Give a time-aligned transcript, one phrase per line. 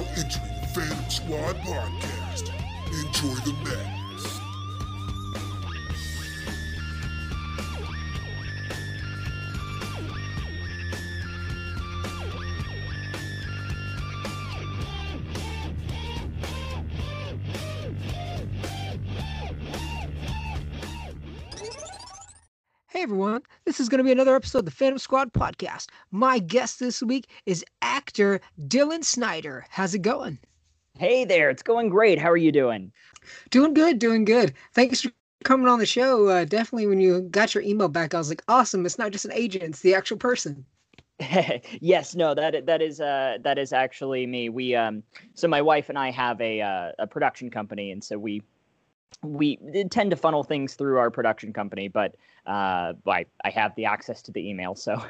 [0.00, 2.50] now entering the Fandom Squad podcast.
[2.86, 3.99] Enjoy the madness.
[23.80, 25.86] This is going to be another episode of the Fandom Squad podcast.
[26.10, 29.64] My guest this week is actor Dylan Snyder.
[29.70, 30.38] How's it going?
[30.98, 32.18] Hey there, it's going great.
[32.18, 32.92] How are you doing?
[33.48, 34.52] Doing good, doing good.
[34.74, 35.10] Thanks for
[35.44, 36.28] coming on the show.
[36.28, 38.84] Uh, definitely, when you got your email back, I was like, awesome.
[38.84, 40.66] It's not just an agent; it's the actual person.
[41.80, 44.50] yes, no, that that is uh that is actually me.
[44.50, 45.02] We um
[45.32, 48.42] so my wife and I have a uh, a production company, and so we
[49.22, 49.56] we
[49.90, 52.14] tend to funnel things through our production company, but
[52.46, 55.02] uh, I I have the access to the email, so.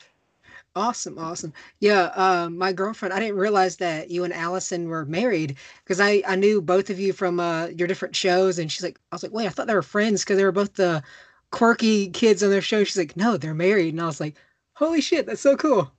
[0.76, 1.52] awesome, awesome.
[1.80, 3.12] Yeah, uh, my girlfriend.
[3.12, 7.00] I didn't realize that you and Allison were married because I I knew both of
[7.00, 9.66] you from uh, your different shows, and she's like, I was like, wait, I thought
[9.66, 11.02] they were friends because they were both the
[11.50, 12.84] quirky kids on their show.
[12.84, 14.36] She's like, no, they're married, and I was like,
[14.74, 15.92] holy shit, that's so cool.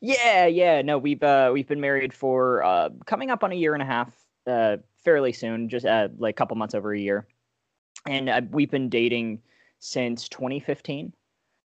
[0.00, 0.82] Yeah, yeah.
[0.82, 3.86] No, we've uh, we've been married for uh, coming up on a year and a
[3.86, 4.12] half.
[4.46, 7.26] Uh, fairly soon, just uh, like a couple months over a year,
[8.06, 9.40] and uh, we've been dating
[9.78, 11.12] since 2015.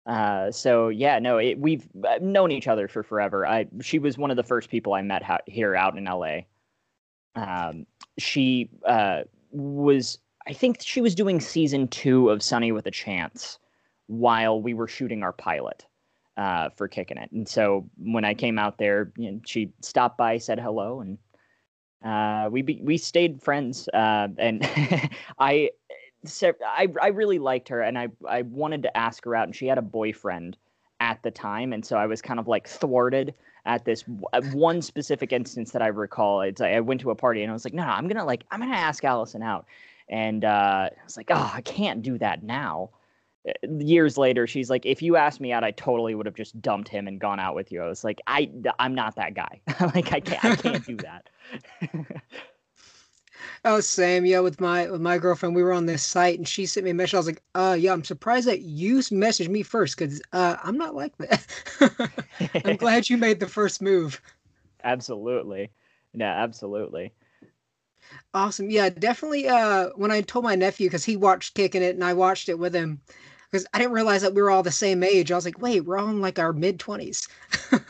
[0.07, 3.47] Uh, so yeah, no, it, we've uh, known each other for forever.
[3.47, 6.41] I she was one of the first people I met ha- here out in LA.
[7.35, 7.87] Um,
[8.19, 13.59] she uh, was, I think she was doing season two of Sonny with a Chance
[14.07, 15.85] while we were shooting our pilot
[16.37, 17.31] uh, for kicking it.
[17.33, 21.19] And so when I came out there, you know, she stopped by, said hello, and
[22.05, 24.63] uh, we be, we stayed friends, uh, and
[25.39, 25.71] I,
[26.43, 29.67] I I really liked her, and I I wanted to ask her out, and she
[29.67, 30.57] had a boyfriend
[31.01, 34.05] at the time, and so I was kind of like thwarted at this
[34.53, 36.43] one specific instance that I recall.
[36.43, 38.45] It's I went to a party, and I was like, no, no I'm gonna like
[38.51, 39.67] I'm gonna ask Allison out,
[40.09, 42.91] and uh, I was like, oh, I can't do that now
[43.79, 46.89] years later she's like if you asked me out i totally would have just dumped
[46.89, 47.83] him and gone out with you.
[47.83, 49.61] I was like i i'm not that guy.
[49.81, 51.29] Like i can't i can't do that.
[53.65, 54.25] Oh same.
[54.25, 56.91] Yeah with my with my girlfriend we were on this site and she sent me
[56.91, 57.15] a message.
[57.15, 60.79] I was like uh yeah i'm surprised that you messaged me first because uh i'm
[60.79, 61.47] not like that.
[62.65, 64.21] I'm glad you made the first move.
[64.85, 65.71] Absolutely.
[66.15, 67.13] Yeah absolutely.
[68.35, 68.71] Awesome.
[68.71, 72.15] Yeah definitely uh when i told my nephew because he watched kicking it and i
[72.15, 73.01] watched it with him
[73.57, 75.33] because I didn't realize that we were all the same age.
[75.33, 77.27] I was like, wait, we're all in like our mid twenties.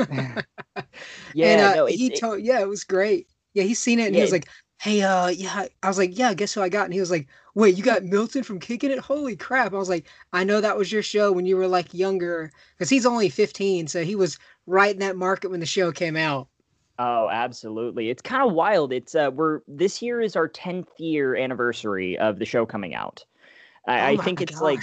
[1.34, 3.28] yeah, and, uh, no, he told, yeah, it was great.
[3.54, 5.66] Yeah, he's seen it and yeah, he was like, hey, uh, yeah.
[5.82, 6.84] I was like, yeah, guess who I got?
[6.84, 8.99] And he was like, wait, you got Milton from Kicking It?
[8.99, 9.72] Holy crap!
[9.72, 12.91] I was like, I know that was your show when you were like younger, because
[12.91, 16.49] he's only fifteen, so he was right in that market when the show came out.
[16.99, 18.09] Oh, absolutely.
[18.10, 18.93] It's kind of wild.
[18.93, 23.25] It's uh we're this year is our 10th year anniversary of the show coming out.
[23.87, 24.62] I, oh I think it's gosh.
[24.62, 24.82] like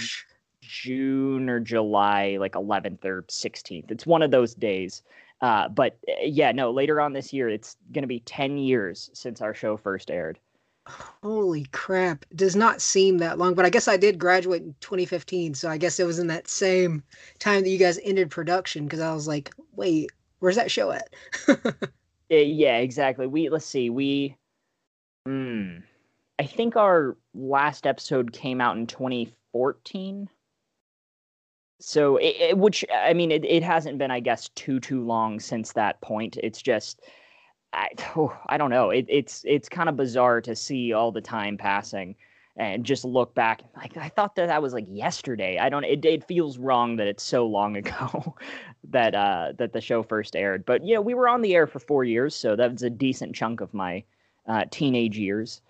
[0.66, 3.90] June or July, like 11th or 16th.
[3.90, 5.02] It's one of those days.
[5.40, 9.10] Uh, but eh, yeah, no, later on this year, it's going to be 10 years
[9.12, 10.38] since our show first aired.
[10.86, 12.24] Holy crap.
[12.30, 15.54] It does not seem that long, but I guess I did graduate in 2015.
[15.54, 17.02] So I guess it was in that same
[17.38, 21.14] time that you guys ended production because I was like, wait, where's that show at?
[22.30, 23.26] Eh, yeah, exactly.
[23.26, 24.34] We, let's see, we,
[25.26, 25.76] hmm,
[26.38, 30.28] I think our last episode came out in 2014
[31.80, 35.40] so it, it, which i mean it, it hasn't been i guess too too long
[35.40, 36.36] since that point.
[36.42, 37.00] It's just
[37.72, 38.90] i, oh, I don't know.
[38.90, 42.14] It, it's it's kind of bizarre to see all the time passing
[42.56, 45.58] and just look back like i thought that that was like yesterday.
[45.58, 48.34] I don't it, it feels wrong that it's so long ago
[48.90, 50.64] that uh that the show first aired.
[50.64, 52.90] But you know we were on the air for four years so that was a
[52.90, 54.04] decent chunk of my
[54.46, 55.60] uh, teenage years.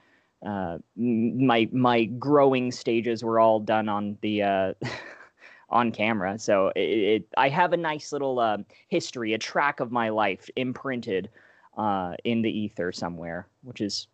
[0.45, 4.75] Uh, my my growing stages were all done on the uh,
[5.71, 6.39] on camera.
[6.39, 8.59] So it, it, I have a nice little uh,
[8.89, 11.31] history, a track of my life imprinted
[11.77, 14.07] uh, in the ether somewhere, which is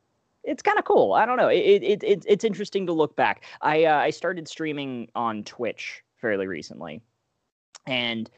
[0.42, 1.12] it's kind of cool.
[1.12, 1.48] I don't know.
[1.48, 3.44] It, it, it, it's interesting to look back.
[3.60, 7.02] I uh, I started streaming on Twitch fairly recently,
[7.86, 8.30] and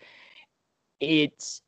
[1.00, 1.62] it's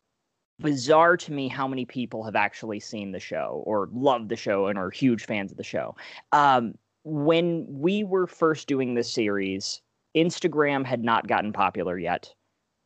[0.60, 4.66] bizarre to me how many people have actually seen the show or loved the show
[4.66, 5.96] and are huge fans of the show.
[6.32, 6.74] Um,
[7.04, 9.82] when we were first doing this series,
[10.14, 12.32] Instagram had not gotten popular yet.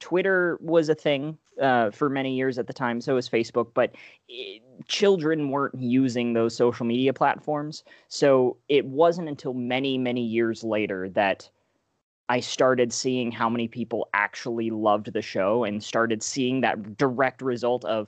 [0.01, 3.95] Twitter was a thing uh, for many years at the time, so was Facebook, but
[4.29, 7.83] it, children weren't using those social media platforms.
[8.09, 11.51] So it wasn't until many, many years later that
[12.29, 17.43] I started seeing how many people actually loved the show and started seeing that direct
[17.43, 18.07] result of,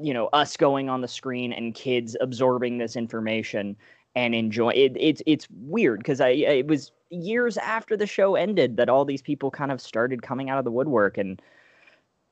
[0.00, 3.76] you know us going on the screen and kids absorbing this information
[4.14, 4.92] and enjoy it.
[4.96, 9.22] It's it's weird because I it was years after the show ended that all these
[9.22, 11.40] people kind of started coming out of the woodwork and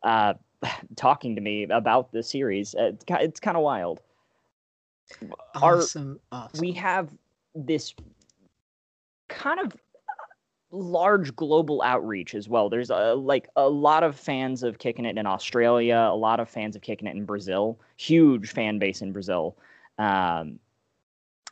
[0.02, 0.34] uh,
[0.96, 2.74] talking to me about the series.
[2.74, 4.00] Uh, it's, it's kind of wild.
[5.54, 6.20] Awesome.
[6.30, 6.60] Our, awesome.
[6.60, 7.08] We have
[7.54, 7.94] this
[9.28, 9.72] kind of
[10.70, 12.70] large global outreach as well.
[12.70, 16.48] There's a, like a lot of fans of kicking it in Australia, a lot of
[16.48, 17.78] fans of kicking it in Brazil.
[17.96, 19.56] Huge fan base in Brazil.
[19.98, 20.58] Um,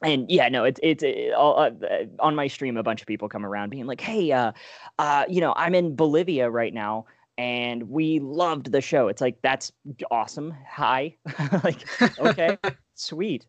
[0.03, 1.71] and yeah, no, it's it's it, uh, uh,
[2.19, 2.77] on my stream.
[2.77, 4.53] A bunch of people come around being like, "Hey, uh,
[4.99, 7.07] uh, you know, I'm in Bolivia right now,
[7.37, 9.73] and we loved the show." It's like that's
[10.11, 10.55] awesome.
[10.69, 11.17] Hi,
[11.65, 11.87] like
[12.19, 12.57] okay,
[12.95, 13.47] sweet,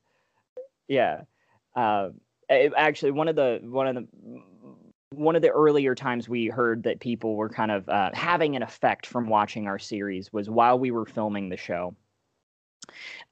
[0.88, 1.22] yeah.
[1.76, 2.10] Uh,
[2.50, 4.08] it, actually, one of the one of the
[5.14, 8.64] one of the earlier times we heard that people were kind of uh, having an
[8.64, 11.96] effect from watching our series was while we were filming the show.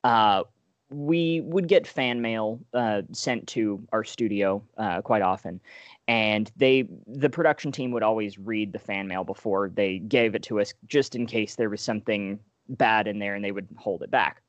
[0.04, 0.44] Uh,
[0.90, 5.60] we would get fan mail uh, sent to our studio uh, quite often,
[6.08, 10.44] and they the production team would always read the fan mail before they gave it
[10.44, 12.40] to us, just in case there was something
[12.70, 14.42] bad in there, and they would hold it back.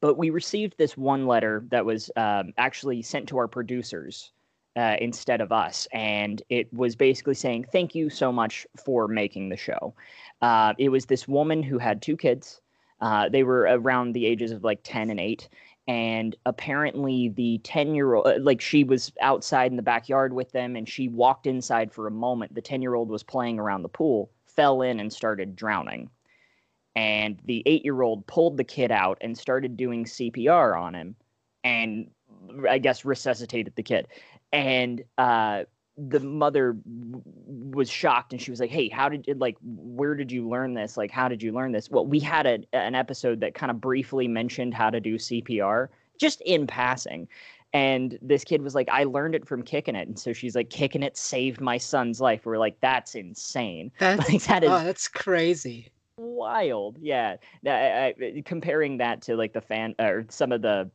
[0.00, 4.32] But we received this one letter that was um, actually sent to our producers
[4.76, 5.86] uh, instead of us.
[5.92, 9.94] And it was basically saying, Thank you so much for making the show.
[10.40, 12.60] Uh, it was this woman who had two kids.
[13.02, 15.48] Uh, they were around the ages of like 10 and 8.
[15.88, 20.52] And apparently, the 10 year old, uh, like she was outside in the backyard with
[20.52, 22.54] them, and she walked inside for a moment.
[22.54, 26.08] The 10 year old was playing around the pool, fell in, and started drowning.
[26.94, 31.16] And the eight year old pulled the kid out and started doing CPR on him
[31.64, 32.10] and
[32.68, 34.08] I guess resuscitated the kid
[34.52, 35.64] and uh,
[36.08, 40.48] the mother was shocked and she was like hey how did like where did you
[40.48, 40.96] learn this?
[40.96, 41.90] Like how did you learn this?
[41.90, 45.88] Well we had a, an episode that kind of briefly mentioned how to do cpr
[46.18, 47.28] just in passing.
[47.74, 50.08] And this kid was like i learned it from kicking it.
[50.08, 52.44] And so she's like kicking it saved my son's life.
[52.44, 53.92] We're like that's insane.
[53.98, 55.88] That's, like, that is oh, that's crazy.
[56.16, 56.98] wild.
[57.00, 57.36] Yeah.
[57.66, 60.90] I, I, comparing that to like the fan or some of the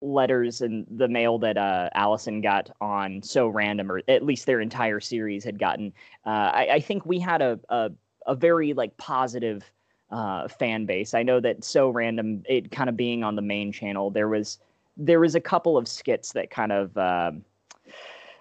[0.00, 4.60] letters and the mail that uh, Allison got on So Random, or at least their
[4.60, 5.92] entire series had gotten.
[6.24, 7.90] Uh, I, I, think we had a, a,
[8.26, 9.68] a very like positive
[10.10, 11.14] uh, fan base.
[11.14, 14.58] I know that So Random, it kind of being on the main channel, there was
[14.96, 17.44] there was a couple of skits that kind of um,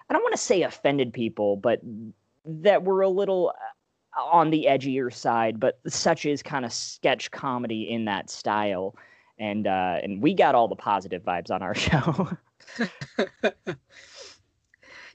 [0.10, 1.82] I don't want to say offended people, but
[2.46, 3.54] that were a little
[4.18, 5.60] uh, on the edgier side.
[5.60, 8.96] But such is kind of sketch comedy in that style
[9.40, 12.30] and uh, and we got all the positive vibes on our show.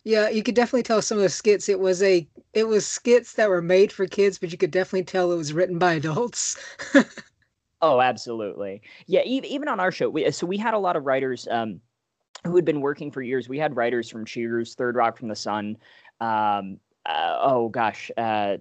[0.05, 1.69] yeah, you could definitely tell some of the skits.
[1.69, 5.05] It was a it was skits that were made for kids, but you could definitely
[5.05, 6.59] tell it was written by adults.
[7.83, 8.83] oh, absolutely.
[9.07, 11.81] Yeah, even on our show, we, so we had a lot of writers um,
[12.45, 13.49] who had been working for years.
[13.49, 15.77] We had writers from Cheers, Third Rock from the Sun.
[16.21, 18.59] Um, uh, oh gosh, uh,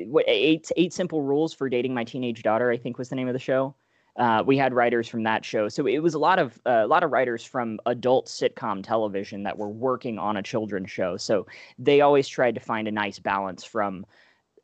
[0.00, 2.70] what eight eight simple rules for dating my teenage daughter?
[2.70, 3.74] I think was the name of the show.
[4.18, 6.86] Uh, we had writers from that show, so it was a lot of uh, a
[6.88, 11.16] lot of writers from adult sitcom television that were working on a children's show.
[11.16, 11.46] So
[11.78, 14.04] they always tried to find a nice balance from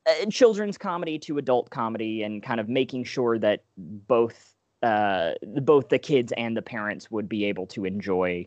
[0.06, 5.88] uh, children's comedy to adult comedy, and kind of making sure that both uh, both
[5.88, 8.46] the kids and the parents would be able to enjoy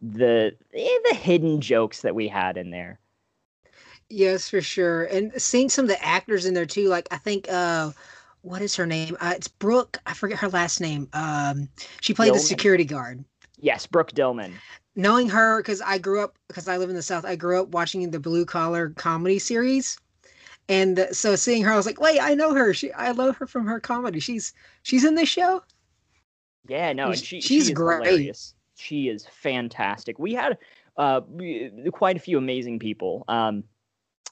[0.00, 3.00] the eh, the hidden jokes that we had in there.
[4.08, 6.88] Yes, for sure, and seeing some of the actors in there too.
[6.88, 7.90] Like I think uh,
[8.44, 9.16] what is her name?
[9.20, 9.98] Uh, it's Brooke.
[10.06, 11.08] I forget her last name.
[11.14, 11.68] Um,
[12.00, 12.34] she played Dillman.
[12.34, 13.24] the security guard.
[13.58, 14.52] Yes, Brooke Dillman.
[14.96, 17.24] Knowing her because I grew up because I live in the South.
[17.24, 19.98] I grew up watching the blue collar comedy series,
[20.68, 22.72] and so seeing her, I was like, wait, I know her.
[22.74, 24.20] She, I love her from her comedy.
[24.20, 25.62] She's she's in this show.
[26.68, 28.06] Yeah, no, and she, she's she great.
[28.06, 28.54] Hilarious.
[28.76, 30.18] She is fantastic.
[30.18, 30.58] We had
[30.96, 31.22] uh,
[31.92, 33.24] quite a few amazing people.
[33.26, 33.64] Um,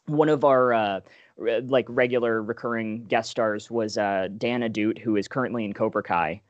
[0.06, 1.00] one of our uh,
[1.64, 6.40] like regular recurring guest stars was uh, Dan Ahdoot, who is currently in Cobra Kai,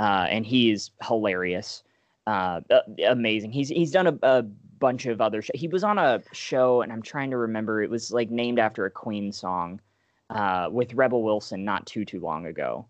[0.00, 1.82] uh, and he is hilarious,
[2.26, 2.60] uh,
[3.06, 3.52] amazing.
[3.52, 5.42] He's he's done a, a bunch of other.
[5.42, 7.82] Sh- he was on a show, and I'm trying to remember.
[7.82, 9.80] It was like named after a Queen song
[10.30, 12.86] uh, with Rebel Wilson not too too long ago,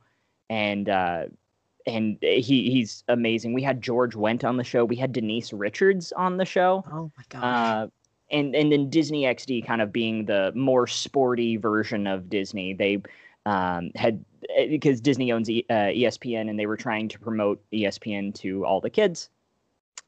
[0.50, 1.24] and uh,
[1.86, 3.52] and he he's amazing.
[3.52, 4.84] We had George Wendt on the show.
[4.84, 6.84] We had Denise Richards on the show.
[6.90, 7.42] Oh my gosh.
[7.42, 7.86] Uh,
[8.30, 12.74] and and then Disney XD kind of being the more sporty version of Disney.
[12.74, 13.02] They
[13.46, 14.24] um, had
[14.68, 18.64] because eh, Disney owns e, uh, ESPN, and they were trying to promote ESPN to
[18.64, 19.28] all the kids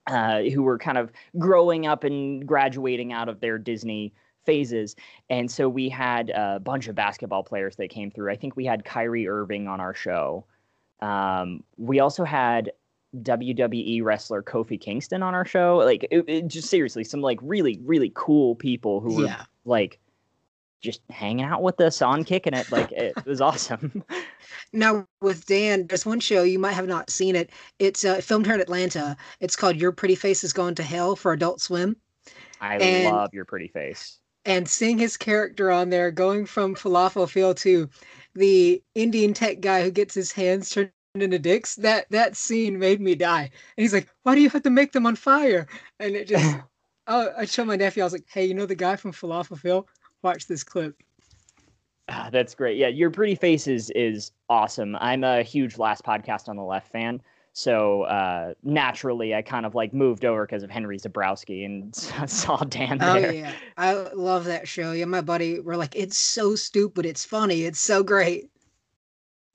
[0.06, 4.12] uh, who were kind of growing up and graduating out of their Disney
[4.44, 4.94] phases.
[5.28, 8.30] And so we had a bunch of basketball players that came through.
[8.30, 10.44] I think we had Kyrie Irving on our show.
[11.00, 12.72] Um, we also had
[13.22, 15.76] WWE wrestler Kofi Kingston on our show.
[15.78, 19.44] Like, it, it just seriously, some like really, really cool people who were Yeah.
[19.64, 19.98] like
[20.82, 22.70] just hanging out with us on kicking it.
[22.70, 24.04] Like, it was awesome.
[24.72, 27.50] Now with Dan, there's one show you might have not seen it.
[27.78, 29.16] It's uh, filmed here in Atlanta.
[29.40, 31.96] It's called Your Pretty Face Is Going to Hell for Adult Swim.
[32.60, 34.18] I And- love your pretty face.
[34.44, 37.90] And seeing his character on there going from Falafel Phil to
[38.36, 40.92] the Indian tech guy who gets his hands turned
[41.22, 43.42] into dicks, that that scene made me die.
[43.42, 45.66] And he's like, "Why do you have to make them on fire?"
[45.98, 46.58] And it just,
[47.06, 48.02] oh, I showed my nephew.
[48.02, 49.88] I was like, "Hey, you know the guy from Falafel Phil?
[50.22, 50.96] Watch this clip."
[52.08, 52.76] Ah, That's great.
[52.76, 54.96] Yeah, your pretty face is is awesome.
[54.96, 57.20] I'm a huge Last Podcast on the Left fan,
[57.52, 61.94] so uh, naturally I kind of like moved over because of Henry Zebrowski and
[62.30, 64.92] saw Dan Oh yeah, I love that show.
[64.92, 68.50] Yeah, my buddy, we're like, it's so stupid, it's funny, it's so great.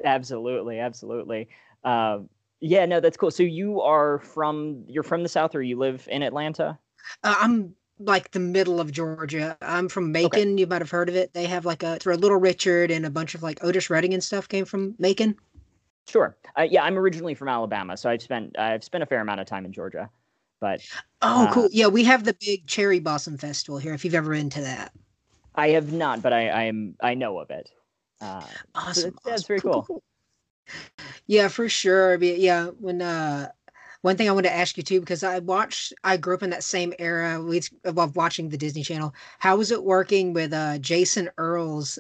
[0.04, 1.50] Absolutely, absolutely.
[1.84, 2.20] Uh,
[2.60, 3.32] yeah, no, that's cool.
[3.32, 6.78] So you are from you're from the South, or you live in Atlanta?
[7.24, 9.58] Uh, I'm like the middle of Georgia.
[9.62, 10.58] I'm from Macon.
[10.58, 11.34] You might have heard of it.
[11.34, 14.24] They have like a where Little Richard and a bunch of like Otis Redding and
[14.24, 15.36] stuff came from Macon.
[16.10, 16.36] Sure.
[16.58, 19.48] Uh, yeah, I'm originally from Alabama, so I've spent I've spent a fair amount of
[19.48, 20.10] time in Georgia.
[20.60, 20.82] But
[21.24, 21.70] Oh, Uh, cool.
[21.72, 23.94] Yeah, we have the big Cherry Blossom Festival here.
[23.94, 24.92] If you've ever been to that.
[25.56, 27.70] I have not, but I I am I know of it.
[28.22, 28.44] Uh,
[28.76, 29.16] Awesome.
[29.26, 29.48] yeah, it's awesome.
[29.48, 30.04] very cool.
[31.28, 32.22] Yeah, for sure.
[32.22, 33.52] Yeah, when uh
[34.02, 36.50] one thing I want to ask you too, because I watched I grew up in
[36.52, 39.14] that same era we of watching the Disney Channel.
[39.40, 42.00] How was it working with uh Jason Earles?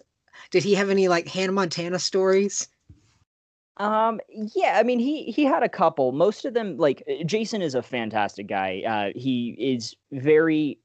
[0.51, 2.67] Did he have any like Hannah Montana stories?
[3.77, 6.11] Um, yeah, I mean, he he had a couple.
[6.11, 8.83] Most of them, like Jason, is a fantastic guy.
[8.85, 10.77] Uh, he is very.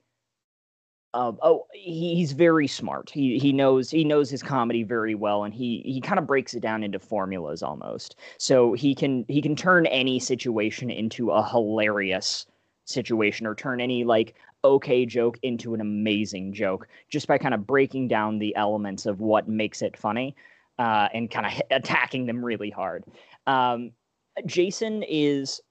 [1.17, 3.09] Uh, oh, he, he's very smart.
[3.09, 6.53] He he knows he knows his comedy very well, and he he kind of breaks
[6.53, 8.17] it down into formulas almost.
[8.37, 12.45] So he can he can turn any situation into a hilarious
[12.85, 17.67] situation, or turn any like okay joke into an amazing joke, just by kind of
[17.67, 20.37] breaking down the elements of what makes it funny
[20.79, 23.05] uh, and kind of attacking them really hard.
[23.47, 23.93] Um,
[24.45, 25.63] Jason is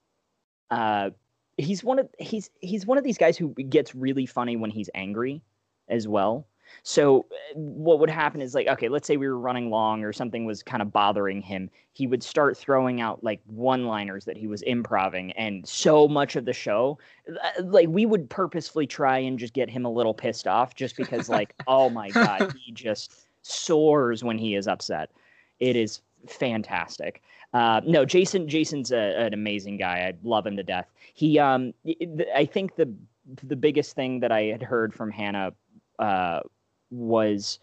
[0.72, 1.12] uh,
[1.58, 4.90] he's one of he's he's one of these guys who gets really funny when he's
[4.96, 5.42] angry
[5.88, 6.48] as well.
[6.82, 10.12] So uh, what would happen is like okay, let's say we were running long or
[10.12, 11.70] something was kind of bothering him.
[11.94, 16.46] He would start throwing out like one-liners that he was improving and so much of
[16.46, 16.98] the show
[17.30, 20.98] uh, like we would purposefully try and just get him a little pissed off just
[20.98, 25.12] because like oh my god, he just soars when he is upset.
[25.60, 27.22] It is fantastic.
[27.56, 28.50] Uh, no, Jason.
[28.50, 30.00] Jason's a, an amazing guy.
[30.00, 30.92] I love him to death.
[31.14, 31.74] He, um,
[32.36, 32.94] I think the
[33.44, 35.54] the biggest thing that I had heard from Hannah
[35.98, 36.42] uh,
[36.92, 37.60] was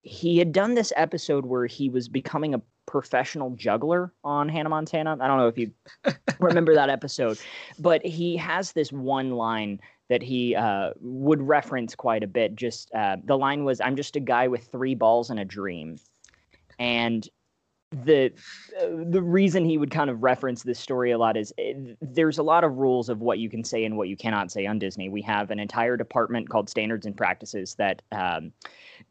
[0.00, 5.18] he had done this episode where he was becoming a professional juggler on Hannah Montana.
[5.20, 5.70] I don't know if you
[6.40, 7.38] remember that episode,
[7.78, 12.56] but he has this one line that he uh, would reference quite a bit.
[12.56, 15.98] Just uh, the line was, "I'm just a guy with three balls and a dream,"
[16.78, 17.28] and
[17.90, 18.32] the
[18.80, 22.38] uh, the reason he would kind of reference this story a lot is uh, there's
[22.38, 24.78] a lot of rules of what you can say and what you cannot say on
[24.78, 25.08] Disney.
[25.08, 28.52] We have an entire department called Standards and Practices that um,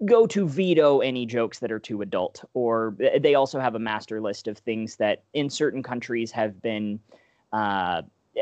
[0.04, 3.80] go to veto any jokes that are too adult, or uh, they also have a
[3.80, 7.00] master list of things that in certain countries have been.
[7.54, 8.02] Uh,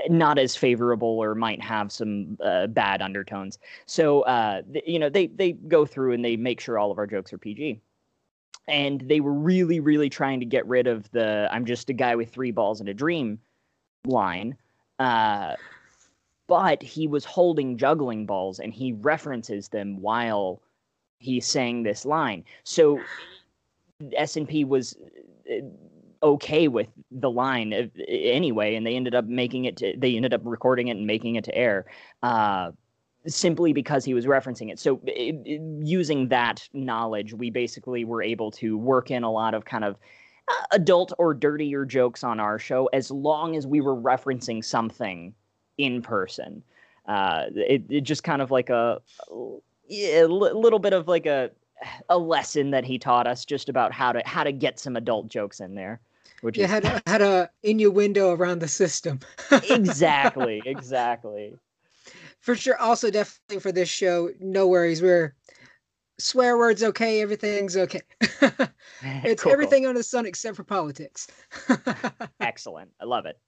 [0.10, 3.60] not as favorable or might have some uh, bad undertones.
[3.86, 6.98] So uh, th- you know they they go through and they make sure all of
[6.98, 7.80] our jokes are PG.
[8.68, 12.16] And they were really really trying to get rid of the "I'm just a guy
[12.16, 13.40] with three balls and a dream"
[14.06, 14.56] line.
[15.00, 15.56] Uh,
[16.48, 20.62] but he was holding juggling balls and he references them while
[21.20, 22.44] he's saying this line.
[22.64, 23.00] So
[24.16, 24.96] S&P was
[25.50, 25.66] uh,
[26.22, 30.42] okay with the line anyway and they ended up making it to they ended up
[30.44, 31.86] recording it and making it to air
[32.24, 32.72] uh
[33.28, 34.80] simply because he was referencing it.
[34.80, 39.54] So it, it- using that knowledge we basically were able to work in a lot
[39.54, 39.96] of kind of
[40.50, 45.34] uh, adult or dirtier jokes on our show as long as we were referencing something
[45.78, 46.64] in person.
[47.08, 49.02] Uh it, it just kind of like a
[49.32, 51.52] a little bit of like a
[52.10, 55.28] a lesson that he taught us just about how to how to get some adult
[55.28, 56.00] jokes in there
[56.42, 59.20] which You is had a, had a innuendo around the system.
[59.70, 61.58] exactly exactly
[62.44, 62.78] for sure.
[62.78, 65.02] Also, definitely for this show, no worries.
[65.02, 65.36] We're
[66.20, 67.22] swear words okay.
[67.22, 68.02] Everything's okay.
[69.02, 71.28] it's Cool, everything under the sun except for politics.
[72.40, 73.40] excellent i love it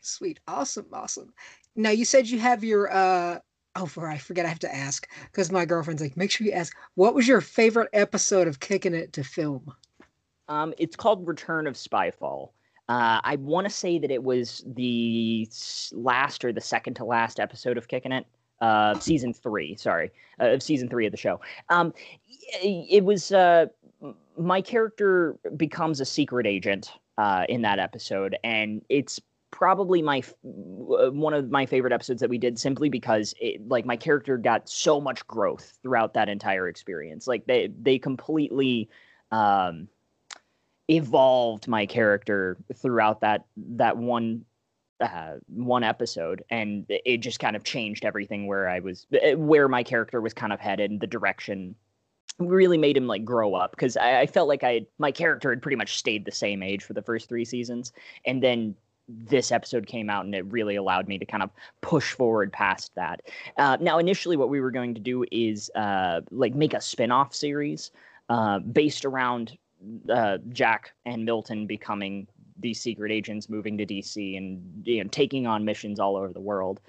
[0.00, 0.40] Sweet.
[0.46, 0.86] Awesome.
[0.92, 1.32] Awesome.
[1.76, 3.40] Now you said you have your uh
[3.76, 6.52] oh for I forget I have to ask because my girlfriend's like, make sure you
[6.52, 9.72] ask what was your favorite episode of kicking it to film?
[10.48, 12.50] Um, it's called Return of Spyfall.
[12.88, 15.48] Uh, I want to say that it was the
[15.92, 18.26] last or the second to last episode of Kicking It,
[18.60, 19.76] uh, season three.
[19.76, 21.40] Sorry, uh, of season three of the show.
[21.68, 21.92] Um,
[22.62, 23.66] it was uh,
[24.38, 31.34] my character becomes a secret agent uh, in that episode, and it's probably my one
[31.34, 35.00] of my favorite episodes that we did simply because it, like my character got so
[35.00, 37.26] much growth throughout that entire experience.
[37.26, 38.88] Like they they completely.
[39.30, 39.88] Um,
[40.88, 44.44] evolved my character throughout that that one
[45.00, 49.68] uh, one episode, and it just kind of changed everything where I was, eh, where
[49.68, 51.74] my character was kind of headed, the direction.
[52.38, 55.60] Really made him like grow up because I, I felt like I my character had
[55.60, 57.92] pretty much stayed the same age for the first three seasons,
[58.24, 58.76] and then
[59.08, 62.94] this episode came out and it really allowed me to kind of push forward past
[62.94, 63.22] that.
[63.56, 67.34] Uh, now, initially, what we were going to do is uh, like make a spin-off
[67.34, 67.90] series
[68.28, 69.56] uh, based around
[70.12, 72.26] uh, Jack and Milton becoming
[72.58, 76.40] these secret agents, moving to DC and you know taking on missions all over the
[76.40, 76.80] world.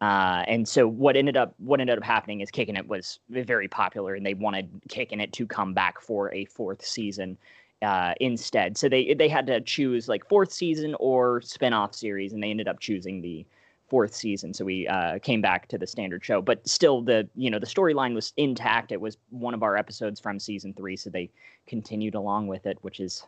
[0.00, 3.68] Uh, and so what ended up what ended up happening is Kicking It was very
[3.68, 7.36] popular, and they wanted Kicking It to come back for a fourth season
[7.82, 8.76] uh, instead.
[8.76, 12.68] So they they had to choose like fourth season or spin-off series, and they ended
[12.68, 13.44] up choosing the
[13.88, 14.54] fourth season.
[14.54, 17.66] So we uh, came back to the standard show, but still the you know the
[17.66, 18.92] storyline was intact.
[18.92, 21.30] It was one of our episodes from season three, so they
[21.66, 23.24] continued along with it, which is.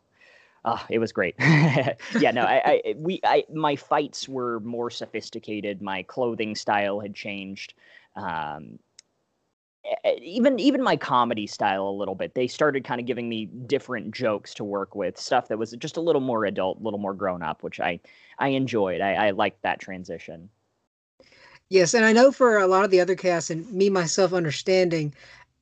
[0.63, 1.35] Uh, it was great.
[1.41, 5.81] yeah, no, I, I, we, I, my fights were more sophisticated.
[5.81, 7.73] My clothing style had changed.
[8.15, 8.79] Um,
[10.21, 12.35] even, even my comedy style a little bit.
[12.35, 15.97] They started kind of giving me different jokes to work with, stuff that was just
[15.97, 17.99] a little more adult, a little more grown up, which I,
[18.41, 19.01] I enjoyed.
[19.01, 20.51] I, I liked that transition.
[21.69, 25.15] Yes, and I know for a lot of the other casts and me myself understanding,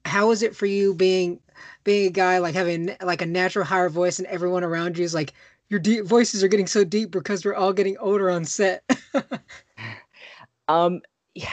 [0.06, 1.40] how is it for you being
[1.84, 5.12] being a guy like having like a natural higher voice and everyone around you is
[5.12, 5.34] like
[5.68, 8.82] your deep voices are getting so deep because we're all getting older on set.
[10.68, 11.00] Um,
[11.34, 11.48] yeah,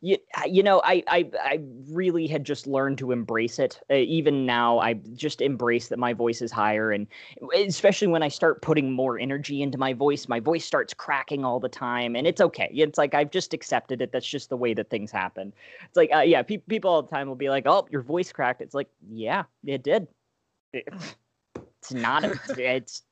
[0.00, 3.80] you, you know, I, I, I really had just learned to embrace it.
[3.90, 7.06] Uh, even now, I just embrace that my voice is higher, and
[7.54, 11.58] especially when I start putting more energy into my voice, my voice starts cracking all
[11.58, 12.70] the time, and it's okay.
[12.72, 14.12] It's like I've just accepted it.
[14.12, 15.52] That's just the way that things happen.
[15.84, 18.30] It's like, uh, yeah, pe- people all the time will be like, "Oh, your voice
[18.32, 20.06] cracked." It's like, yeah, it did.
[21.80, 22.24] It's not.
[22.24, 23.02] A, it's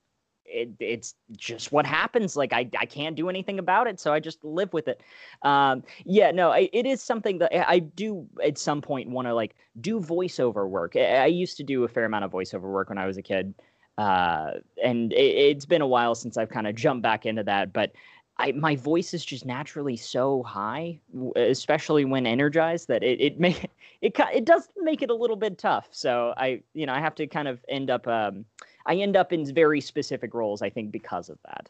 [0.49, 2.37] it, it's just what happens.
[2.37, 5.01] Like I, I can't do anything about it, so I just live with it.
[5.43, 9.35] Um, yeah, no, I, it is something that I do at some point want to
[9.35, 10.97] like do voiceover work.
[10.97, 13.23] I, I used to do a fair amount of voiceover work when I was a
[13.23, 13.55] kid,
[13.99, 17.73] uh, and it, it's been a while since I've kind of jumped back into that.
[17.73, 17.93] But
[18.39, 21.01] I, my voice is just naturally so high,
[21.37, 23.57] especially when energized, that it it may
[24.03, 25.89] it it does make it a little bit tough.
[25.91, 28.07] So I, you know, I have to kind of end up.
[28.07, 28.45] Um,
[28.87, 31.69] I end up in very specific roles, I think, because of that.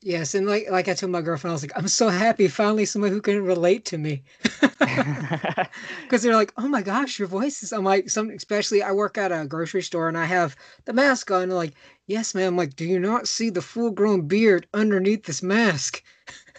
[0.00, 2.84] yes, and like like I told my girlfriend, I was like, I'm so happy finally
[2.84, 4.22] someone who can relate to me.
[6.02, 7.72] Because they're like, oh my gosh, your voice is.
[7.72, 11.30] I'm like, some especially I work at a grocery store and I have the mask
[11.30, 11.44] on.
[11.44, 11.74] And like,
[12.06, 12.48] yes, ma'am.
[12.48, 16.02] I'm like, do you not see the full grown beard underneath this mask?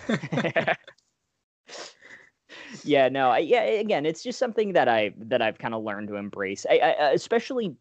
[2.83, 3.63] yeah, no, I, yeah.
[3.63, 6.65] Again, it's just something that I that I've kind of learned to embrace.
[6.69, 7.75] I, I, uh, especially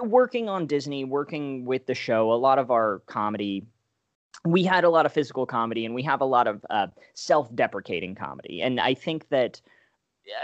[0.00, 2.32] working on Disney, working with the show.
[2.32, 3.64] A lot of our comedy,
[4.44, 8.14] we had a lot of physical comedy, and we have a lot of uh, self-deprecating
[8.14, 8.62] comedy.
[8.62, 9.60] And I think that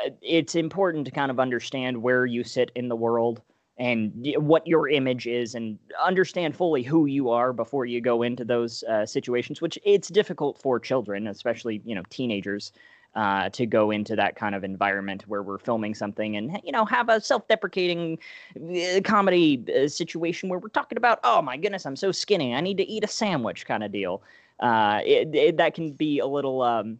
[0.07, 3.43] uh, it's important to kind of understand where you sit in the world
[3.79, 8.45] and what your image is and understand fully who you are before you go into
[8.45, 12.73] those uh, situations which it's difficult for children especially you know teenagers
[13.14, 16.85] uh, to go into that kind of environment where we're filming something and you know
[16.85, 18.18] have a self-deprecating
[18.57, 22.61] uh, comedy uh, situation where we're talking about oh my goodness i'm so skinny i
[22.61, 24.22] need to eat a sandwich kind of deal
[24.61, 26.98] uh, it, it, that can be a little um,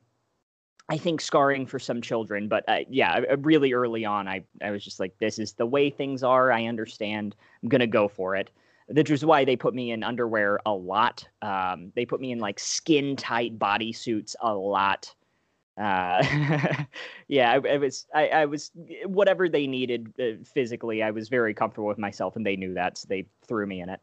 [0.89, 4.71] I think scarring for some children, but uh, yeah, uh, really early on, I, I
[4.71, 6.53] was just like, this is the way things are.
[6.53, 7.37] I understand.
[7.63, 8.51] I'm gonna go for it.
[8.89, 11.27] Which is why they put me in underwear a lot.
[11.41, 15.15] Um, they put me in like skin tight bodysuits a lot.
[15.79, 16.23] Uh,
[17.29, 18.71] yeah, I, I was I, I was
[19.07, 21.03] whatever they needed uh, physically.
[21.03, 23.89] I was very comfortable with myself, and they knew that, so they threw me in
[23.89, 24.01] it.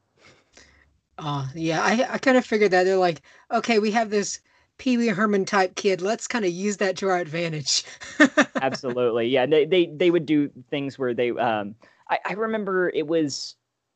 [1.18, 4.40] Oh, yeah, I I kind of figured that they're like, okay, we have this
[4.78, 6.02] Pee Wee Herman type kid.
[6.02, 7.84] Let's kind of use that to our advantage.
[8.62, 11.76] absolutely yeah they, they they would do things where they um
[12.10, 13.56] i, I remember it was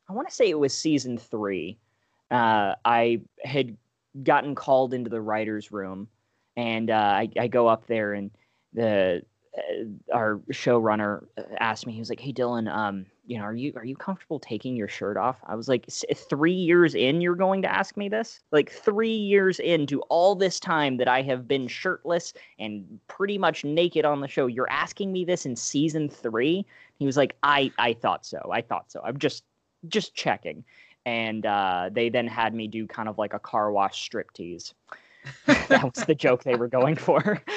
[0.10, 1.78] i want to say it was season three
[2.32, 3.78] uh i had
[4.24, 6.08] gotten called into the writers room
[6.56, 8.32] and uh i, I go up there and
[8.74, 9.24] the
[9.58, 11.26] uh, our showrunner
[11.60, 14.40] asked me he was like hey dylan um you know, are you are you comfortable
[14.40, 15.38] taking your shirt off?
[15.46, 18.42] I was like, three years in, you're going to ask me this?
[18.52, 23.64] Like three years into all this time that I have been shirtless and pretty much
[23.64, 26.66] naked on the show, you're asking me this in season three?
[27.00, 28.40] He was like, I I thought so.
[28.52, 29.02] I thought so.
[29.04, 29.44] I'm just
[29.88, 30.64] just checking.
[31.06, 34.74] And uh, they then had me do kind of like a car wash striptease.
[35.46, 37.42] that was the joke they were going for.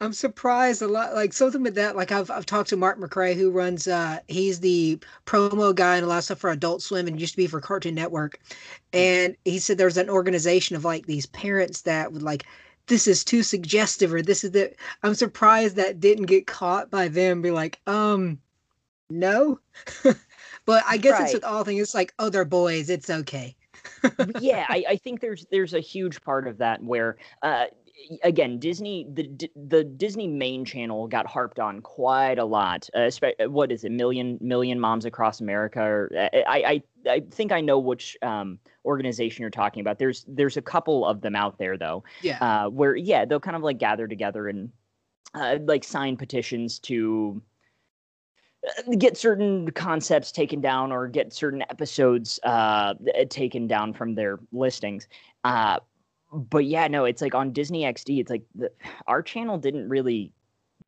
[0.00, 1.14] I'm surprised a lot.
[1.14, 1.96] Like something with that.
[1.96, 3.88] Like I've I've talked to Mark McCray, who runs.
[3.88, 7.32] uh He's the promo guy and a lot of stuff for Adult Swim, and used
[7.32, 8.38] to be for Cartoon Network.
[8.92, 12.44] And he said there's an organization of like these parents that would like,
[12.86, 14.74] this is too suggestive, or this is the.
[15.02, 17.40] I'm surprised that didn't get caught by them.
[17.40, 18.38] Be like, um,
[19.08, 19.60] no.
[20.66, 21.24] but I guess right.
[21.24, 21.80] it's with all things.
[21.80, 22.90] It's like, oh, they're boys.
[22.90, 23.56] It's okay.
[24.40, 27.66] Yeah, I, I think there's there's a huge part of that where uh,
[28.22, 32.88] again, Disney, the the Disney main channel got harped on quite a lot.
[32.94, 33.10] Uh,
[33.48, 35.80] what is it, million million moms across America?
[35.80, 39.98] Or, uh, I, I I think I know which um, organization you're talking about.
[39.98, 42.04] There's there's a couple of them out there though.
[42.22, 42.38] Yeah.
[42.40, 44.70] Uh, where yeah, they'll kind of like gather together and
[45.34, 47.55] uh, like sign petitions to uh,
[48.98, 52.94] get certain concepts taken down or get certain episodes uh,
[53.28, 55.08] taken down from their listings.
[55.44, 55.78] Uh,
[56.32, 58.70] but yeah, no, it's like on Disney XD, it's like the,
[59.06, 60.32] our channel didn't really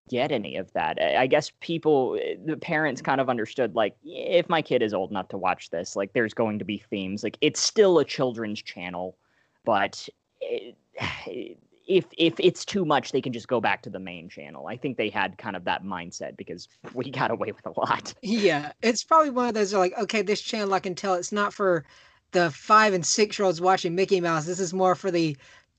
[0.08, 0.98] get any of that.
[1.00, 5.10] I guess people, eh, the parents kind of understood like, if my kid is old
[5.10, 7.22] enough to watch this, like there's going to be themes.
[7.22, 9.16] Like it's still a children's channel,
[9.64, 10.08] but
[10.40, 10.76] it,
[11.88, 14.66] if if it's too much, they can just go back to the main channel.
[14.68, 18.14] I think they had kind of that mindset because we got away with a lot.
[18.22, 21.52] Yeah, it's probably one of those like, okay, this channel I can tell it's not
[21.52, 21.84] for
[22.32, 24.44] the five and six year olds watching Mickey Mouse.
[24.44, 25.36] This is more for the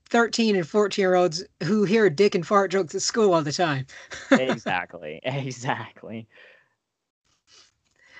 [0.09, 3.51] 13 and 14 year olds who hear dick and fart jokes at school all the
[3.51, 3.85] time.
[4.31, 5.21] exactly.
[5.39, 6.27] Exactly.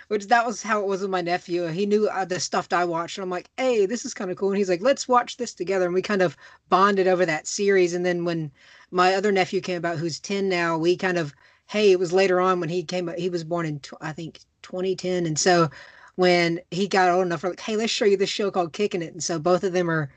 [0.10, 1.68] Which that was how it was with my nephew.
[1.68, 3.18] He knew uh, the stuff that I watched.
[3.18, 4.50] And I'm like, hey, this is kind of cool.
[4.50, 5.86] And he's like, let's watch this together.
[5.86, 6.36] And we kind of
[6.68, 7.94] bonded over that series.
[7.94, 8.52] And then when
[8.92, 11.34] my other nephew came about, who's 10 now, we kind of,
[11.68, 15.26] hey, it was later on when he came, he was born in, I think, 2010.
[15.26, 15.70] And so
[16.16, 19.02] when he got old enough, we're like, hey, let's show you this show called Kicking
[19.02, 19.14] It.
[19.14, 20.10] And so both of them are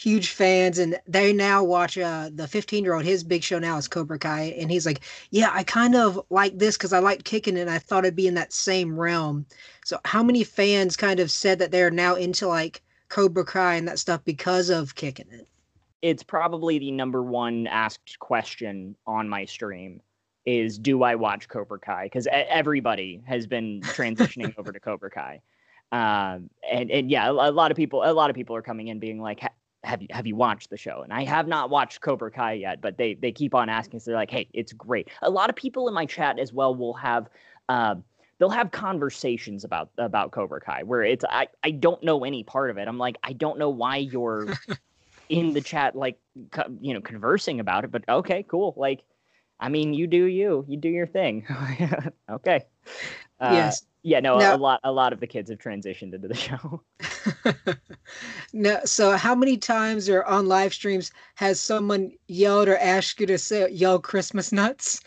[0.00, 3.76] huge fans and they now watch uh the 15 year old his big show now
[3.76, 7.24] is cobra kai and he's like yeah i kind of like this because i liked
[7.24, 9.46] kicking and i thought it'd be in that same realm.
[9.84, 13.88] So how many fans kind of said that they're now into like cobra kai and
[13.88, 15.48] that stuff because of kicking it?
[16.02, 20.00] It's probably the number one asked question on my stream
[20.46, 22.06] is do I watch Cobra Kai?
[22.06, 25.42] Because everybody has been transitioning over to Cobra Kai,
[25.92, 28.88] um, and and yeah, a, a, lot of people, a lot of people are coming
[28.88, 29.40] in being like,
[29.84, 31.02] have you have you watched the show?
[31.02, 34.00] And I have not watched Cobra Kai yet, but they they keep on asking.
[34.00, 35.08] So they're like, hey, it's great.
[35.22, 37.28] A lot of people in my chat as well will have.
[37.68, 37.96] Uh,
[38.38, 42.70] they'll have conversations about about Cobra Kai where it's I, I don't know any part
[42.70, 42.88] of it.
[42.88, 44.54] I'm like I don't know why you're
[45.28, 46.18] in the chat like
[46.80, 48.74] you know conversing about it, but okay, cool.
[48.76, 49.04] Like
[49.60, 51.46] I mean, you do you, you do your thing.
[52.30, 52.64] okay.
[53.40, 53.82] Uh, yes.
[54.02, 54.20] Yeah.
[54.20, 54.38] No.
[54.38, 54.80] Now, a lot.
[54.84, 56.82] A lot of the kids have transitioned into the show.
[58.52, 58.80] no.
[58.84, 63.38] So, how many times or on live streams has someone yelled or asked you to
[63.38, 65.00] say yell Christmas nuts?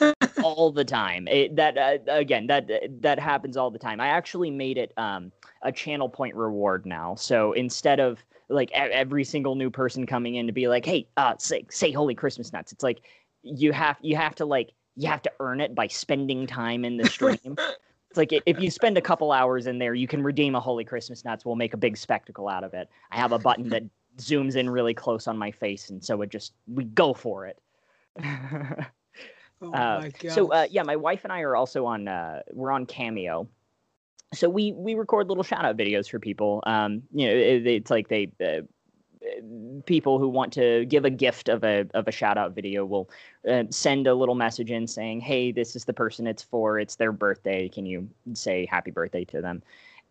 [0.42, 1.28] all the time.
[1.28, 4.00] It, that uh, again, that that happens all the time.
[4.00, 7.14] I actually made it um, a channel point reward now.
[7.14, 11.34] So instead of like every single new person coming in to be like, "Hey, uh,
[11.38, 13.00] say say Holy Christmas nuts," it's like
[13.42, 16.96] you have you have to like you have to earn it by spending time in
[16.96, 17.56] the stream.
[18.10, 20.84] it's like if you spend a couple hours in there, you can redeem a Holy
[20.84, 21.44] Christmas Nuts.
[21.44, 22.88] We'll make a big spectacle out of it.
[23.12, 23.84] I have a button that
[24.18, 27.58] zooms in really close on my face, and so it just we go for it.
[28.20, 28.24] oh
[29.72, 30.32] uh, my god!
[30.32, 32.08] So uh, yeah, my wife and I are also on.
[32.08, 33.48] Uh, we're on Cameo.
[34.34, 36.62] So we we record little shout out videos for people.
[36.66, 38.66] Um, you know, it, it's like they uh,
[39.86, 43.10] people who want to give a gift of a of a shout out video will
[43.48, 46.78] uh, send a little message in saying, "Hey, this is the person it's for.
[46.78, 47.68] It's their birthday.
[47.68, 49.62] Can you say happy birthday to them?"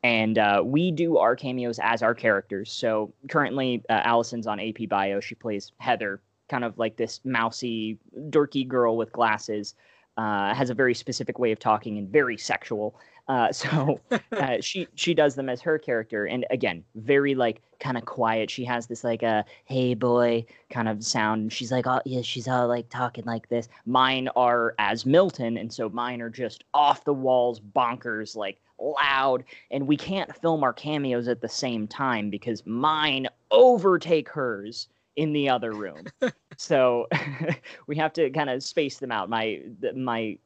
[0.04, 2.72] And uh, we do our cameos as our characters.
[2.72, 5.20] So currently, uh, Allison's on AP Bio.
[5.20, 7.98] She plays Heather, kind of like this mousy,
[8.30, 9.76] dorky girl with glasses.
[10.18, 13.00] Uh, has a very specific way of talking and very sexual.
[13.28, 14.00] Uh, so
[14.32, 18.50] uh, she she does them as her character, and again, very like kind of quiet.
[18.50, 21.52] She has this like a uh, hey boy kind of sound.
[21.54, 23.68] She's like, oh yeah, she's all like talking like this.
[23.86, 29.44] Mine are as Milton, and so mine are just off the walls, bonkers, like loud.
[29.72, 35.34] And we can't film our cameos at the same time because mine overtake hers in
[35.34, 36.06] the other room.
[36.58, 37.08] so
[37.88, 39.30] we have to kind of space them out.
[39.30, 39.62] My
[39.96, 40.38] my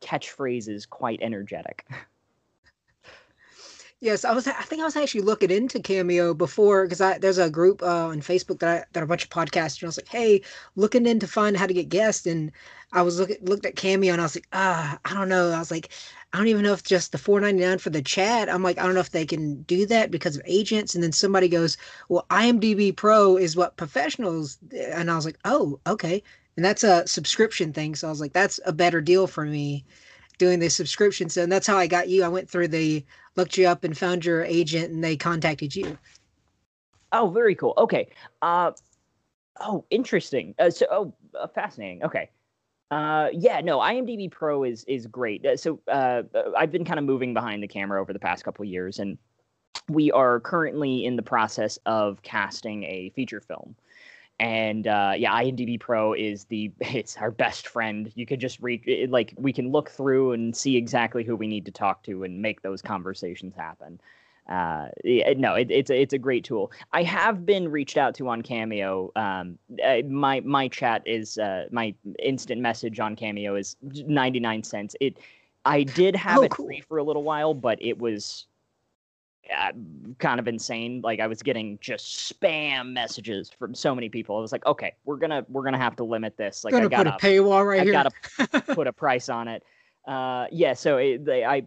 [0.00, 1.86] catchphrase is quite energetic.
[4.02, 4.46] Yes, I was.
[4.46, 8.06] I think I was actually looking into Cameo before because I there's a group uh,
[8.06, 10.40] on Facebook that I, that are a bunch of podcasts and I was like, hey,
[10.74, 12.50] looking in to find how to get guests, and
[12.92, 15.50] I was looking looked at Cameo and I was like, ah, I don't know.
[15.50, 15.90] I was like,
[16.32, 18.48] I don't even know if just the four ninety nine for the chat.
[18.48, 20.94] I'm like, I don't know if they can do that because of agents.
[20.94, 21.76] And then somebody goes,
[22.08, 26.22] well, IMDb Pro is what professionals, and I was like, oh, okay,
[26.56, 27.94] and that's a subscription thing.
[27.94, 29.84] So I was like, that's a better deal for me
[30.38, 31.28] doing the subscription.
[31.28, 32.22] So and that's how I got you.
[32.24, 33.04] I went through the
[33.36, 35.96] looked you up and found your agent, and they contacted you.
[37.12, 37.74] Oh, very cool.
[37.76, 38.08] Okay.
[38.42, 38.72] Uh,
[39.60, 40.54] oh, interesting.
[40.58, 42.04] Uh, so, oh, uh, fascinating.
[42.04, 42.30] Okay.
[42.90, 45.46] Uh, yeah, no, IMDb Pro is is great.
[45.46, 46.22] Uh, so, uh,
[46.56, 49.16] I've been kind of moving behind the camera over the past couple years, and
[49.88, 53.76] we are currently in the process of casting a feature film
[54.40, 58.10] and uh, yeah, IMDb Pro is the it's our best friend.
[58.16, 61.66] You could just read like we can look through and see exactly who we need
[61.66, 64.00] to talk to and make those conversations happen.
[64.48, 66.72] Uh, yeah, no, it, it's a, it's a great tool.
[66.92, 69.12] I have been reached out to on Cameo.
[69.14, 74.64] Um, uh, my my chat is uh, my instant message on Cameo is ninety nine
[74.64, 74.96] cents.
[75.00, 75.18] It
[75.66, 76.66] I did have Oh, it cool.
[76.66, 78.46] free for a little while, but it was
[79.56, 79.72] uh,
[80.18, 81.00] kind of insane.
[81.02, 84.36] Like I was getting just spam messages from so many people.
[84.36, 86.64] I was like, okay, we're gonna we're gonna have to limit this.
[86.64, 87.92] Like gonna I gotta put a paywall right I here.
[87.92, 89.62] gotta put a price on it.
[90.06, 91.64] Uh, yeah, so it, they, I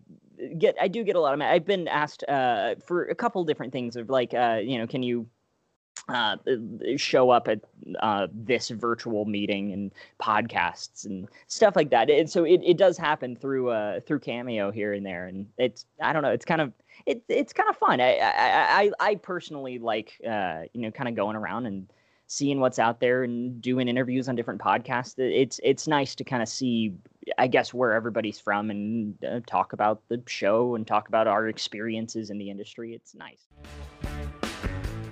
[0.57, 1.41] get I do get a lot of.
[1.41, 5.03] I've been asked uh, for a couple different things of like uh, you know, can
[5.03, 5.27] you
[6.09, 6.35] uh,
[6.97, 7.61] show up at
[8.01, 9.91] uh, this virtual meeting and
[10.21, 12.09] podcasts and stuff like that.
[12.09, 15.85] And so it, it does happen through uh, through Cameo here and there, and it's
[16.01, 16.73] I don't know, it's kind of
[17.05, 18.01] it, it's kind of fun.
[18.01, 21.91] I I, I, personally like uh, you know kind of going around and
[22.27, 25.15] seeing what's out there and doing interviews on different podcasts.
[25.17, 26.93] It's it's nice to kind of see,
[27.37, 31.47] I guess, where everybody's from and uh, talk about the show and talk about our
[31.47, 32.93] experiences in the industry.
[32.93, 33.47] It's nice.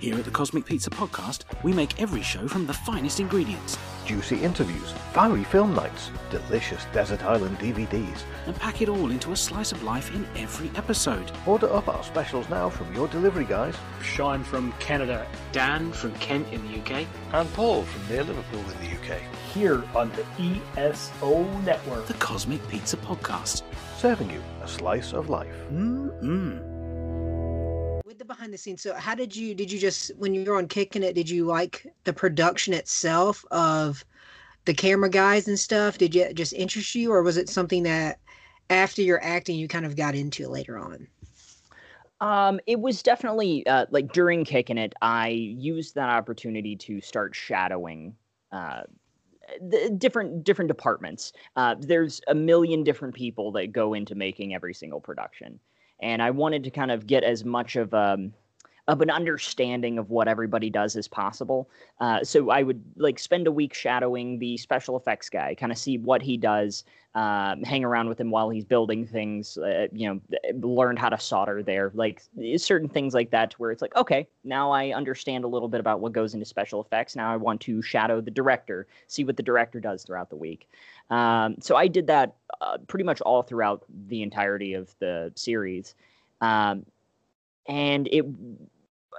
[0.02, 4.42] Here at the Cosmic Pizza Podcast, we make every show from the finest ingredients juicy
[4.42, 8.24] interviews, fiery film nights, delicious Desert Island DVDs.
[8.46, 11.30] and pack it all into a slice of life in every episode.
[11.46, 13.76] Order up our specials now from your delivery guys.
[14.02, 17.06] Sean from Canada, Dan from Kent in the UK.
[17.32, 19.20] And Paul from near Liverpool in the UK.
[19.54, 22.08] here on the ESO network.
[22.08, 23.62] The Cosmic Pizza Podcast.
[23.98, 25.54] Serving you a slice of life.
[25.72, 26.71] Mmm.
[28.12, 28.82] With the behind the scenes.
[28.82, 31.46] So how did you did you just when you were on kicking it did you
[31.46, 34.04] like the production itself of
[34.66, 35.96] the camera guys and stuff?
[35.96, 38.18] Did you just interest you or was it something that
[38.68, 41.08] after your acting you kind of got into later on?
[42.20, 47.34] Um, it was definitely uh, like during kicking it, I used that opportunity to start
[47.34, 48.14] shadowing
[48.52, 48.82] uh,
[49.58, 51.32] the different different departments.
[51.56, 55.58] Uh, there's a million different people that go into making every single production,
[56.02, 58.32] and I wanted to kind of get as much of um
[58.88, 61.70] of an understanding of what everybody does as possible.
[62.00, 65.78] Uh, so I would like spend a week shadowing the special effects guy, kind of
[65.78, 66.82] see what he does,
[67.14, 69.56] um, hang around with him while he's building things.
[69.56, 70.20] Uh, you know,
[70.66, 72.22] learned how to solder there, like
[72.56, 75.78] certain things like that, to where it's like, okay, now I understand a little bit
[75.78, 77.14] about what goes into special effects.
[77.14, 80.68] Now I want to shadow the director, see what the director does throughout the week.
[81.10, 85.94] Um, so I did that uh, pretty much all throughout the entirety of the series.
[86.40, 86.86] Um,
[87.68, 88.24] and it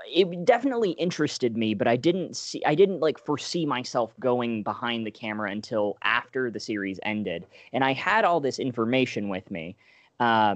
[0.07, 5.07] it definitely interested me but i didn't see i didn't like foresee myself going behind
[5.07, 9.75] the camera until after the series ended and i had all this information with me
[10.19, 10.55] uh,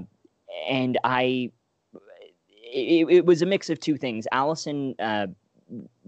[0.68, 1.50] and i
[2.74, 5.28] it, it was a mix of two things allison uh,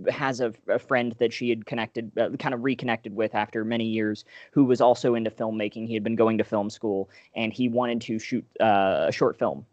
[0.10, 3.86] has a, a friend that she had connected uh, kind of reconnected with after many
[3.86, 5.88] years who was also into filmmaking.
[5.88, 9.38] He had been going to film school and he wanted to shoot uh, a short
[9.38, 9.66] film.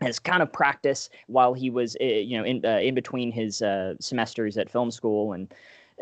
[0.00, 3.60] As kind of practice while he was uh, you know in uh, in between his
[3.60, 5.52] uh, semesters at film school and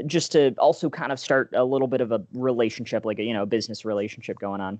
[0.07, 3.35] just to also kind of start a little bit of a relationship like a you
[3.35, 4.79] know a business relationship going on.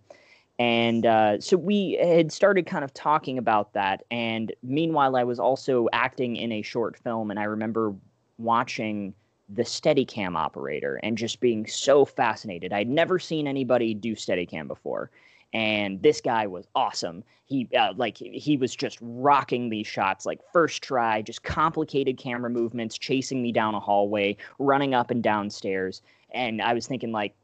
[0.61, 5.39] And uh, so we had started kind of talking about that and meanwhile i was
[5.39, 7.95] also acting in a short film and i remember
[8.39, 9.15] watching
[9.49, 15.11] the steadicam operator and just being so fascinated i'd never seen anybody do steadicam before
[15.53, 17.25] and this guy was awesome.
[17.47, 22.51] He uh, like he was just rocking these shots like first try, just complicated camera
[22.51, 27.13] movements, chasing me down a hallway, running up and down stairs, and I was thinking
[27.13, 27.35] like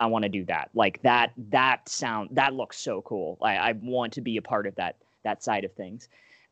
[0.00, 0.70] I want to do that.
[0.74, 3.38] Like that that sound that looks so cool.
[3.40, 6.08] I, I want to be a part of that that side of things.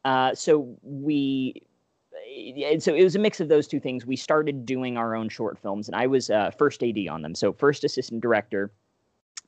[0.07, 1.63] Uh, so we
[2.27, 4.07] and so it was a mix of those two things.
[4.07, 7.35] We started doing our own short films, and I was uh, first AD on them.
[7.35, 8.71] So first assistant director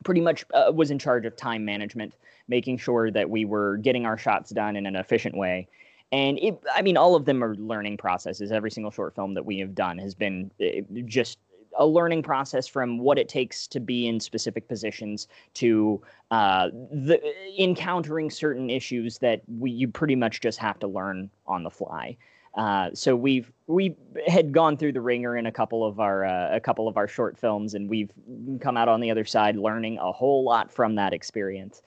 [0.05, 2.15] pretty much uh, was in charge of time management,
[2.49, 5.69] making sure that we were getting our shots done in an efficient way.
[6.13, 8.53] And it, I mean, all of them are learning processes.
[8.53, 11.39] Every single short film that we have done has been uh, just
[11.77, 16.01] a learning process from what it takes to be in specific positions to
[16.31, 17.21] uh, the
[17.59, 22.17] encountering certain issues that we you pretty much just have to learn on the fly.
[22.57, 26.55] Uh, so we've we had gone through the wringer in a couple of our uh,
[26.55, 28.13] a couple of our short films, and we've
[28.61, 31.83] come out on the other side learning a whole lot from that experience.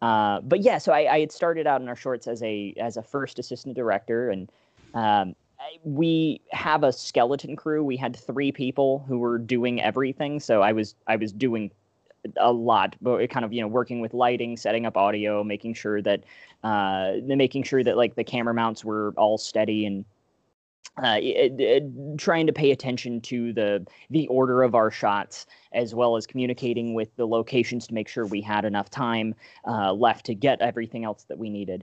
[0.00, 2.96] Uh, but yeah, so I, I, had started out in our shorts as a as
[2.96, 4.50] a first assistant director, and
[4.94, 5.34] um,
[5.84, 7.84] we have a skeleton crew.
[7.84, 10.40] We had three people who were doing everything.
[10.40, 11.70] So I was I was doing
[12.36, 16.02] a lot, but kind of you know working with lighting, setting up audio, making sure
[16.02, 16.24] that
[16.62, 20.04] uh, making sure that like the camera mounts were all steady and
[21.02, 25.94] uh, it, it, trying to pay attention to the the order of our shots as
[25.94, 29.34] well as communicating with the locations to make sure we had enough time
[29.66, 31.82] uh, left to get everything else that we needed.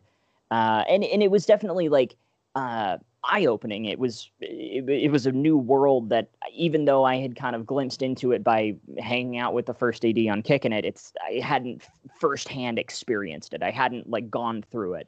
[0.52, 2.16] Uh, and and it was definitely like
[2.56, 3.86] uh, eye opening.
[3.86, 7.66] It was it, it, was a new world that even though I had kind of
[7.66, 11.40] glimpsed into it by hanging out with the first AD on Kickin' It, it's I
[11.40, 11.84] hadn't
[12.20, 13.64] firsthand experienced it.
[13.64, 15.08] I hadn't like gone through it.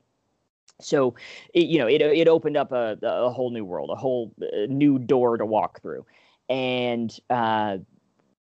[0.84, 1.16] So,
[1.54, 4.66] it, you know, it it opened up a a whole new world, a whole uh,
[4.68, 6.06] new door to walk through,
[6.50, 7.16] and.
[7.30, 7.78] Uh,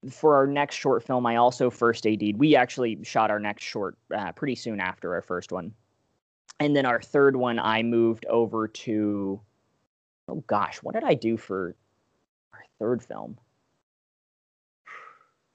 [0.09, 2.39] for our next short film, I also first AD'd.
[2.39, 5.75] We actually shot our next short uh, pretty soon after our first one
[6.59, 9.39] and then our third one i moved over to
[10.31, 11.75] oh gosh, what did I do for
[12.53, 13.37] our third film?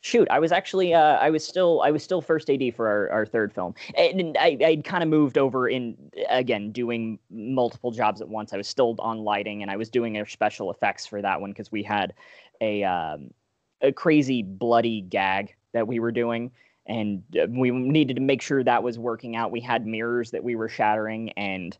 [0.06, 3.10] Shoot, I was actually uh, I was still I was still first AD for our,
[3.10, 5.96] our third film, and I I'd kind of moved over in
[6.28, 8.52] again doing multiple jobs at once.
[8.52, 11.72] I was still on lighting, and I was doing special effects for that one because
[11.72, 12.14] we had
[12.60, 13.32] a um,
[13.80, 16.52] a crazy bloody gag that we were doing,
[16.86, 19.50] and uh, we needed to make sure that was working out.
[19.50, 21.76] We had mirrors that we were shattering, and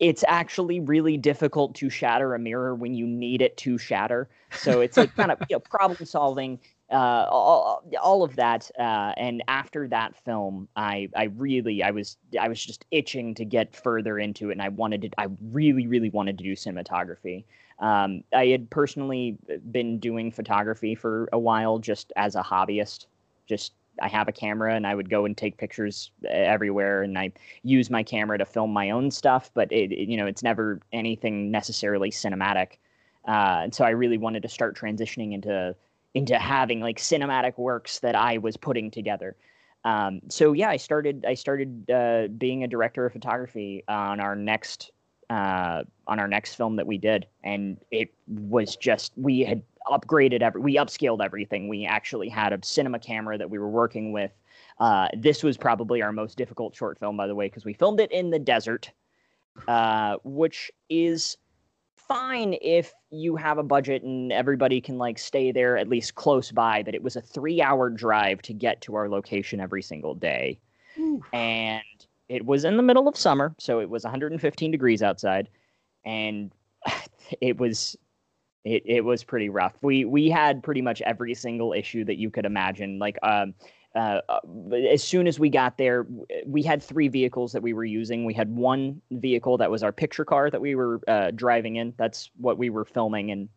[0.00, 4.28] it's actually really difficult to shatter a mirror when you need it to shatter.
[4.52, 6.58] So it's like kind of you know problem solving,
[6.90, 8.70] uh, all, all of that.
[8.78, 13.44] Uh, and after that film, I I really I was I was just itching to
[13.44, 17.44] get further into it, and I wanted to I really really wanted to do cinematography.
[17.80, 19.36] Um, I had personally
[19.72, 23.06] been doing photography for a while, just as a hobbyist,
[23.46, 27.18] just I have a camera and I would go and take pictures eh, everywhere and
[27.18, 30.42] I use my camera to film my own stuff, but it, it you know it's
[30.42, 32.78] never anything necessarily cinematic.
[33.26, 35.74] Uh, and so I really wanted to start transitioning into
[36.14, 39.36] into having like cinematic works that I was putting together.
[39.84, 44.34] Um, so yeah, I started I started uh, being a director of photography on our
[44.34, 44.92] next
[45.28, 50.40] uh, on our next film that we did, and it was just we had upgraded
[50.40, 51.68] every we upscaled everything.
[51.68, 54.30] We actually had a cinema camera that we were working with.
[54.78, 58.00] Uh, this was probably our most difficult short film by the way because we filmed
[58.00, 58.90] it in the desert
[59.68, 61.36] uh, which is
[62.08, 66.52] fine if you have a budget and everybody can like stay there at least close
[66.52, 70.14] by but it was a three hour drive to get to our location every single
[70.14, 70.58] day
[70.98, 71.22] Ooh.
[71.32, 71.82] and
[72.28, 75.48] it was in the middle of summer so it was 115 degrees outside
[76.04, 76.52] and
[77.40, 77.96] it was
[78.64, 79.74] it, it was pretty rough.
[79.82, 82.98] We we had pretty much every single issue that you could imagine.
[82.98, 83.54] Like um,
[83.94, 84.40] uh, uh
[84.90, 86.06] as soon as we got there,
[86.46, 88.24] we had three vehicles that we were using.
[88.24, 91.94] We had one vehicle that was our picture car that we were uh, driving in.
[91.96, 93.48] That's what we were filming and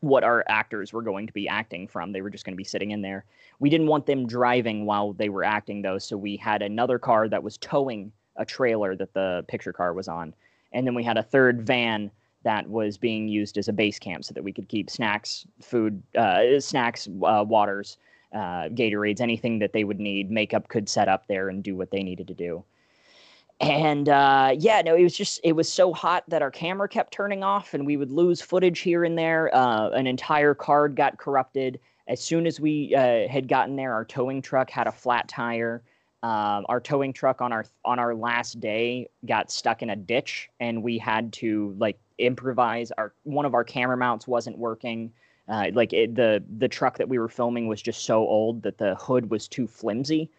[0.00, 2.12] what our actors were going to be acting from.
[2.12, 3.24] They were just going to be sitting in there.
[3.60, 7.28] We didn't want them driving while they were acting though, so we had another car
[7.28, 10.34] that was towing a trailer that the picture car was on,
[10.72, 12.10] and then we had a third van
[12.42, 16.02] that was being used as a base camp so that we could keep snacks, food,
[16.16, 17.98] uh, snacks, uh, waters,
[18.32, 20.30] uh, Gatorades, anything that they would need.
[20.30, 22.64] Makeup could set up there and do what they needed to do.
[23.60, 27.12] And uh, yeah, no, it was just it was so hot that our camera kept
[27.12, 29.54] turning off, and we would lose footage here and there.
[29.54, 33.92] Uh, an entire card got corrupted as soon as we uh, had gotten there.
[33.92, 35.82] Our towing truck had a flat tire.
[36.24, 40.50] Um, our towing truck on our on our last day got stuck in a ditch,
[40.58, 42.90] and we had to like improvise.
[42.98, 45.12] Our one of our camera mounts wasn't working.
[45.48, 48.78] Uh, like it, the the truck that we were filming was just so old that
[48.78, 50.30] the hood was too flimsy,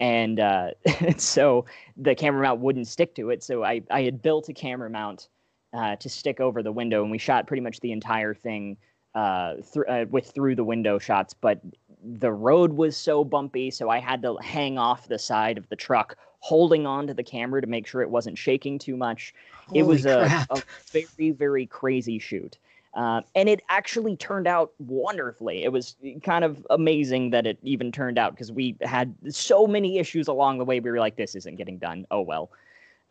[0.00, 0.70] and uh,
[1.16, 1.64] so
[1.96, 3.42] the camera mount wouldn't stick to it.
[3.42, 5.28] So I I had built a camera mount
[5.72, 8.76] uh, to stick over the window, and we shot pretty much the entire thing
[9.14, 11.34] uh, th- uh, with through the window shots.
[11.34, 11.60] But
[12.02, 15.76] the road was so bumpy, so I had to hang off the side of the
[15.76, 19.34] truck, holding on to the camera to make sure it wasn't shaking too much.
[19.66, 22.58] Holy it was a, a, very, very crazy shoot.
[22.98, 25.62] Uh, and it actually turned out wonderfully.
[25.62, 25.94] It was
[26.24, 30.58] kind of amazing that it even turned out because we had so many issues along
[30.58, 30.80] the way.
[30.80, 32.50] We were like, "This isn't getting done." Oh well.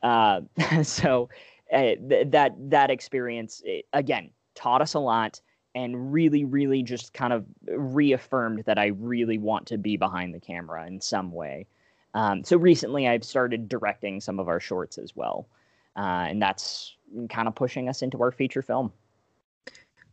[0.04, 0.42] Uh,
[0.84, 1.30] so
[1.72, 5.40] uh, th- that that experience eh, again taught us a lot
[5.74, 10.40] and really, really just kind of reaffirmed that I really want to be behind the
[10.42, 11.66] camera in some way.
[12.14, 15.48] Um, so recently, I've started directing some of our shorts as well,
[15.96, 16.98] uh, and that's
[17.30, 18.92] kind of pushing us into our feature film.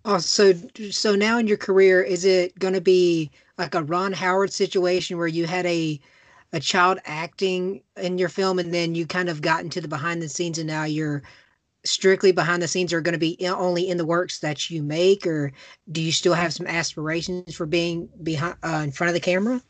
[0.04, 0.52] Oh, so
[0.90, 5.16] so now in your career, is it going to be like a Ron Howard situation
[5.16, 6.00] where you had a
[6.52, 10.22] a child acting in your film, and then you kind of got into the behind
[10.22, 11.22] the scenes, and now you're
[11.84, 15.26] strictly behind the scenes are going to be only in the works that you make,
[15.26, 15.52] or
[15.92, 19.62] do you still have some aspirations for being behind uh, in front of the camera?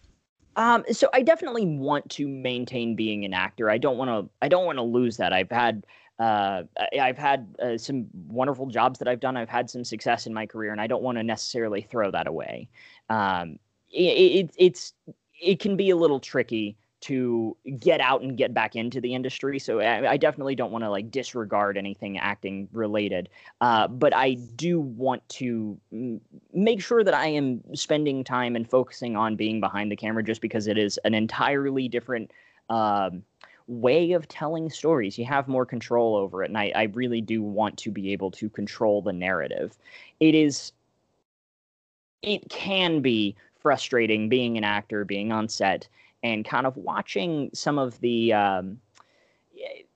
[0.56, 3.70] Um, so I definitely want to maintain being an actor.
[3.70, 4.30] I don't want to.
[4.42, 5.32] I don't want to lose that.
[5.32, 5.86] I've had.
[6.18, 6.62] Uh,
[7.00, 9.36] I've had uh, some wonderful jobs that I've done.
[9.36, 12.26] I've had some success in my career, and I don't want to necessarily throw that
[12.26, 12.68] away.
[13.10, 13.58] Um,
[13.90, 14.92] it, it, it's
[15.40, 19.58] it can be a little tricky to get out and get back into the industry.
[19.58, 23.28] So I, I definitely don't want to like disregard anything acting related.
[23.60, 26.22] Uh, but I do want to m-
[26.54, 30.40] make sure that I am spending time and focusing on being behind the camera just
[30.40, 32.30] because it is an entirely different
[32.70, 33.22] um,
[33.66, 35.18] way of telling stories.
[35.18, 36.50] You have more control over it.
[36.50, 39.78] And I, I really do want to be able to control the narrative.
[40.20, 40.72] It is,
[42.22, 45.88] it can be frustrating being an actor, being on set
[46.22, 48.78] and kind of watching some of the um,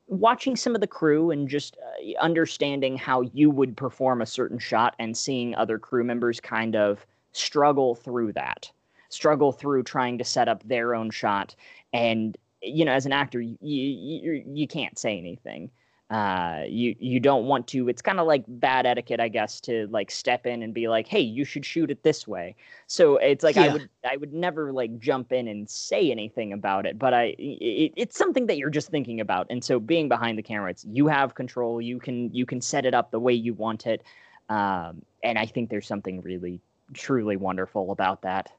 [0.09, 4.59] watching some of the crew and just uh, understanding how you would perform a certain
[4.59, 8.71] shot and seeing other crew members kind of struggle through that
[9.11, 11.55] struggle through trying to set up their own shot
[11.93, 15.71] and you know as an actor you you, you can't say anything.
[16.11, 19.87] Uh, you you don't want to it's kind of like bad etiquette i guess to
[19.89, 22.57] like step in and be like hey you should shoot it this way.
[22.87, 23.65] So it's like yeah.
[23.65, 27.35] i would i would never like jump in and say anything about it but i
[27.39, 29.49] it, it's something that you're just thinking about.
[29.51, 32.87] And so being behind the camera it's you have control you can you can set
[32.87, 34.03] it up the way you want it.
[34.49, 36.63] Um, and i think there's something really
[36.95, 38.51] truly wonderful about that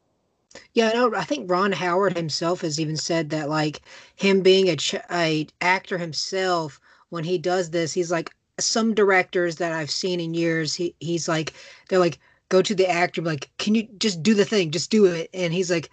[0.74, 3.82] yeah, no, I think Ron Howard himself has even said that, like
[4.16, 6.80] him being a, ch- a actor himself,
[7.10, 10.76] when he does this, he's like some directors that I've seen in years.
[10.76, 11.54] He he's like
[11.88, 12.20] they're like
[12.50, 15.54] go to the actor like can you just do the thing, just do it, and
[15.54, 15.90] he's like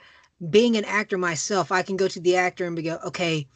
[0.50, 3.46] being an actor myself, I can go to the actor and be go okay,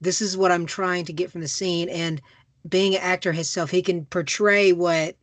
[0.00, 2.20] this is what I'm trying to get from the scene, and
[2.68, 5.16] being an actor himself, he can portray what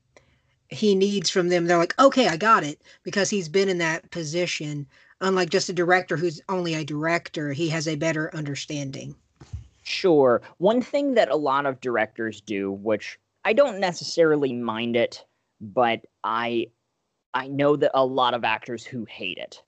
[0.70, 1.66] he needs from them.
[1.66, 4.88] They're like okay, I got it because he's been in that position.
[5.22, 9.16] Unlike just a director who's only a director, he has a better understanding.
[9.84, 10.42] Sure.
[10.58, 15.26] One thing that a lot of directors do, which I don't necessarily mind it,
[15.60, 16.68] but I
[17.34, 19.64] I know that a lot of actors who hate it.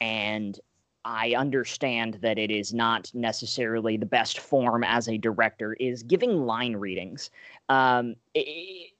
[0.00, 0.58] And
[1.04, 6.46] I understand that it is not necessarily the best form as a director is giving
[6.46, 7.30] line readings.
[7.68, 8.91] Um, it,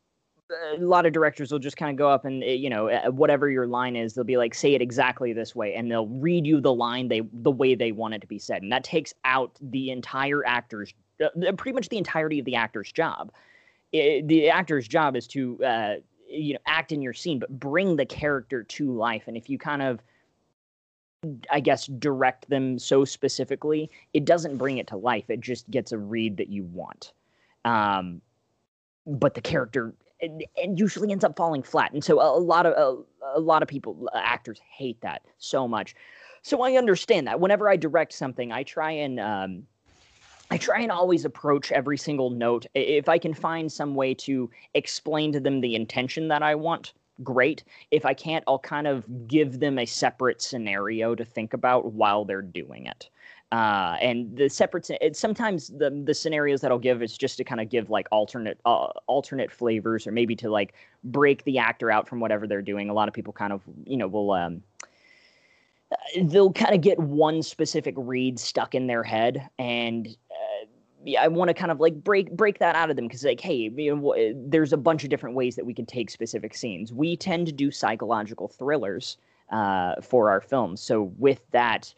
[0.52, 3.50] a lot of directors will just kind of go up and eh, you know whatever
[3.50, 6.60] your line is they'll be like say it exactly this way and they'll read you
[6.60, 9.58] the line they the way they want it to be said and that takes out
[9.60, 13.32] the entire actor's uh, pretty much the entirety of the actor's job
[13.92, 15.94] it, the actor's job is to uh,
[16.28, 19.58] you know act in your scene but bring the character to life and if you
[19.58, 20.00] kind of
[21.50, 25.30] I guess direct them so specifically, it doesn't bring it to life.
[25.30, 27.12] It just gets a read that you want.
[27.64, 28.20] Um,
[29.06, 31.92] but the character and, usually ends up falling flat.
[31.92, 35.66] And so a, a lot of a, a, lot of people actors hate that so
[35.68, 35.94] much.
[36.42, 37.40] So I understand that.
[37.40, 39.66] Whenever I direct something, I try and um,
[40.50, 42.66] I try and always approach every single note.
[42.74, 46.92] If I can find some way to explain to them the intention that I want,
[47.22, 47.64] great.
[47.90, 52.24] If I can't, I'll kind of give them a separate scenario to think about while
[52.24, 53.08] they're doing it.
[53.52, 57.60] Uh, and the separate sometimes the the scenarios that I'll give is just to kind
[57.60, 60.72] of give like alternate uh, alternate flavors or maybe to like
[61.04, 62.88] break the actor out from whatever they're doing.
[62.88, 64.62] A lot of people kind of you know will um,
[65.92, 71.28] uh, they'll kind of get one specific read stuck in their head and uh, I
[71.28, 73.94] want to kind of like break break that out of them because like, hey, you
[73.94, 76.90] know, there's a bunch of different ways that we can take specific scenes.
[76.90, 79.18] We tend to do psychological thrillers
[79.50, 81.92] uh, for our films, so with that,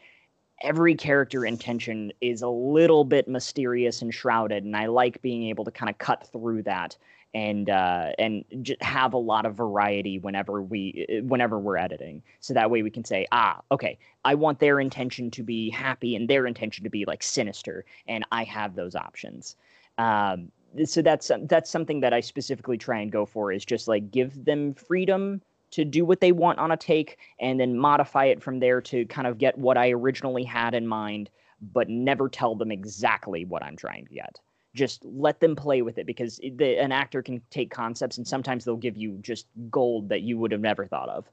[0.63, 5.65] every character intention is a little bit mysterious and shrouded, and I like being able
[5.65, 6.97] to kind of cut through that
[7.35, 12.23] and uh, and just have a lot of variety whenever we uh, whenever we're editing.
[12.41, 16.15] So that way we can say, ah, okay, I want their intention to be happy
[16.15, 19.57] and their intention to be like sinister, and I have those options.
[19.99, 20.51] Um,
[20.85, 24.45] so that's that's something that I specifically try and go for is just like give
[24.45, 25.43] them freedom
[25.75, 29.05] to do what they want on a take and then modify it from there to
[29.07, 33.62] kind of get what I originally had in mind, but never tell them exactly what
[33.64, 34.39] I'm trying to get.
[34.72, 38.64] Just let them play with it because the, an actor can take concepts and sometimes
[38.64, 41.25] they'll give you just gold that you would have never thought of.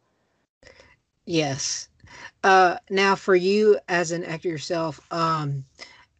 [1.25, 1.87] Yes.
[2.43, 5.63] Uh, now, for you as an actor yourself, um,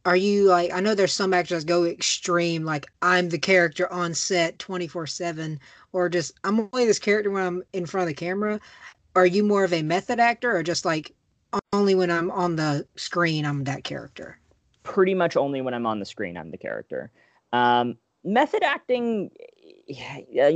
[0.06, 0.72] are you like?
[0.72, 5.06] I know there's some actors that go extreme, like I'm the character on set 24
[5.08, 5.60] seven,
[5.94, 8.60] or just I'm only this character when I'm in front of the camera.
[9.16, 11.14] Are you more of a method actor, or just like
[11.74, 14.40] only when I'm on the screen I'm that character?
[14.84, 17.12] Pretty much only when I'm on the screen I'm the character.
[17.54, 19.32] Um, method acting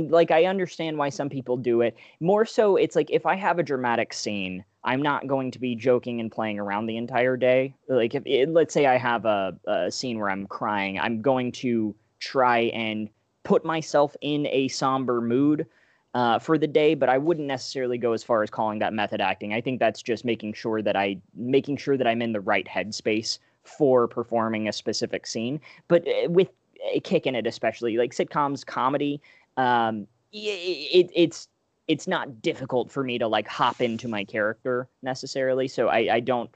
[0.08, 1.96] like I understand why some people do it.
[2.20, 5.74] More so, it's like if I have a dramatic scene, I'm not going to be
[5.74, 7.74] joking and playing around the entire day.
[7.88, 11.52] Like if it, let's say I have a, a scene where I'm crying, I'm going
[11.52, 13.10] to try and
[13.46, 15.66] put myself in a somber mood
[16.14, 19.20] uh, for the day, but I wouldn't necessarily go as far as calling that method
[19.20, 19.54] acting.
[19.54, 22.66] I think that's just making sure that I making sure that I'm in the right
[22.66, 25.60] headspace for performing a specific scene.
[25.86, 26.48] But uh, with
[26.92, 29.20] a Kickin' It, especially like sitcoms, comedy.
[29.56, 31.48] Um, it, it's
[31.86, 35.68] it's not difficult for me to like hop into my character necessarily.
[35.68, 36.50] So I, I don't.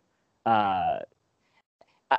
[0.45, 0.99] Uh,
[2.11, 2.19] I,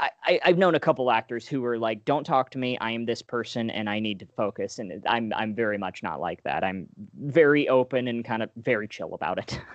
[0.00, 2.76] I, I've known a couple actors who were like, "Don't talk to me.
[2.78, 6.20] I am this person, and I need to focus." And I'm I'm very much not
[6.20, 6.64] like that.
[6.64, 6.88] I'm
[7.18, 9.60] very open and kind of very chill about it.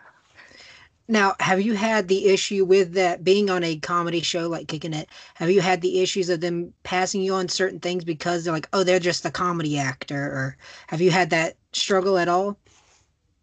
[1.11, 4.93] Now, have you had the issue with that being on a comedy show like Kickin'
[4.93, 5.09] It?
[5.33, 8.69] Have you had the issues of them passing you on certain things because they're like,
[8.73, 10.23] oh, they're just a comedy actor?
[10.23, 12.59] Or have you had that struggle at all?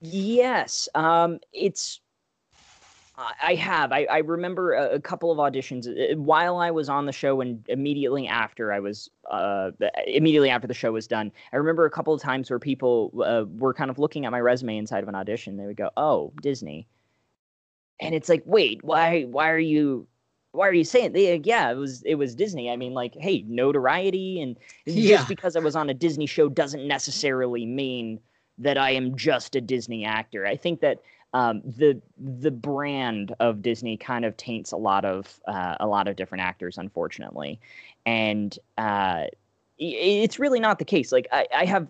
[0.01, 0.89] Yes.
[0.95, 2.01] Um, it's,
[3.19, 3.93] I have.
[3.93, 7.41] I, I remember a, a, couple of auditions uh, while I was on the show
[7.41, 9.71] and immediately after I was, uh,
[10.07, 11.33] immediately after the show was done.
[11.51, 14.41] I remember a couple of times where people uh, were kind of looking at my
[14.41, 15.57] resume inside of an audition.
[15.57, 16.87] They would go, oh, Disney
[18.01, 20.07] and it's like wait why why are you
[20.53, 23.45] why are you saying they, yeah it was it was disney i mean like hey
[23.47, 24.57] notoriety and
[24.87, 25.17] yeah.
[25.17, 28.21] just because i was on a disney show doesn't necessarily mean
[28.59, 31.01] that i am just a disney actor i think that
[31.33, 36.09] um, the the brand of disney kind of taints a lot of uh, a lot
[36.09, 37.61] of different actors unfortunately.
[38.05, 39.25] And uh,
[39.79, 41.13] it's really not the case.
[41.13, 41.89] Like i, I have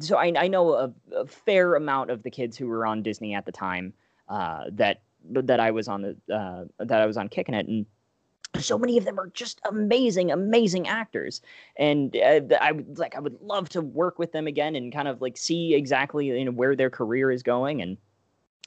[0.00, 3.34] so I, I know a, a, fair amount of the kids who were on disney
[3.34, 3.92] at the time
[4.28, 7.86] uh, that that I was on the uh, that I was on Kickin' It and
[8.58, 11.40] so many of them are just amazing amazing actors.
[11.76, 15.08] And uh, i would like i would love to work with them again and kind
[15.08, 17.96] of like see exactly you know where their career is going and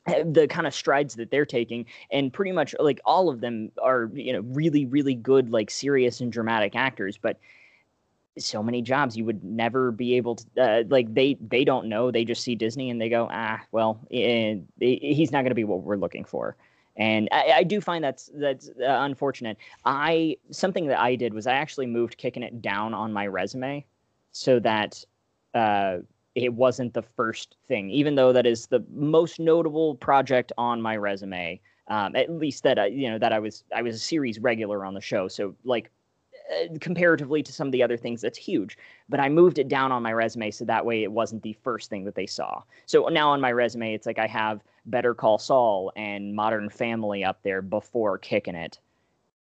[0.26, 4.10] the kind of strides that they're taking and pretty much like all of them are
[4.14, 7.38] you know really really good like serious and dramatic actors but
[8.38, 12.10] so many jobs you would never be able to uh, like they they don't know
[12.12, 15.64] they just see disney and they go ah well eh, he's not going to be
[15.64, 16.56] what we're looking for.
[16.96, 19.58] And I, I do find that's that's uh, unfortunate.
[19.84, 23.86] I something that i did was i actually moved Kickin' It down on my resume
[24.32, 25.04] so that
[25.54, 26.00] uh,
[26.36, 30.96] it wasn't the first thing even though that is the most notable project on my
[30.96, 34.40] resume um, at least that I, you know that i was i was a series
[34.40, 35.28] regular on the show.
[35.28, 35.92] So like
[36.52, 38.78] uh, comparatively to some of the other things that's huge.
[39.10, 41.90] But i moved it down on my resume so that way it wasn't the first
[41.90, 42.62] thing that they saw.
[42.86, 47.24] So now on my resume it's like i have better call saul and modern family
[47.24, 48.80] up there before Kickin' It.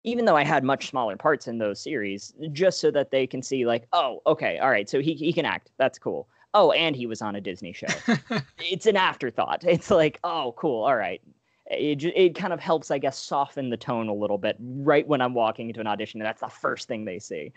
[0.05, 3.41] Even though i had much smaller parts in those series just so that they can
[3.41, 5.71] see like oh okay all right so he, he can act.
[5.77, 7.87] That's cool oh and he was on a disney show
[8.59, 11.21] it's an afterthought it's like oh cool all right
[11.69, 15.21] it, it kind of helps, I guess, soften the tone a little bit right when
[15.21, 16.19] I'm walking into an audition.
[16.19, 17.53] And that's the first thing they see.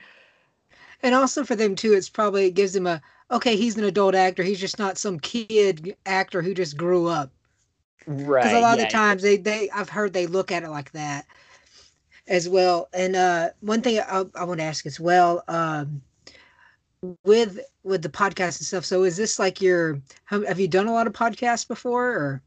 [1.02, 3.56] And also for them too, it's probably it gives them a okay.
[3.56, 4.42] He's an adult actor.
[4.42, 7.32] He's just not some kid actor who just grew up.
[8.06, 8.42] Right.
[8.42, 8.84] Because a lot yeah.
[8.84, 11.26] of the times they they I've heard they look at it like that
[12.28, 12.88] as well.
[12.92, 15.42] And uh, one thing I, I want to ask as well.
[15.48, 16.02] Um,
[17.24, 18.84] with with the podcast and stuff.
[18.84, 22.42] So is this like your have, have you done a lot of podcasts before or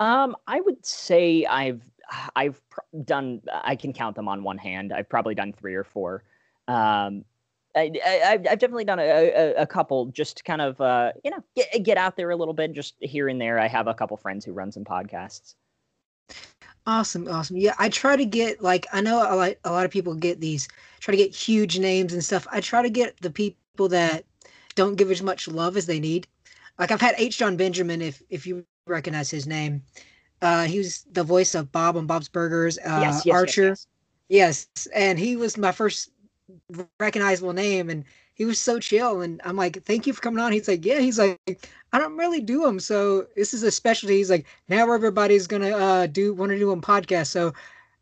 [0.00, 1.82] um, I would say I've
[2.36, 2.60] I've
[3.04, 4.92] done I can count them on one hand.
[4.92, 6.24] I've probably done three or four.
[6.68, 7.24] Um,
[7.74, 7.90] I,
[8.22, 11.82] have definitely done a, a, a, couple just to kind of uh, you know get,
[11.82, 13.58] get out there a little bit just here and there.
[13.58, 15.54] I have a couple friends who run some podcasts.
[16.86, 17.56] Awesome, awesome.
[17.56, 20.40] Yeah, I try to get like I know a lot, a lot of people get
[20.40, 20.68] these
[21.02, 22.46] try to get huge names and stuff.
[22.52, 24.24] I try to get the people that
[24.76, 26.28] don't give as much love as they need.
[26.78, 27.38] Like I've had H.
[27.38, 29.82] Jon Benjamin, if if you recognize his name.
[30.40, 33.76] Uh, he was the voice of Bob on Bob's Burgers, uh, yes, yes, Archer.
[34.28, 34.88] Yes, yes.
[34.94, 36.10] and he was my first
[36.98, 39.20] recognizable name, and he was so chill.
[39.20, 40.52] And I'm like, thank you for coming on.
[40.52, 40.98] He's like, yeah.
[40.98, 41.38] He's like,
[41.92, 44.16] I don't really do them, so this is a specialty.
[44.16, 47.28] He's like, now everybody's gonna uh, do want to do a podcast.
[47.28, 47.52] So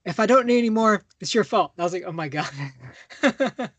[0.05, 1.73] if I don't need any more, it's your fault.
[1.79, 2.51] I was like, oh my god.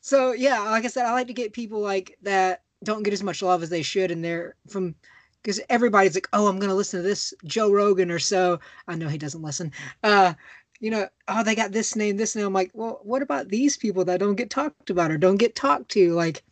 [0.00, 3.22] so yeah, like I said, I like to get people like that don't get as
[3.22, 4.94] much love as they should, and they're from
[5.42, 8.60] because everybody's like, oh, I'm gonna listen to this Joe Rogan or so.
[8.88, 9.72] I know he doesn't listen.
[10.02, 10.34] Uh,
[10.80, 12.46] you know, oh, they got this name, this name.
[12.46, 15.54] I'm like, well, what about these people that don't get talked about or don't get
[15.54, 16.12] talked to?
[16.12, 16.42] Like,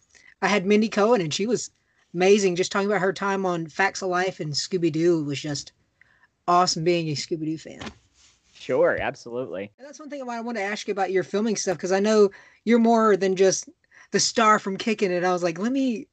[0.40, 1.70] I had Mindy Cohn, and she was
[2.14, 2.56] amazing.
[2.56, 5.72] Just talking about her time on Facts of Life and Scooby Doo was just
[6.46, 6.84] awesome.
[6.84, 7.82] Being a Scooby Doo fan.
[8.62, 9.72] Sure, absolutely.
[9.76, 11.98] And that's one thing I want to ask you about your filming stuff because I
[11.98, 12.30] know
[12.64, 13.68] you're more than just
[14.12, 15.24] the star from Kickin' It.
[15.24, 16.06] I was like, let me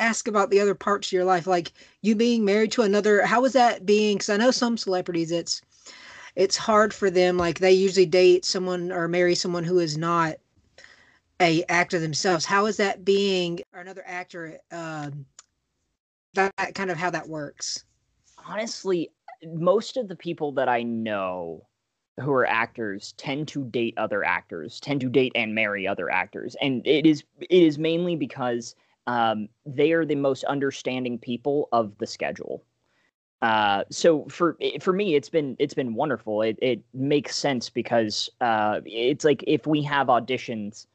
[0.00, 3.24] ask about the other parts of your life, like you being married to another.
[3.24, 4.16] How was that being?
[4.16, 5.62] Because I know some celebrities, it's
[6.34, 7.36] it's hard for them.
[7.36, 10.38] Like they usually date someone or marry someone who is not
[11.38, 12.44] a actor themselves.
[12.44, 14.58] How is that being or another actor?
[14.72, 15.24] Um,
[16.34, 17.84] that kind of how that works.
[18.44, 19.12] Honestly,
[19.44, 21.64] most of the people that I know
[22.20, 26.56] who are actors tend to date other actors, tend to date and marry other actors,
[26.60, 28.74] and it is it is mainly because
[29.06, 32.64] um, they are the most understanding people of the schedule.
[33.40, 36.42] Uh, so for for me, it's been it's been wonderful.
[36.42, 40.86] It it makes sense because uh, it's like if we have auditions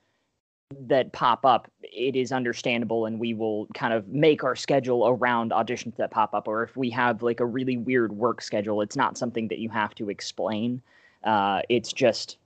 [0.87, 5.51] that pop up, it is understandable, and we will kind of make our schedule around
[5.51, 6.47] auditions that pop up.
[6.47, 9.69] Or if we have like a really weird work schedule, it's not something that you
[9.69, 10.81] have to explain.
[11.27, 12.37] Uh, it's just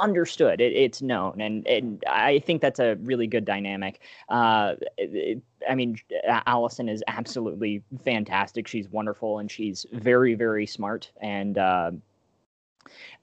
[0.00, 0.60] understood.
[0.60, 4.00] It, it's known, and and I think that's a really good dynamic.
[4.28, 5.98] Uh, it, I mean,
[6.46, 8.66] Allison is absolutely fantastic.
[8.66, 11.10] She's wonderful, and she's very very smart.
[11.20, 11.90] And uh,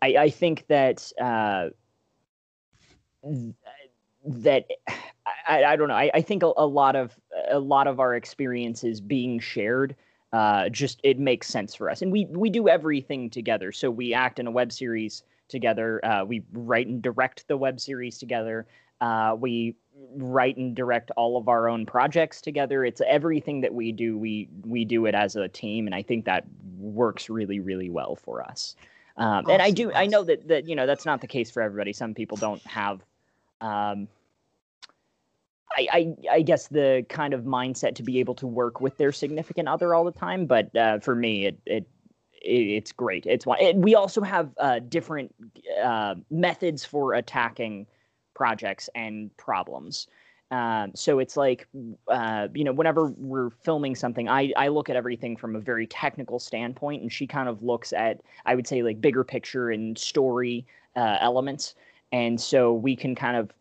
[0.01, 1.69] I, I think that uh,
[4.25, 4.67] that
[5.47, 5.95] I, I don't know.
[5.95, 9.95] I, I think a, a lot of a lot of our experiences being shared
[10.33, 14.13] uh, just it makes sense for us and we we do everything together so we
[14.13, 16.03] act in a web series together.
[16.03, 18.65] Uh, we write and direct the web series together.
[19.01, 19.75] Uh, we
[20.15, 22.83] write and direct all of our own projects together.
[22.83, 24.17] It's everything that we do.
[24.17, 26.45] We we do it as a team, and I think that
[26.79, 28.75] works really really well for us.
[29.17, 29.51] Um, awesome.
[29.51, 31.93] And I do I know that that you know that's not the case for everybody.
[31.93, 33.01] Some people don't have.
[33.59, 34.07] Um,
[35.77, 39.11] I, I, I, guess the kind of mindset to be able to work with their
[39.11, 41.87] significant other all the time, but uh, for me, it, it
[42.43, 43.25] it's great.
[43.25, 43.45] It's.
[43.59, 45.33] It, we also have uh, different
[45.83, 47.85] uh, methods for attacking
[48.33, 50.07] projects and problems.
[50.49, 51.67] Um, so it's like,
[52.09, 55.87] uh, you know, whenever we're filming something, I, I look at everything from a very
[55.87, 59.97] technical standpoint, and she kind of looks at, I would say, like bigger picture and
[59.97, 60.65] story
[60.97, 61.75] uh, elements.
[62.11, 63.53] And so we can kind of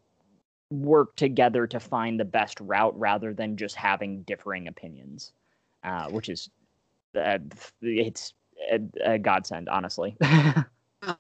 [0.71, 5.33] work together to find the best route rather than just having differing opinions,
[5.85, 6.49] uh, which is,
[7.21, 7.39] uh,
[7.83, 8.35] it's
[8.71, 10.17] a, a godsend, honestly.
[10.21, 10.63] Uh,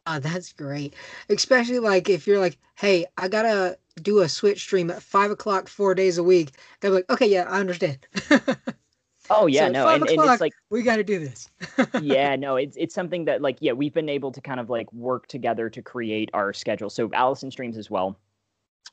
[0.20, 0.94] that's great.
[1.28, 5.68] Especially like if you're like, hey, I gotta do a Twitch stream at five o'clock
[5.68, 6.52] four days a week.
[6.80, 8.06] They're like, okay, yeah, I understand.
[9.30, 11.48] oh yeah, so no, and, and, it's like we got to do this.
[12.02, 14.92] yeah, no, it's it's something that like yeah, we've been able to kind of like
[14.92, 16.90] work together to create our schedule.
[16.90, 18.18] So Allison streams as well.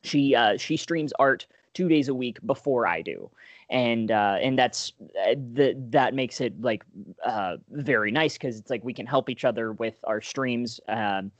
[0.03, 3.29] She uh she streams art two days a week before I do
[3.69, 4.93] and uh, and that's
[5.27, 6.83] uh, the, that makes it like
[7.25, 10.79] uh, very nice because it's like we can help each other with our streams.
[10.88, 11.31] Um,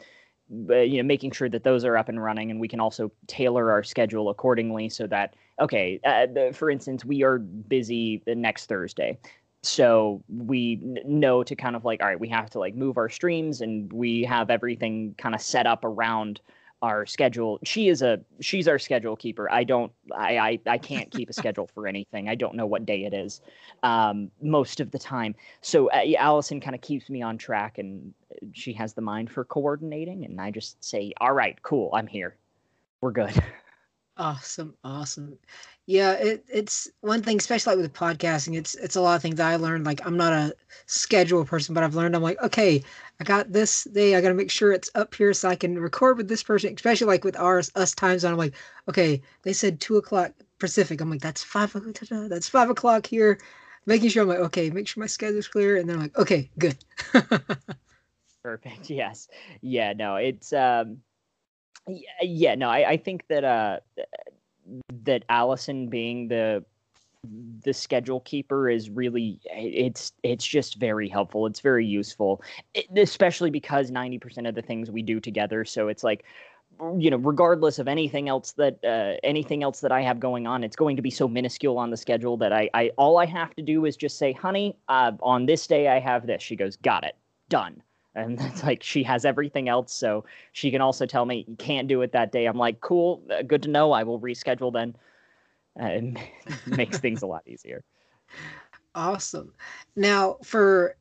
[0.49, 3.69] you know, making sure that those are up and running, and we can also tailor
[3.71, 8.67] our schedule accordingly so that okay, uh, the, for instance, we are busy the next
[8.67, 9.17] Thursday
[9.63, 13.09] so we know to kind of like all right we have to like move our
[13.09, 16.39] streams and we have everything kind of set up around
[16.82, 17.59] our schedule.
[17.63, 19.51] She is a she's our schedule keeper.
[19.51, 22.30] I don't I I, I can't keep a schedule for anything.
[22.30, 23.41] I don't know what day it is
[23.84, 25.36] um, most of the time.
[25.61, 28.13] So uh, Allison kind of keeps me on track, and
[28.53, 30.25] she has the mind for coordinating.
[30.25, 32.36] And I just say, "All right, cool, I'm here.
[33.01, 33.41] We're good."
[34.18, 35.38] Awesome, awesome.
[35.86, 38.57] Yeah, it, it's one thing, especially like with podcasting.
[38.57, 39.86] It's it's a lot of things I learned.
[39.86, 40.55] Like I'm not a
[40.88, 42.15] schedule person, but I've learned.
[42.15, 42.84] I'm like, okay,
[43.20, 44.15] I got this day.
[44.15, 46.74] I got to make sure it's up here so I can record with this person.
[46.74, 48.32] Especially like with ours, us time zone.
[48.34, 48.55] I'm like,
[48.89, 50.99] okay, they said two o'clock Pacific.
[50.99, 51.72] I'm like, that's five.
[52.09, 53.39] That's five o'clock here.
[53.86, 56.49] Making sure I'm like, okay, make sure my schedule's clear, and then I'm like, okay,
[56.57, 56.76] good.
[58.43, 58.89] Perfect.
[58.89, 59.28] Yes.
[59.61, 59.93] Yeah.
[59.93, 60.15] No.
[60.15, 61.01] It's um.
[62.21, 62.55] Yeah.
[62.55, 62.69] no.
[62.69, 63.79] I I think that uh
[65.03, 66.63] that Allison being the
[67.63, 72.41] the schedule keeper is really it's it's just very helpful it's very useful
[72.95, 76.23] especially because 90% of the things we do together so it's like
[76.97, 80.63] you know, regardless of anything else that uh, anything else that I have going on,
[80.63, 83.55] it's going to be so minuscule on the schedule that I, I all I have
[83.55, 86.75] to do is just say, "Honey, uh, on this day I have this." She goes,
[86.77, 87.15] "Got it,
[87.49, 87.81] done."
[88.18, 91.88] And it's like she has everything else, so she can also tell me you can't
[91.88, 92.45] do it that day.
[92.45, 93.91] I'm like, "Cool, uh, good to know.
[93.93, 94.95] I will reschedule then."
[95.80, 96.18] It
[96.65, 97.84] makes things a lot easier.
[98.95, 99.53] Awesome.
[99.95, 100.95] Now, for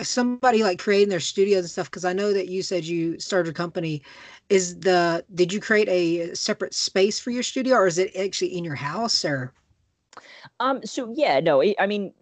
[0.00, 3.50] somebody like creating their studios and stuff, because I know that you said you started
[3.50, 4.02] a company.
[4.48, 8.56] Is the did you create a separate space for your studio, or is it actually
[8.56, 9.52] in your house, or?
[10.60, 10.84] Um.
[10.84, 11.62] So yeah, no.
[11.78, 12.14] I mean,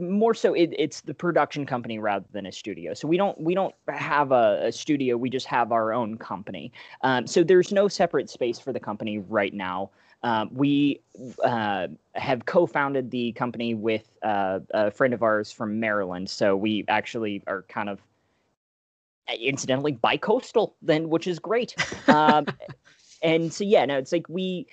[0.00, 2.94] more so, it, it's the production company rather than a studio.
[2.94, 5.16] So we don't we don't have a, a studio.
[5.16, 6.72] We just have our own company.
[7.02, 7.26] Um.
[7.26, 9.90] So there's no separate space for the company right now.
[10.24, 11.00] Um, we
[11.42, 16.84] uh, have co-founded the company with uh, a friend of ours from Maryland, so we
[16.86, 18.00] actually are kind of
[19.28, 21.74] uh, incidentally bi-coastal then, which is great.
[22.08, 22.46] Um,
[23.22, 24.68] and so yeah, no, it's like we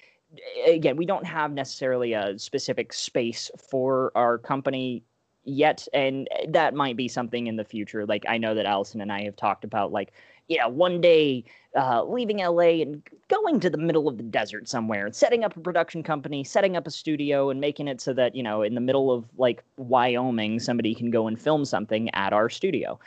[0.68, 5.04] again we don't have necessarily a specific space for our company
[5.44, 9.12] yet and that might be something in the future like i know that allison and
[9.12, 10.12] i have talked about like
[10.50, 15.06] yeah, one day uh, leaving LA and going to the middle of the desert somewhere
[15.06, 18.36] and setting up a production company, setting up a studio, and making it so that,
[18.36, 22.34] you know, in the middle of like Wyoming, somebody can go and film something at
[22.34, 23.00] our studio.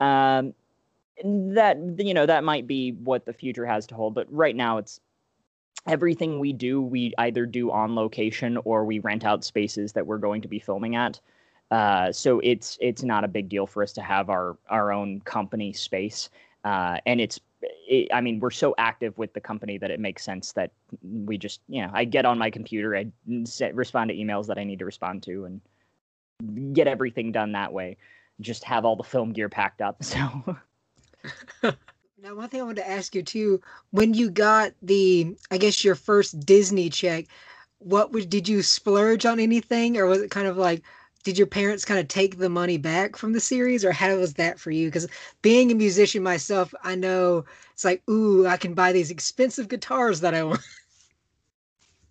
[0.00, 0.52] Um,
[1.24, 4.14] that, you know, that might be what the future has to hold.
[4.14, 5.00] But right now, it's
[5.86, 10.18] everything we do, we either do on location or we rent out spaces that we're
[10.18, 11.20] going to be filming at.
[11.70, 15.20] Uh, so it's it's not a big deal for us to have our our own
[15.20, 16.30] company space.
[16.64, 20.24] Uh, and it's, it, I mean, we're so active with the company that it makes
[20.24, 23.06] sense that we just, you know, I get on my computer, I
[23.44, 27.72] set, respond to emails that I need to respond to, and get everything done that
[27.72, 27.96] way.
[28.40, 30.02] Just have all the film gear packed up.
[31.62, 31.76] So.
[32.20, 33.60] Now, one thing I wanted to ask you too,
[33.90, 37.26] when you got the, I guess your first Disney check,
[37.78, 40.82] what was, did you splurge on anything, or was it kind of like,
[41.24, 44.34] did your parents kind of take the money back from the series or how was
[44.34, 44.88] that for you?
[44.88, 45.08] Because
[45.42, 50.20] being a musician myself i know it's like ooh i can buy these expensive guitars
[50.20, 50.60] that i want.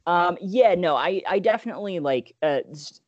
[0.05, 2.59] Um yeah no i i definitely like uh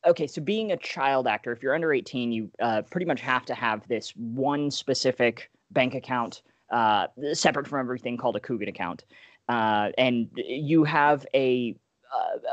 [0.06, 3.44] okay so being a child actor if you're under 18 you uh pretty much have
[3.46, 9.04] to have this one specific bank account uh separate from everything called a Coogan account.
[9.48, 11.74] Uh and you have a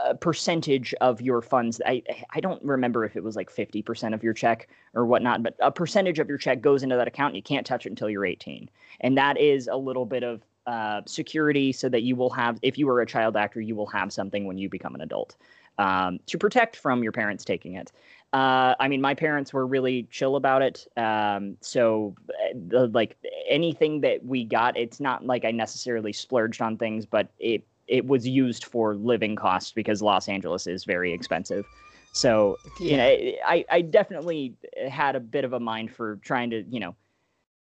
[0.05, 1.81] a percentage of your funds.
[1.85, 5.43] I I don't remember if it was like fifty percent of your check or whatnot,
[5.43, 7.29] but a percentage of your check goes into that account.
[7.29, 8.69] And you can't touch it until you're 18,
[9.01, 12.77] and that is a little bit of uh, security so that you will have, if
[12.77, 15.37] you are a child actor, you will have something when you become an adult
[15.77, 17.91] um, to protect from your parents taking it.
[18.33, 20.85] Uh, I mean, my parents were really chill about it.
[20.97, 23.15] Um, so, uh, the, like
[23.47, 28.05] anything that we got, it's not like I necessarily splurged on things, but it it
[28.05, 31.65] was used for living costs because Los Angeles is very expensive.
[32.11, 32.91] So, yeah.
[32.91, 34.55] you know, I, I definitely
[34.89, 36.95] had a bit of a mind for trying to, you know,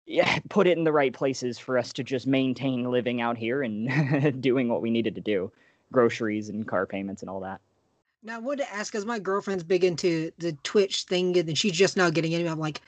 [0.06, 3.62] yeah, put it in the right places for us to just maintain living out here
[3.62, 5.52] and doing what we needed to do,
[5.92, 7.62] groceries and car payments and all that.
[8.22, 11.72] Now, I wanted to ask, because my girlfriend's big into the Twitch thing, and she's
[11.72, 12.52] just now getting into it.
[12.52, 12.82] I'm like,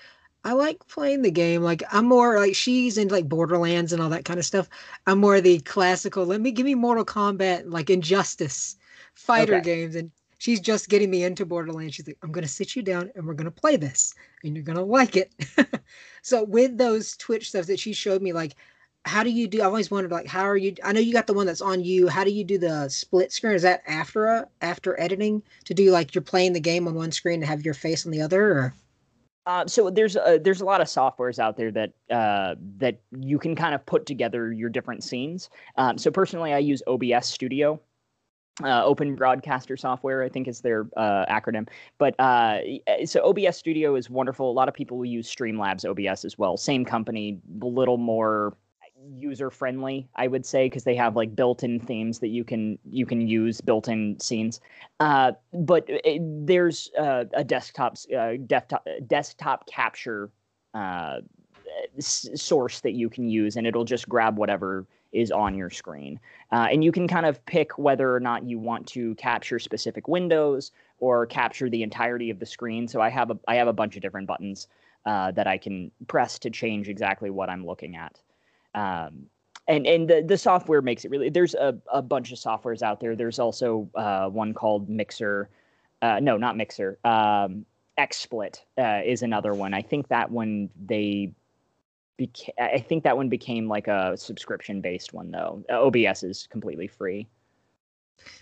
[0.44, 1.62] I like playing the game.
[1.62, 4.68] Like I'm more like she's into like Borderlands and all that kind of stuff.
[5.06, 6.26] I'm more the classical.
[6.26, 8.78] Let me give me Mortal Kombat, like Injustice,
[9.14, 9.64] fighter okay.
[9.64, 11.96] games, and she's just getting me into Borderlands.
[11.96, 14.84] She's like, I'm gonna sit you down and we're gonna play this, and you're gonna
[14.84, 15.32] like it.
[16.24, 18.56] so with those Twitch stuff that she showed me, like,
[19.06, 19.62] how do you do?
[19.62, 20.74] I always wondered, like, how are you?
[20.84, 22.08] I know you got the one that's on you.
[22.08, 23.54] How do you do the split screen?
[23.54, 27.12] Is that after a, after editing to do like you're playing the game on one
[27.12, 28.74] screen and have your face on the other, or?
[29.46, 33.40] Uh, so there's a, there's a lot of softwares out there that uh, that you
[33.40, 35.50] can kind of put together your different scenes.
[35.78, 37.80] Um, so personally, I use OBS Studio,
[38.64, 41.68] uh, Open Broadcaster Software, I think is their uh, acronym.
[41.98, 42.60] But uh,
[43.06, 44.52] so OBS Studio is wonderful.
[44.52, 46.56] A lot of people will use Streamlabs OBS as well.
[46.56, 48.56] Same company, a little more
[49.18, 53.06] user friendly i would say because they have like built-in themes that you can you
[53.06, 54.60] can use built-in scenes.
[55.00, 60.32] Uh, but it, there's uh, a desktop uh, desktop desktop capture
[60.74, 61.18] uh,
[61.98, 66.20] s- source that you can use and it'll just grab whatever is on your screen.
[66.52, 70.08] Uh, and you can kind of pick whether or not you want to capture specific
[70.08, 72.88] windows or capture the entirety of the screen.
[72.88, 74.68] So i have a i have a bunch of different buttons
[75.06, 78.20] uh, that i can press to change exactly what i'm looking at
[78.76, 79.26] um,
[79.68, 83.00] and and the, the software makes it really there's a, a bunch of softwares out
[83.00, 85.50] there there's also uh, one called mixer
[86.02, 87.66] uh, no not mixer um,
[88.00, 91.32] xsplit uh, is another one i think that one they
[92.22, 95.64] beca- I think that one became like a subscription based one though.
[95.70, 97.28] Uh, OBS is completely free.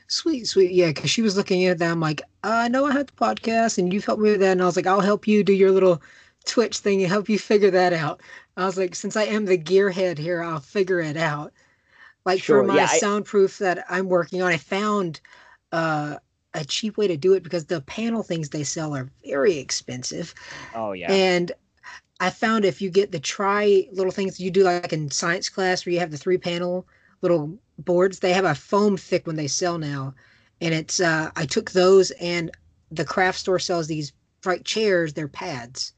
[0.08, 0.72] Sweet, sweet.
[0.72, 1.92] Yeah, because she was looking at that.
[1.92, 4.52] I'm like, I know I had the podcast and you've helped me with that.
[4.52, 6.02] And I was like, I'll help you do your little
[6.50, 8.22] Twitch thing to help you figure that out.
[8.58, 11.54] I was like, since I am the gearhead here, I'll figure it out.
[12.26, 15.22] Like Sure, for my yeah, I- soundproof that I'm working on, I found
[15.72, 16.18] uh,
[16.54, 20.34] a cheap way to do it because the panel things they sell are very expensive.
[20.74, 21.12] Oh yeah.
[21.14, 21.52] And
[22.20, 25.86] I found if you get the try little things you do like in science class
[25.86, 26.88] where you have the three panel
[27.22, 30.16] little boards, they have a foam thick one they sell now.
[30.62, 32.52] And it's uh I took those and
[32.92, 35.94] the craft store sells these bright chairs, they're pads.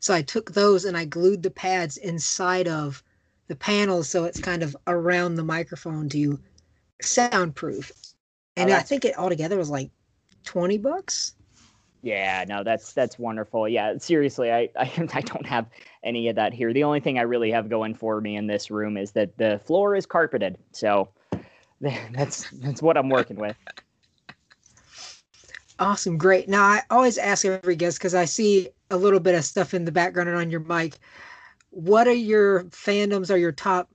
[0.00, 3.02] So I took those and I glued the pads inside of
[3.48, 6.38] the panels so it's kind of around the microphone to
[7.00, 7.92] soundproof.
[8.56, 9.90] And I think it altogether was like
[10.44, 11.34] 20 bucks.
[12.02, 13.68] Yeah, no, that's that's wonderful.
[13.68, 15.66] Yeah, seriously, I, I I don't have
[16.04, 16.72] any of that here.
[16.72, 19.60] The only thing I really have going for me in this room is that the
[19.64, 20.56] floor is carpeted.
[20.72, 21.08] So
[21.80, 23.56] that's that's what I'm working with.
[25.78, 26.48] Awesome, great.
[26.48, 29.84] Now I always ask every guest because I see a little bit of stuff in
[29.84, 30.98] the background and on your mic.
[31.70, 33.30] What are your fandoms?
[33.30, 33.90] Are your top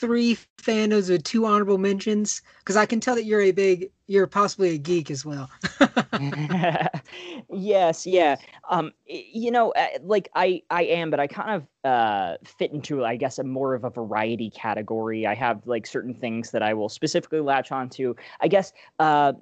[0.00, 2.40] three fandoms with two honorable mentions?
[2.58, 5.50] Because I can tell that you're a big, you're possibly a geek as well.
[7.52, 8.36] yes, yeah.
[8.70, 13.04] Um, you know, uh, like I I am, but I kind of uh fit into
[13.04, 15.26] I guess a more of a variety category.
[15.26, 18.14] I have like certain things that I will specifically latch onto.
[18.40, 19.34] I guess uh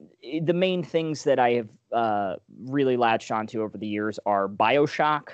[0.42, 5.28] the main things that I have uh really latched onto over the years are BioShock.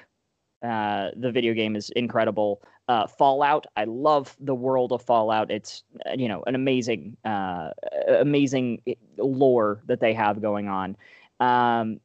[0.62, 2.62] Uh, the video game is incredible.
[2.86, 3.66] Uh, Fallout.
[3.76, 5.50] I love the world of Fallout.
[5.50, 7.70] It's uh, you know an amazing, uh,
[8.08, 8.82] amazing
[9.16, 10.96] lore that they have going on.
[11.40, 12.00] Um,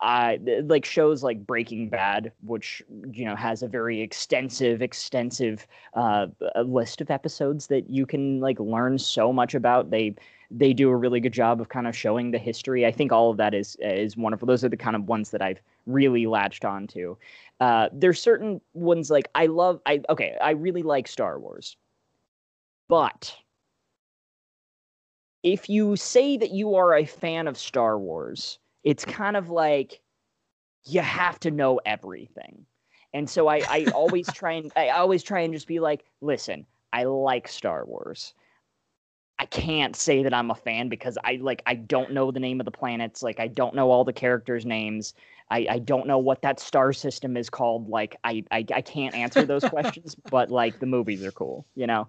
[0.00, 6.26] I like shows like Breaking Bad, which you know has a very extensive, extensive uh,
[6.64, 9.90] list of episodes that you can like learn so much about.
[9.90, 10.14] They
[10.50, 12.84] they do a really good job of kind of showing the history.
[12.84, 14.46] I think all of that is is wonderful.
[14.46, 17.16] Those are the kind of ones that I've really latched onto.
[17.60, 19.80] Uh, there's certain ones like I love.
[19.86, 21.76] I okay, I really like Star Wars,
[22.88, 23.34] but
[25.42, 30.00] if you say that you are a fan of Star Wars, it's kind of like
[30.84, 32.64] you have to know everything.
[33.14, 36.66] And so I, I always try and I always try and just be like, listen,
[36.92, 38.34] I like Star Wars.
[39.38, 42.60] I can't say that I'm a fan because I like I don't know the name
[42.60, 45.14] of the planets, like I don't know all the characters' names.
[45.52, 47.88] I, I don't know what that star system is called.
[47.88, 51.86] Like I, I, I can't answer those questions, but like the movies are cool, you
[51.86, 52.08] know.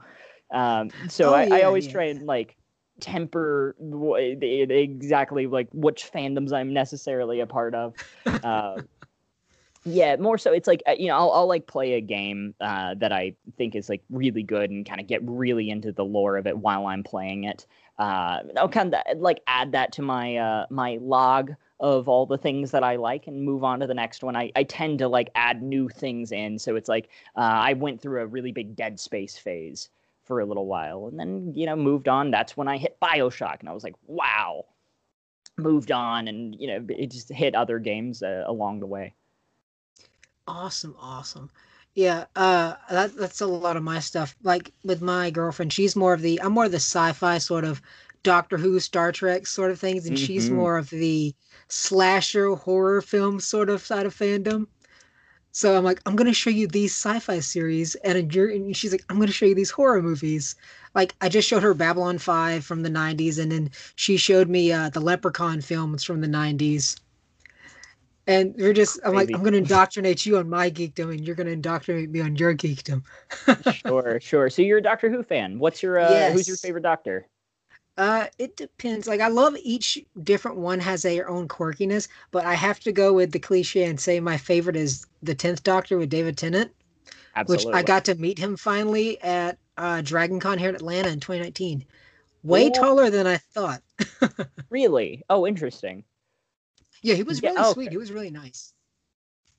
[0.52, 1.92] Um, so Oh, I, I always yeah.
[1.92, 2.56] try and like
[3.00, 7.94] temper wh- the- the- exactly like which fandoms I'm necessarily a part of.
[8.44, 8.80] Uh,
[9.86, 12.96] yeah, more so it's like uh, you know I'll, I'll like play a game uh,
[13.00, 16.38] that I think is like really good and kind of get really into the lore
[16.38, 17.68] of it while I'm playing it.
[18.00, 22.38] Uh, I'll kind of like add that to my uh, my log of all the
[22.38, 24.36] things that I like and move on to the next one.
[24.36, 28.02] I, I tend to like add new things in, so it's like uh, I went
[28.02, 29.90] through a really big Dead Space phase
[30.24, 32.32] for a little while, and then you know moved on.
[32.32, 34.66] That's when I hit Bioshock, and I was like, wow.
[35.56, 39.14] Moved on, and you know it just hit other games uh, along the way.
[40.48, 41.52] Awesome, awesome.
[41.96, 44.36] Yeah, uh that that's a lot of my stuff.
[44.44, 47.82] Like with my girlfriend, she's more of the I'm more of the sci-fi sort of
[48.24, 50.56] Doctor Who, Star Trek sort of things, and she's Mhm.
[50.56, 51.36] more of the
[51.68, 54.68] slasher horror film sort of side of fandom.
[55.54, 59.06] So I'm like, I'm gonna show you these sci-fi series, and you're and she's like,
[59.10, 60.56] I'm gonna show you these horror movies.
[60.96, 64.72] Like I just showed her Babylon 5 from the 90s, and then she showed me
[64.74, 66.98] uh the Leprechaun films from the 90s.
[68.26, 71.36] And you're just, I'm like i'm going to indoctrinate you on my geekdom, and you're
[71.36, 73.04] going to indoctrinate me on your geekdom.
[73.86, 74.50] sure, sure.
[74.50, 75.60] So you're a Doctor Who fan.
[75.60, 77.28] What's your uh, who's your favorite Doctor?
[77.98, 79.08] Uh, it depends.
[79.08, 83.14] Like, I love each different one has their own quirkiness, but I have to go
[83.14, 86.72] with the cliche and say my favorite is the Tenth Doctor with David Tennant,
[87.36, 87.68] Absolutely.
[87.68, 91.20] which I got to meet him finally at uh, Dragon Con here in Atlanta in
[91.20, 91.86] 2019.
[92.42, 92.72] Way Ooh.
[92.72, 93.82] taller than I thought.
[94.70, 95.22] Really?
[95.30, 96.04] Oh, interesting.
[97.04, 97.88] Yeah, he was Yeah, really sweet.
[97.88, 97.94] okay.
[97.94, 98.74] He was really nice.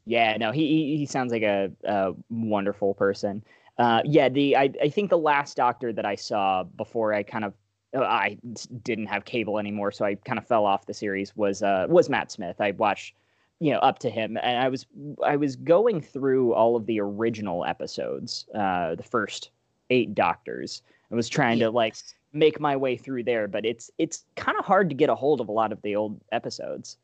[0.07, 3.43] Yeah, no, he he, sounds like a, a wonderful person.
[3.79, 7.45] Uh, yeah, the I I think the last Doctor that I saw before I kind
[7.45, 7.55] of
[7.95, 8.39] I
[8.83, 12.11] didn't have cable anymore, so I kind of fell off the series was uh was
[12.11, 12.61] Matt Smith.
[12.61, 13.15] I watched
[13.61, 14.87] you know up to him, and I was
[15.25, 19.51] I was going through all of the original episodes, uh, the first
[19.91, 20.83] eight Doctors.
[21.11, 21.97] I was trying to like
[22.33, 25.41] make my way through there, but it's it's kind of hard to get a hold
[25.41, 26.99] of a lot of the old episodes.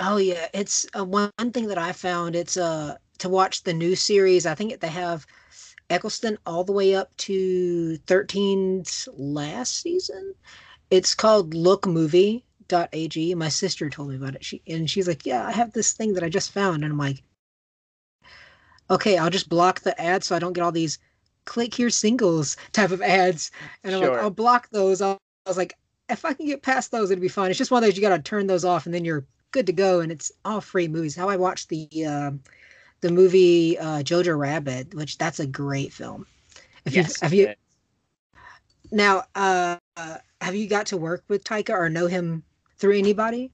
[0.00, 2.34] Oh yeah, it's uh, one thing that I found.
[2.36, 4.46] It's uh to watch the new series.
[4.46, 5.26] I think they have
[5.90, 10.34] Eccleston all the way up to 13's last season.
[10.90, 13.34] It's called look lookmovie.ag.
[13.36, 14.44] My sister told me about it.
[14.44, 16.98] She and she's like, "Yeah, I have this thing that I just found." And I'm
[16.98, 17.22] like,
[18.90, 20.98] "Okay, I'll just block the ads so I don't get all these
[21.46, 23.50] click here singles type of ads."
[23.84, 24.10] And I'm Sure.
[24.12, 25.74] like, "I'll block those." I was like,
[26.08, 28.02] "If I can get past those, it'd be fine." It's just one of those you
[28.02, 30.88] got to turn those off and then you're good to go and it's all free
[30.88, 31.16] movies.
[31.16, 32.40] How I watched the um
[33.00, 36.26] the movie uh, Jojo Rabbit, which that's a great film.
[36.84, 37.54] If you Yes, have you
[38.90, 42.42] now uh, uh have you got to work with Taika or know him
[42.78, 43.52] through anybody?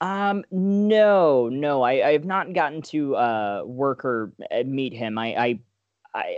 [0.00, 5.16] Um, no, no, I, I have not gotten to uh work or uh, meet him.
[5.16, 5.58] I, I,
[6.14, 6.36] I,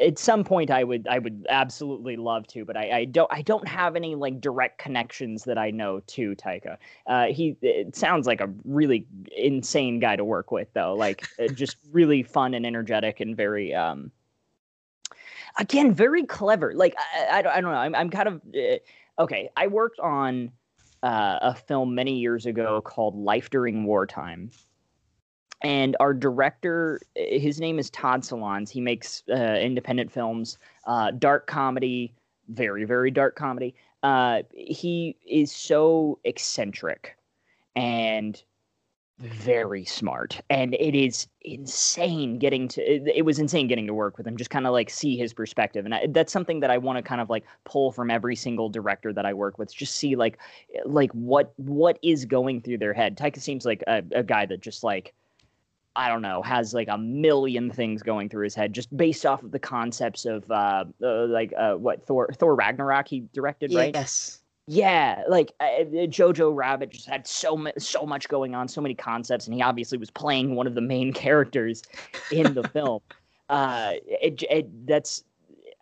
[0.00, 3.42] at some point I would, I would absolutely love to, but I, I don't, I
[3.42, 6.76] don't have any like direct connections that I know to Taika.
[7.06, 10.94] Uh, he, it sounds like a really insane guy to work with, though.
[10.94, 14.10] Like, uh, just really fun and energetic and very, um,
[15.58, 16.74] again, very clever.
[16.74, 17.78] Like, I, I, don't- I don't know.
[17.78, 19.50] I'm, I'm kind of uh, okay.
[19.56, 20.50] I worked on
[21.02, 24.50] uh, a film many years ago called Life During Wartime.
[25.62, 28.70] And our director, uh, his name is Todd Solondz.
[28.70, 32.14] He makes uh, independent films, uh, dark comedy,
[32.48, 33.74] very, very dark comedy.
[34.02, 37.16] Uh, he is so eccentric
[37.76, 38.42] and
[39.18, 40.40] very smart.
[40.48, 44.38] And it is insane getting to, it, it was insane getting to work with him,
[44.38, 45.84] just kind of like see his perspective.
[45.84, 48.70] And I, that's something that I want to kind of like pull from every single
[48.70, 50.38] director that I work with, just see like,
[50.86, 53.18] like what what is going through their head.
[53.18, 55.12] Taika seems like a, a guy that just like
[55.96, 59.42] I don't know has like a million things going through his head just based off
[59.42, 63.94] of the concepts of uh, uh like uh what Thor Thor Ragnarok he directed right
[63.94, 64.40] Yes.
[64.66, 68.94] yeah like uh, Jojo Rabbit just had so mu- so much going on so many
[68.94, 71.82] concepts and he obviously was playing one of the main characters
[72.30, 73.00] in the film
[73.48, 75.24] uh it, it that's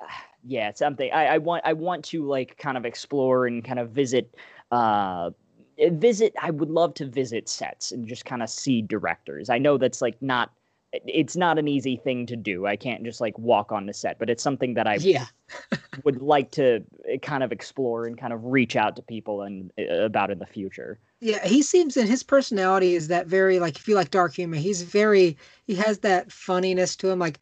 [0.44, 3.90] yeah something I, I want I want to like kind of explore and kind of
[3.90, 4.34] visit
[4.70, 5.30] uh
[5.78, 9.50] Eh, visit I would love to visit sets and just kind of see directors.
[9.50, 10.50] I know that's like not
[10.92, 12.66] eh, it's not an easy thing to do.
[12.66, 15.26] I can't just like walk on the set, but it's something that I Yeah.
[16.04, 19.72] would like to uh, kind of explore and kind of reach out to people and
[19.78, 20.98] about in the future.
[21.20, 24.56] Yeah, he seems and his personality is that very like if you like dark humor,
[24.56, 27.18] he's very he has that funniness to him.
[27.18, 27.40] Like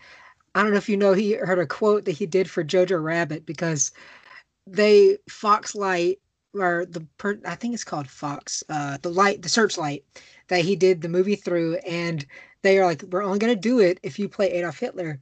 [0.54, 3.02] I don't know if you know he heard a quote that he did for Jojo
[3.02, 3.92] Rabbit because
[4.66, 6.18] they Foxlight
[6.60, 10.04] or the per, I think it's called Fox, uh the light the searchlight
[10.48, 12.24] that he did the movie through and
[12.62, 15.20] they are like, We're only gonna do it if you play Adolf Hitler.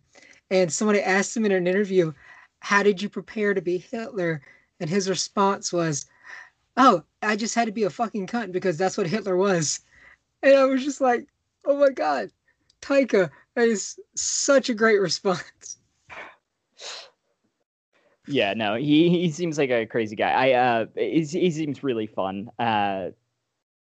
[0.51, 2.13] And somebody asked him in an interview,
[2.61, 4.43] How did you prepare to be Hitler?
[4.81, 6.07] And his response was,
[6.77, 9.81] oh, I just had to be a fucking cunt because that's what Hitler was.
[10.43, 11.27] And I was just like,
[11.65, 12.31] oh my God,
[12.83, 15.79] Taika, that is such a great response.
[18.27, 20.31] Yeah, no, he he seems like a crazy guy.
[20.31, 22.51] I uh, he's, he seems really fun.
[22.59, 23.11] Uh,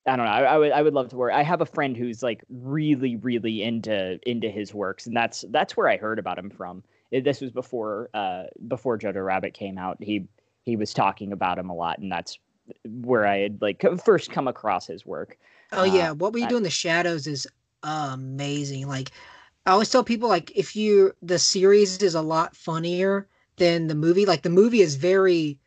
[0.07, 0.31] I don't know.
[0.31, 1.33] I, I would I would love to work.
[1.33, 5.77] I have a friend who's like really really into into his works, and that's that's
[5.77, 6.83] where I heard about him from.
[7.15, 9.97] Uh, This was before uh before Jojo Rabbit came out.
[10.01, 10.27] He
[10.63, 12.39] he was talking about him a lot, and that's
[12.85, 15.37] where I had like first come across his work.
[15.71, 17.47] Oh Uh, yeah, what we do in the shadows is
[17.83, 18.87] amazing.
[18.87, 19.11] Like
[19.65, 23.27] I always tell people, like if you the series is a lot funnier
[23.57, 24.25] than the movie.
[24.25, 25.59] Like the movie is very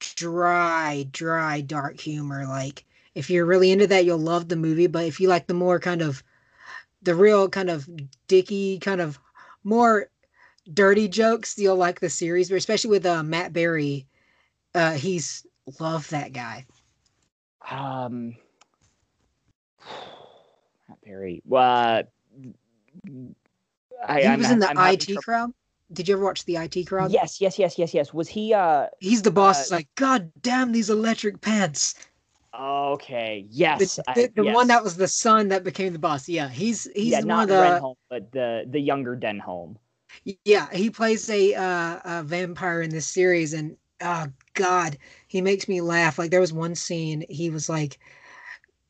[0.00, 2.46] dry, dry, dark humor.
[2.46, 2.84] Like
[3.14, 4.86] if you're really into that, you'll love the movie.
[4.86, 6.22] But if you like the more kind of
[7.02, 7.88] the real kind of
[8.26, 9.18] dicky, kind of
[9.62, 10.08] more
[10.72, 12.48] dirty jokes, you'll like the series.
[12.48, 14.06] But especially with uh, Matt Berry,
[14.74, 15.46] uh, he's
[15.80, 16.66] love that guy.
[17.70, 18.36] Um,
[20.88, 21.42] Matt Perry.
[21.50, 22.02] Uh,
[24.06, 25.52] I, he I'm was in the I'm IT crowd.
[25.92, 27.12] Did you ever watch the IT crowd?
[27.12, 28.14] Yes, yes, yes, yes, yes.
[28.14, 28.54] Was he?
[28.54, 29.70] Uh, He's the boss.
[29.70, 31.94] Uh, like, God damn these electric pants.
[32.58, 33.46] okay.
[33.50, 34.68] The, Yes, the, the one yes.
[34.68, 36.28] that was the son that became the boss.
[36.28, 39.76] Yeah, he's he's yeah, one not the Reynholm, but the the younger Denholm.
[40.44, 44.96] yeah he plays a uh, a vampire in this series, and oh God,
[45.28, 46.18] he makes me laugh.
[46.18, 47.98] Like there was one scene he was like.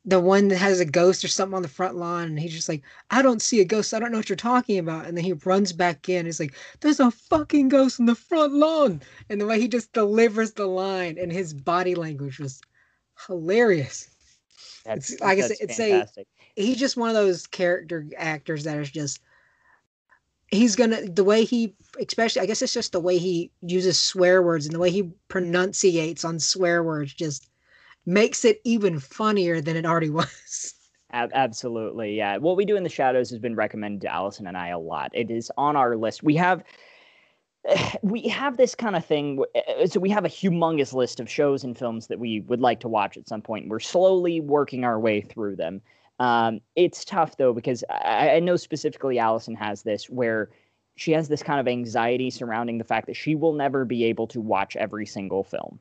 [0.06, 2.68] The one that has a ghost or something on the front lawn, and he's just
[2.68, 3.94] like, I don't see a ghost.
[3.94, 5.06] I don't know what you're talking about.
[5.06, 6.26] And then he runs back in.
[6.26, 9.00] He's like, There's a fucking ghost in the front lawn.
[9.30, 12.60] And the way he just delivers the line and his body language was
[13.26, 14.10] hilarious.
[14.84, 16.26] That's It's- like I said, that's it's a- fantastic.
[16.56, 19.20] he's just one of those character actors that is just
[20.48, 24.42] he's gonna the way he especially i guess it's just the way he uses swear
[24.42, 27.48] words and the way he pronunciates on swear words just
[28.06, 30.74] makes it even funnier than it already was
[31.14, 32.36] absolutely, yeah.
[32.38, 35.10] What we do in the shadows has been recommended to Allison and I a lot.
[35.14, 36.22] It is on our list.
[36.22, 36.64] We have
[38.02, 39.42] we have this kind of thing.
[39.54, 42.80] uh, So we have a humongous list of shows and films that we would like
[42.80, 43.68] to watch at some point.
[43.68, 45.80] We're slowly working our way through them.
[46.20, 50.50] Um, it's tough though because I, I know specifically Allison has this where
[50.96, 54.28] she has this kind of anxiety surrounding the fact that she will never be able
[54.28, 55.80] to watch every single film.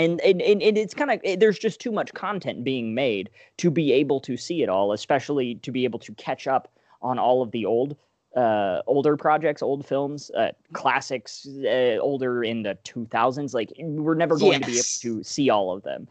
[0.00, 3.28] And, and, and and it's kind of there's just too much content being made
[3.58, 6.72] to be able to see it all, especially to be able to catch up
[7.02, 7.96] on all of the old
[8.36, 14.38] uh older projects old films uh classics uh, older in the 2000s like we're never
[14.38, 16.06] going to be able to see all of them.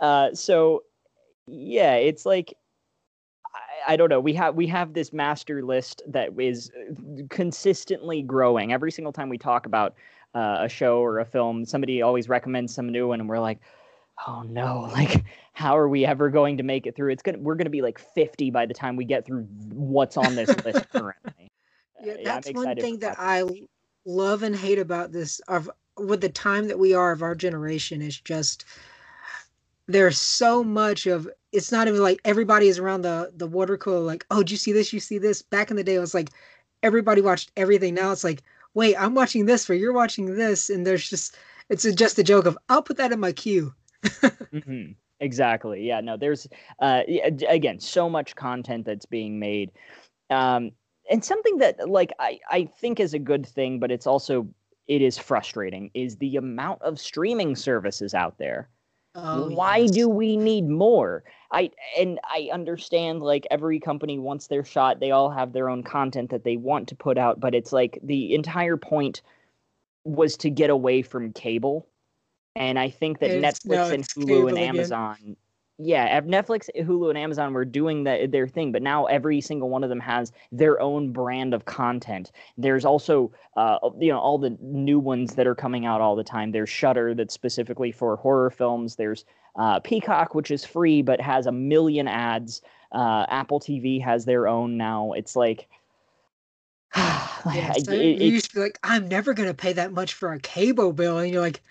[0.00, 0.82] Uh so
[1.46, 2.54] yeah it's like
[3.54, 8.22] I, I don't know we have we have this master list that is uh, consistently
[8.22, 8.72] growing.
[8.72, 9.94] Every single time we talk about
[10.34, 13.60] uh, a show or a film somebody always recommends some new one and we're like
[14.26, 15.24] oh no like
[15.60, 17.12] how are we ever going to make it through?
[17.12, 20.34] It's gonna we're gonna be like 50 by the time we get through what's on
[20.34, 21.50] this list currently.
[22.02, 23.44] Yeah, Uh, I'm that's one thing that I
[24.06, 28.00] love and hate about this of with the time that we are of our generation
[28.00, 28.64] is just
[29.86, 34.00] there's so much of it's not even like everybody is around the the water cooler
[34.00, 34.92] like oh did you see this?
[34.94, 35.42] You see this?
[35.42, 36.30] Back in the day it was like
[36.82, 37.94] everybody watched everything.
[37.94, 38.42] Now it's like
[38.74, 41.36] wait i'm watching this for you're watching this and there's just
[41.68, 43.72] it's just a joke of i'll put that in my queue
[44.64, 45.86] hmm Exactly.
[45.86, 46.00] Yeah.
[46.00, 46.16] No.
[46.16, 46.48] There's
[46.80, 47.02] uh
[47.48, 49.70] again so much content that's being made,
[50.30, 50.70] um,
[51.10, 54.48] and something that like I I think is a good thing, but it's also
[54.88, 58.70] it is frustrating is the amount of streaming services out there.
[59.14, 59.90] Oh, Why yes.
[59.90, 61.24] do we need more?
[61.52, 65.00] I and I understand like every company wants their shot.
[65.00, 67.98] They all have their own content that they want to put out, but it's like
[68.02, 69.22] the entire point
[70.04, 71.86] was to get away from cable.
[72.56, 75.36] And I think that It's- Netflix no, and Hulu and again.
[75.82, 79.82] Yeah, Netflix, Hulu, and Amazon were doing the, their thing, but now every single one
[79.82, 82.32] of them has their own brand of content.
[82.58, 86.24] There's also, uh, you know, all the new ones that are coming out all the
[86.24, 86.52] time.
[86.52, 88.96] There's Shudder that's specifically for horror films.
[88.96, 89.24] There's
[89.56, 92.60] uh, Peacock, which is free but has a million ads.
[92.92, 95.12] Uh, Apple TV has their own now.
[95.12, 95.68] It's like,
[96.96, 100.32] Yeah, so it- you used to be like, I'm never gonna pay that much for
[100.32, 101.62] a cable bill, and you're like,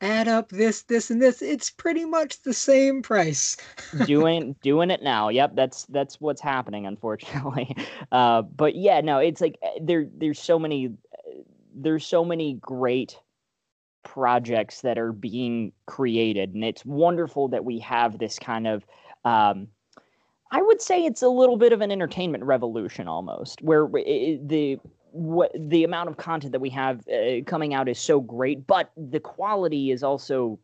[0.00, 1.42] add up this, this, and this.
[1.42, 3.56] It's pretty much the same price.
[4.06, 5.28] doing doing it now.
[5.28, 7.76] Yep, that's that's what's happening, unfortunately.
[8.12, 11.42] Uh, but yeah, no, it's like uh, there there's so many uh,
[11.74, 13.16] there's so many great
[14.02, 18.84] projects that are being created, and it's wonderful that we have this kind of.
[19.24, 19.68] Um,
[20.50, 24.40] I would say it's a little bit of an entertainment revolution almost, where i- i-
[24.42, 24.80] the
[25.12, 28.90] what the amount of content that we have uh, coming out is so great, but
[28.96, 30.58] the quality is also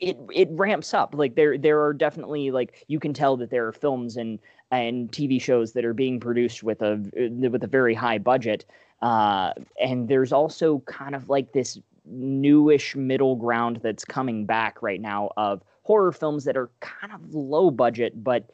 [0.00, 1.14] it it ramps up.
[1.14, 4.38] Like there there are definitely like you can tell that there are films and
[4.70, 8.64] and TV shows that are being produced with a with a very high budget.
[9.00, 15.00] Uh, and there's also kind of like this newish middle ground that's coming back right
[15.00, 18.50] now of horror films that are kind of low budget, but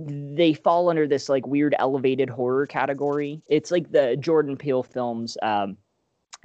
[0.00, 3.40] they fall under this like weird elevated horror category.
[3.48, 5.76] It's like the Jordan Peele films, um,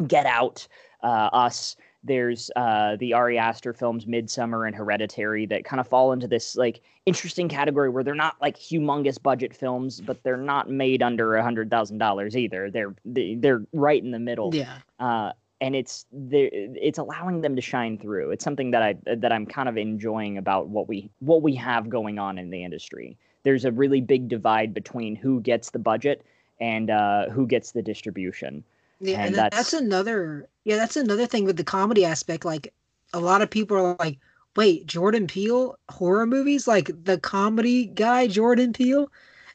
[0.07, 0.67] Get Out,
[1.03, 1.75] uh, Us.
[2.01, 6.55] There's uh, the Ari Aster films, Midsommar and Hereditary, that kind of fall into this
[6.55, 11.35] like interesting category where they're not like humongous budget films, but they're not made under
[11.35, 12.71] a hundred thousand dollars either.
[12.71, 14.77] They're they- they're right in the middle Yeah.
[14.99, 18.31] uh, and it's it's allowing them to shine through.
[18.31, 21.89] It's something that I that I'm kind of enjoying about what we what we have
[21.89, 23.17] going on in the industry.
[23.43, 26.25] There's a really big divide between who gets the budget
[26.59, 28.63] and uh, who gets the distribution.
[28.99, 32.45] Yeah, And and, that's, that's- another yeah, that's another thing with the comedy aspect.
[32.45, 32.73] Like
[33.13, 34.19] a lot of people are like,
[34.55, 36.67] wait, Jordan Peele horror movies?
[36.67, 39.09] Like the comedy guy Jordan Peele?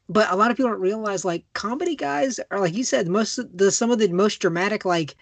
[0.09, 3.39] But a lot of people don't realize like comedy guys are like you said, most
[3.39, 5.15] of the some of the most dramatic like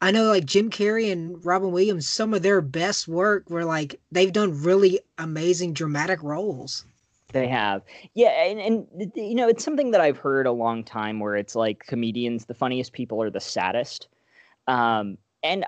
[0.00, 4.00] I know like Jim Carrey and Robin Williams, some of their best work were like
[4.12, 6.84] they've done really amazing dramatic roles.
[7.32, 7.82] They have,
[8.14, 11.54] yeah, and and you know it's something that I've heard a long time where it's
[11.54, 14.08] like comedians, the funniest people are the saddest,
[14.66, 15.66] um, and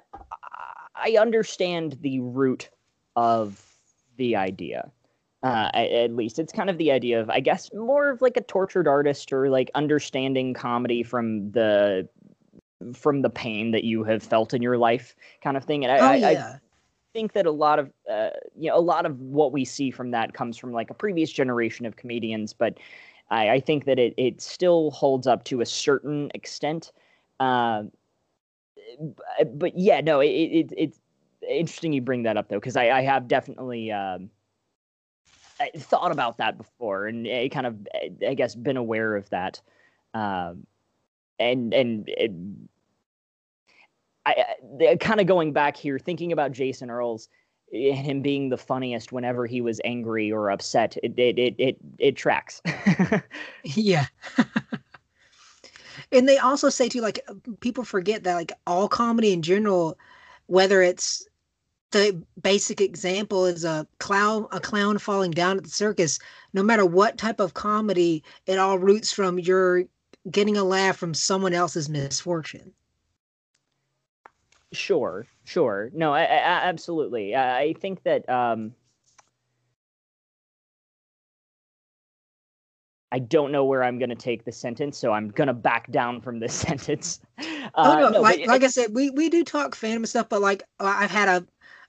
[0.95, 2.71] I understand the root
[3.15, 3.63] of
[4.17, 4.91] the idea.
[5.43, 8.43] Uh, at least it's kind of the idea of, I guess, more of like a
[8.43, 12.09] tortured artist or like understanding comedy from the
[12.95, 15.85] from the pain that you have felt in your life, kind of thing.
[15.85, 16.59] And I, Oh I, I yeah.
[17.13, 20.11] Think that a lot of uh, you know a lot of what we see from
[20.13, 22.79] that comes from like a previous generation of comedians but
[23.31, 26.93] i, I think that it, it still holds up to a certain extent.
[27.39, 27.85] Uh,
[29.55, 31.01] but yeah no it, it, it's
[31.49, 34.31] interesting you bring that up though because I, I have definitely um,
[35.77, 37.77] thought about that before, and kind of,
[38.27, 39.61] I guess, been aware of that,
[40.15, 40.67] um,
[41.39, 42.33] and and it,
[44.27, 44.45] I,
[44.81, 47.29] I kind of going back here, thinking about Jason Earles
[47.73, 50.97] and him being the funniest whenever he was angry or upset.
[51.03, 52.61] It it it it, it tracks.
[53.65, 54.07] yeah.
[56.13, 57.21] and they also say too, like
[57.61, 59.97] people forget that like all comedy in general,
[60.47, 61.27] whether it's
[61.93, 66.19] the basic example is a clown a clown falling down at the circus
[66.53, 69.85] no matter what type of comedy it all roots from your
[70.31, 72.73] getting a laugh from someone else's misfortune
[74.73, 78.73] sure sure no I, I, absolutely I, think that um
[83.13, 85.91] I don't know where I'm going to take the sentence, so I'm going to back
[85.91, 87.21] down from this sentence.
[87.39, 87.45] Uh,
[87.75, 90.41] oh no, no like but, like I said, we we do talk fandom stuff, but
[90.41, 91.47] like I've had a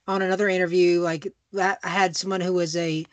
[0.07, 1.27] on another interview, like
[1.57, 3.05] I had someone who was a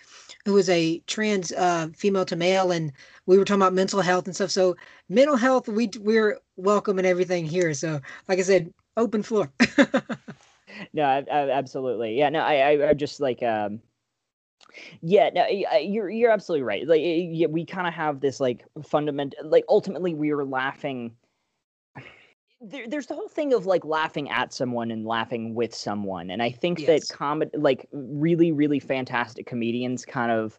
[0.44, 2.92] who was a trans uh, female to male, and
[3.26, 4.50] we were talking about mental health and stuff.
[4.50, 4.76] So
[5.08, 7.74] mental health, we we're welcome and everything here.
[7.74, 9.50] So like I said, open floor.
[10.92, 12.28] no, I, I, absolutely, yeah.
[12.28, 13.42] No, I, I, just like.
[13.42, 13.80] um
[15.00, 16.86] yeah, no, you're you're absolutely right.
[16.86, 21.16] Like, yeah, we kind of have this like fundamental, like ultimately we are laughing
[22.60, 26.42] there, there's the whole thing of like laughing at someone and laughing with someone and
[26.42, 27.08] i think yes.
[27.08, 30.58] that comedy like really really fantastic comedians kind of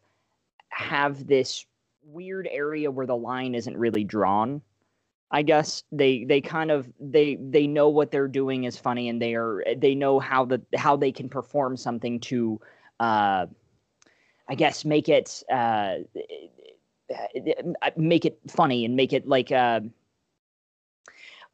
[0.70, 1.66] have this
[2.04, 4.62] weird area where the line isn't really drawn
[5.32, 9.22] i guess they they kind of they they know what they're doing is funny and
[9.22, 12.60] they are they know how the how they can perform something to
[13.00, 13.46] uh
[14.48, 15.96] i guess make it uh
[17.96, 19.80] make it funny and make it like uh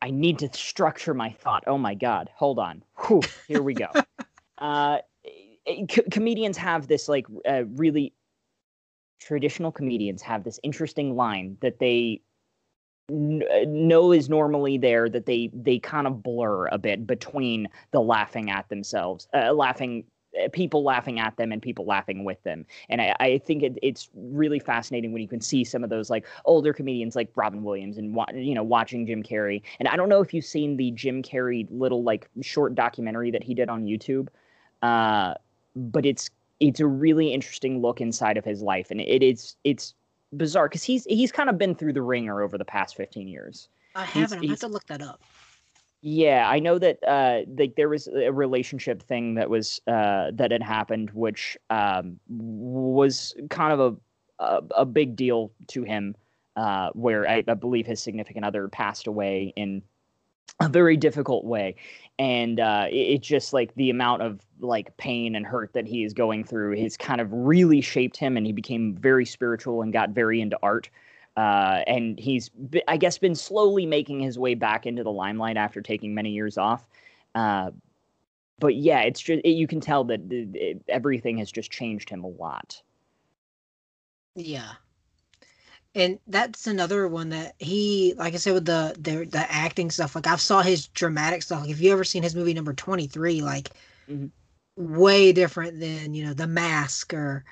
[0.02, 1.64] I need to structure my thought.
[1.65, 2.30] Oh my God.
[2.35, 2.84] Hold on.
[3.07, 3.88] Whew, here we go.
[4.60, 4.99] uh,
[5.89, 8.14] co- comedians have this like uh, really
[9.19, 12.22] traditional comedians have this interesting line that they
[13.11, 18.49] uh, is normally there that they they kind of blur a bit between the laughing
[18.49, 20.03] at themselves uh, laughing
[20.44, 22.65] uh, people laughing at them and people laughing with them.
[22.90, 26.10] And I, I think it, it's really fascinating when you can see some of those
[26.10, 29.61] like older comedians like Robin Williams and you know watching Jim Carrey.
[29.80, 33.44] And I don't know if you've seen the Jim Carrey little like short documentary that
[33.44, 34.27] he did on YouTube,
[34.82, 35.36] uh,
[35.76, 36.30] but it's
[36.60, 39.94] it's a really interesting look inside of his life, and it is it's
[40.38, 43.70] bizarre because he's he's kind of been through the wringer over the past fifteen years.
[43.95, 44.44] I haven't.
[44.44, 45.22] I have to look that up.
[46.02, 50.52] Yeah, I know that uh, like there was a relationship thing that was uh, that
[50.52, 53.80] had happened, which um, was kind of
[54.40, 56.16] a, a, a big deal to him,
[56.57, 59.82] uh, where I, I, believe his significant other passed away in
[60.59, 61.76] a very difficult way,
[62.17, 66.03] and uh, it, it, just like the amount of like pain and hurt that he
[66.03, 69.91] is going through has kind of really shaped him, and he became very spiritual and
[69.91, 70.89] got very into art.
[71.35, 72.49] Uh, and he's,
[72.88, 76.57] I guess, been slowly making his way back into the limelight after taking many years
[76.57, 76.88] off.
[77.34, 77.72] Uh,
[78.59, 82.23] but yeah, it's just it, you can tell that it, everything has just changed him
[82.23, 82.81] a lot.
[84.35, 84.72] Yeah,
[85.95, 90.13] and that's another one that he, like I said, with the the the acting stuff.
[90.13, 91.61] Like I've saw his dramatic stuff.
[91.61, 93.72] Like if you ever seen his movie number twenty three, like
[94.09, 94.27] mm-hmm.
[94.76, 97.45] way different than you know the Mask or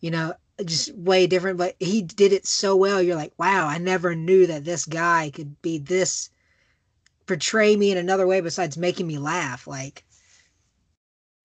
[0.00, 0.34] you know
[0.64, 3.00] just way different, but he did it so well.
[3.00, 6.30] You're like, wow, I never knew that this guy could be this
[7.26, 9.66] portray me in another way besides making me laugh.
[9.66, 10.04] Like,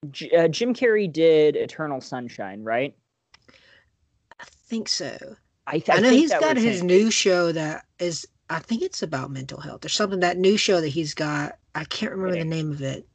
[0.04, 2.96] uh, Jim Carrey did Eternal Sunshine, right?
[4.40, 5.36] I think so.
[5.68, 8.28] I, th- I know he's got his new show that is.
[8.50, 10.20] I think it's about mental health or something.
[10.20, 11.58] That new show that he's got.
[11.74, 13.08] I can't remember the name of it,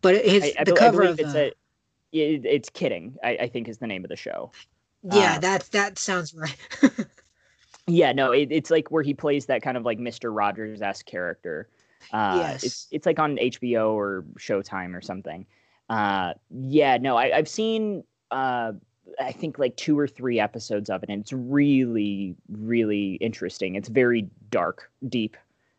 [0.00, 1.52] but his I, I the cover of it's the, a,
[2.12, 3.16] it's kidding.
[3.24, 4.52] I, I think is the name of the show.
[5.02, 6.56] Yeah, uh, that that sounds right.
[7.86, 11.06] yeah, no, it, it's like where he plays that kind of like Mister Rogers esque
[11.06, 11.68] character.
[12.12, 15.46] Uh, yes, it's it's like on HBO or Showtime or something.
[15.88, 18.72] Uh, yeah, no, I, I've seen uh,
[19.20, 23.74] I think like two or three episodes of it, and it's really, really interesting.
[23.74, 25.36] It's very dark, deep.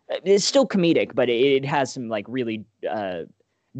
[0.10, 3.22] It's still comedic, but it, it has some like really uh,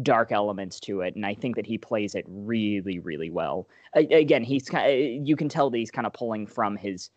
[0.02, 3.68] dark elements to it, and I think that he plays it really, really well.
[3.94, 7.10] again, he's kind of, you can tell that he's kind of pulling from his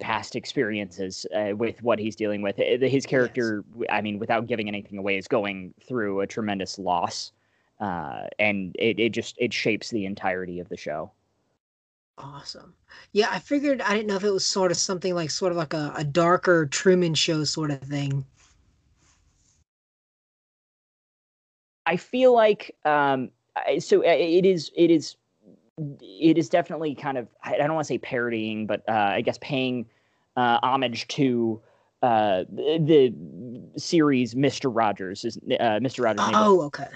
[0.00, 2.56] past experiences uh, with what he's dealing with.
[2.56, 3.88] His character, yes.
[3.90, 7.32] I mean, without giving anything away, is going through a tremendous loss,
[7.80, 11.12] uh, and it, it just it shapes the entirety of the show.
[12.22, 12.74] Awesome.
[13.12, 15.58] Yeah, I figured I didn't know if it was sort of something like sort of
[15.58, 18.24] like a, a darker Truman Show sort of thing.
[21.86, 23.30] I feel like um,
[23.78, 25.16] so uh, it is it is
[26.00, 29.38] it is definitely kind of I don't want to say parodying, but uh, I guess
[29.40, 29.86] paying
[30.36, 31.60] uh, homage to
[32.02, 32.78] uh, the,
[33.74, 36.26] the series Mister Rogers is uh, Mister Rogers.
[36.34, 36.88] Oh, okay.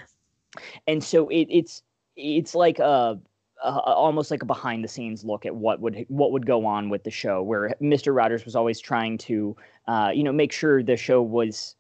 [0.87, 1.83] and so it, it's
[2.17, 3.19] it's like a,
[3.63, 6.89] a almost like a behind the scenes look at what would what would go on
[6.91, 9.57] with the show where mr rogers was always trying to
[9.87, 11.77] uh, you know make sure the show was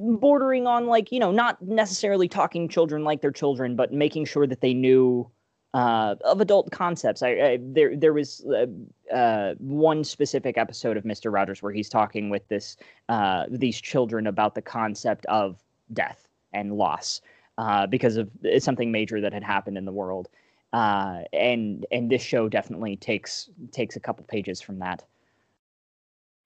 [0.00, 4.46] bordering on like you know not necessarily talking children like they're children but making sure
[4.46, 5.28] that they knew
[5.74, 7.22] uh, of adult concepts.
[7.22, 11.88] I, I there there was uh, uh, one specific episode of Mister Rogers where he's
[11.88, 12.76] talking with this
[13.08, 17.20] uh, these children about the concept of death and loss
[17.58, 20.28] uh, because of something major that had happened in the world.
[20.72, 25.04] Uh, and and this show definitely takes takes a couple pages from that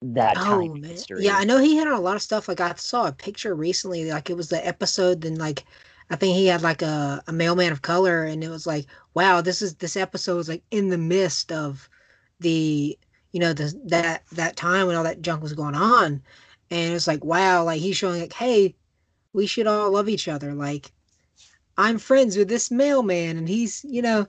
[0.02, 1.24] that Oh time history.
[1.24, 2.48] yeah, I know he had a lot of stuff.
[2.48, 5.20] Like I saw a picture recently, like it was the episode.
[5.20, 5.64] Then like,
[6.10, 9.40] I think he had like a, a mailman of color, and it was like, wow,
[9.40, 11.88] this is this episode was like in the midst of
[12.40, 12.98] the,
[13.32, 16.22] you know, the that that time when all that junk was going on,
[16.70, 18.76] and it's like, wow, like he's showing like, hey,
[19.32, 20.54] we should all love each other.
[20.54, 20.92] Like,
[21.82, 24.26] I'm friends with this mailman, and he's, you know,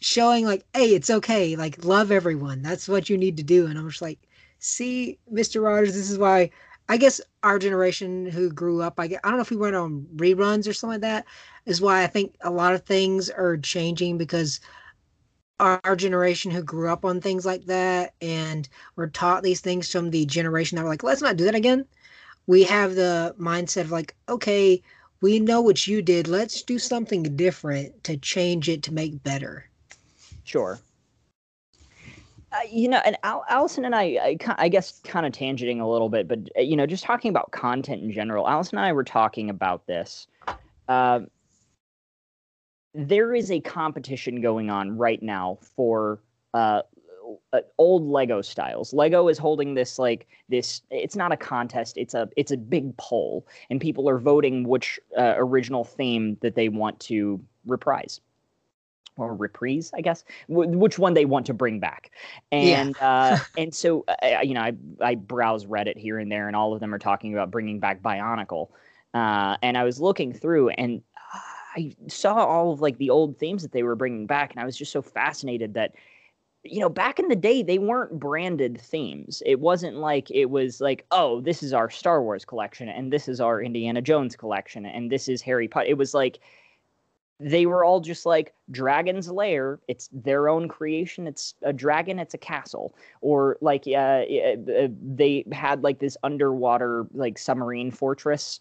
[0.00, 1.56] showing like, hey, it's okay.
[1.56, 2.62] Like, love everyone.
[2.62, 3.66] That's what you need to do.
[3.66, 4.18] And I'm just like
[4.60, 5.62] see, Mr.
[5.62, 6.50] Rogers, this is why
[6.88, 9.76] I guess our generation who grew up, I, get, I don't know if we went
[9.76, 11.26] on reruns or something like that,
[11.66, 14.60] is why I think a lot of things are changing because
[15.58, 19.90] our, our generation who grew up on things like that and were taught these things
[19.90, 21.84] from the generation that were like, let's not do that again.
[22.46, 24.82] We have the mindset of like, okay,
[25.20, 26.28] we know what you did.
[26.28, 29.68] Let's do something different to change it to make better.
[30.44, 30.78] Sure.
[32.52, 35.86] Uh, you know, and Al- Allison and I, I, I guess, kind of tangenting a
[35.86, 38.48] little bit, but uh, you know, just talking about content in general.
[38.48, 40.26] Allison and I were talking about this.
[40.88, 41.28] Um
[42.94, 46.20] there is a competition going on right now for
[46.54, 46.82] uh,
[47.52, 48.92] uh, old Lego styles.
[48.92, 50.82] Lego is holding this like this.
[50.90, 51.96] It's not a contest.
[51.96, 56.54] It's a it's a big poll, and people are voting which uh, original theme that
[56.54, 58.20] they want to reprise
[59.16, 62.10] or reprise, I guess, w- which one they want to bring back.
[62.50, 62.58] Yeah.
[62.58, 66.56] And uh, and so uh, you know, I I browse Reddit here and there, and
[66.56, 68.68] all of them are talking about bringing back Bionicle.
[69.12, 71.02] Uh, and I was looking through, and
[71.76, 74.64] I saw all of like the old themes that they were bringing back, and I
[74.64, 75.94] was just so fascinated that
[76.64, 79.42] you know back in the day they weren't branded themes.
[79.46, 83.28] It wasn't like it was like oh this is our star wars collection and this
[83.28, 85.86] is our indiana jones collection and this is harry potter.
[85.88, 86.40] It was like
[87.42, 92.34] they were all just like dragon's lair it's their own creation it's a dragon it's
[92.34, 92.94] a castle.
[93.22, 98.60] Or like uh, uh, they had like this underwater like submarine fortress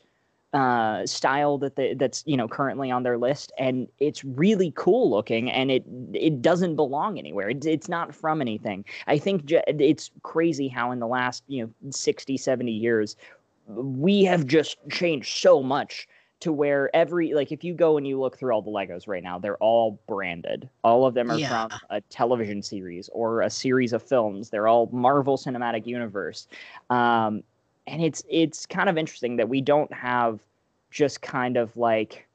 [0.53, 5.07] uh style that they, that's you know currently on their list and it's really cool
[5.09, 7.49] looking and it it doesn't belong anywhere.
[7.49, 8.83] It, it's not from anything.
[9.05, 13.15] I think j- it's crazy how in the last you know 60 70 years
[13.67, 16.07] we have just changed so much
[16.39, 19.21] to where every like if you go and you look through all the legos right
[19.21, 20.67] now they're all branded.
[20.83, 21.67] All of them are Yeah.
[21.67, 24.49] from a television series or a series of films.
[24.49, 26.47] They're all marvel cinematic universe.
[26.89, 27.43] Um
[27.89, 30.39] and it's it's kind of interesting that we don't have
[30.91, 32.27] just kind of like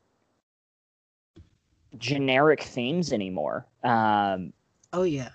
[1.99, 4.53] generic themes anymore um
[4.93, 5.31] Oh yeah.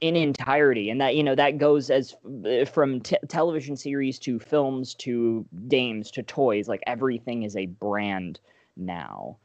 [0.00, 0.90] in entirety.
[0.90, 2.14] And that you know that goes as
[2.44, 7.66] uh, from t- television series to films to games to toys like everything is a
[7.66, 8.40] brand
[8.76, 9.38] now.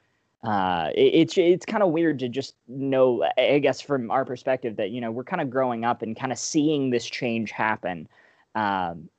[0.43, 4.25] Uh it, it's it's kind of weird to just know i I guess from our
[4.25, 7.51] perspective that you know we're kind of growing up and kind of seeing this change
[7.51, 8.07] happen.
[8.55, 9.09] Um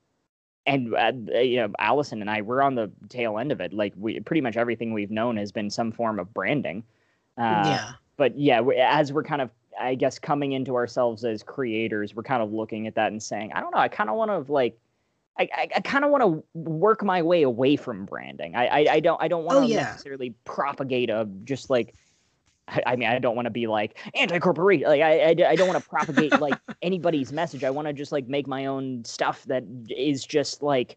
[0.66, 3.93] and uh, you know allison and i we're on the tail end of it like
[3.97, 6.84] we pretty much everything we've known has been some form of branding
[7.39, 7.93] uh, yeah.
[8.18, 12.22] but yeah, we- as we're kind of, I guess, coming into ourselves as creators, we're
[12.22, 14.52] kind of looking at that and saying, I don't know, I kind of want to
[14.52, 14.78] like,
[15.39, 18.55] I, I, I kind of want to work my way away from branding.
[18.55, 19.76] I, I, I don't, I don't want to Oh, yeah.
[19.84, 21.94] necessarily propagate a just like,
[22.73, 24.82] I, I mean, I don't want to be like anti-corporate.
[24.82, 27.65] Like, I, I, I don't want to propagate like anybody's message.
[27.65, 30.97] I want to just like make my own stuff that is just like,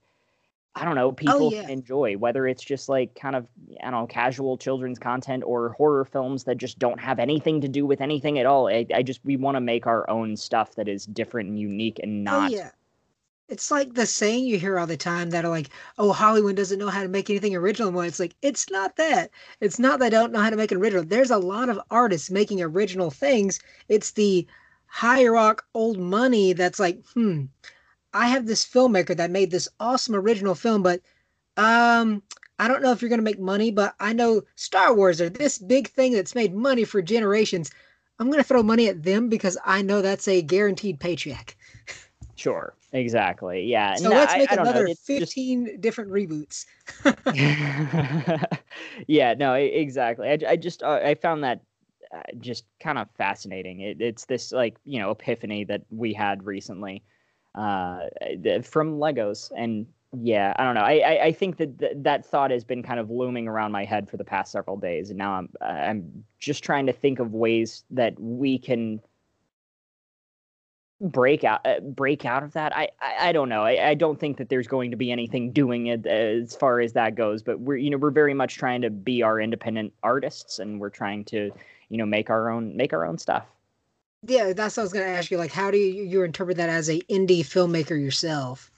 [0.78, 1.62] I don't know, oh, people Oh, yeah.
[1.62, 3.48] can enjoy, whether it's just like kind of,
[3.82, 7.70] I don't know, casual children's content or horror films that just don't have anything to
[7.70, 8.68] do with anything at all.
[8.68, 12.00] I, I just, we want to make our own stuff that is different and unique
[12.04, 12.52] and oh, not.
[12.52, 12.72] Oh yeah.
[13.50, 16.78] It's like the saying you hear all the time that are like, "Oh, Hollywood doesn't
[16.78, 19.32] know how to make anything original." Well, it's like it's not that.
[19.60, 21.04] It's not that I don't know how to make an original.
[21.04, 23.60] There's a lot of artists making original things.
[23.90, 24.46] It's the
[24.86, 27.46] high rock old money that's like, hmm,
[28.14, 31.02] I have this filmmaker that made this awesome original film, but
[31.58, 32.24] um,
[32.60, 35.58] I don't know if you're gonna make money, but I know Star Wars are this
[35.60, 37.72] big thing that's made money for generations.
[38.20, 41.55] I'm to throw money at them because I know that's a guaranteed paycheck.
[42.36, 43.64] Sure, exactly.
[43.64, 43.96] Yeah.
[43.96, 46.66] So no, let's make I don't another it's just- 15 different reboots.
[49.08, 50.30] yeah, no, exactly.
[50.30, 51.62] I, I just uh, I found that
[52.14, 53.82] uh, just kind of fascinating.
[53.82, 57.04] It, it's this like you know epiphany that we had recently
[57.56, 58.02] uh,
[58.64, 59.86] from Legos, and
[60.22, 60.82] yeah, I don't know.
[60.82, 63.86] I I, I think that th- that thought has been kind of looming around my
[63.86, 67.34] head for the past several days, and now I'm I'm just trying to think of
[67.34, 69.02] ways that we can
[71.06, 74.20] break out uh, break out of that I, I i don't know I, I don't
[74.20, 77.60] think that there's going to be anything doing it as far as that goes but
[77.60, 81.24] we're you know we're very much trying to be our independent artists and we're trying
[81.26, 81.52] to
[81.90, 83.46] you know make our own make our own stuff
[84.24, 85.38] Yeah, that's what I was going to ask you.
[85.38, 88.72] Like, how do you, you interpret that as a indie filmmaker yourself?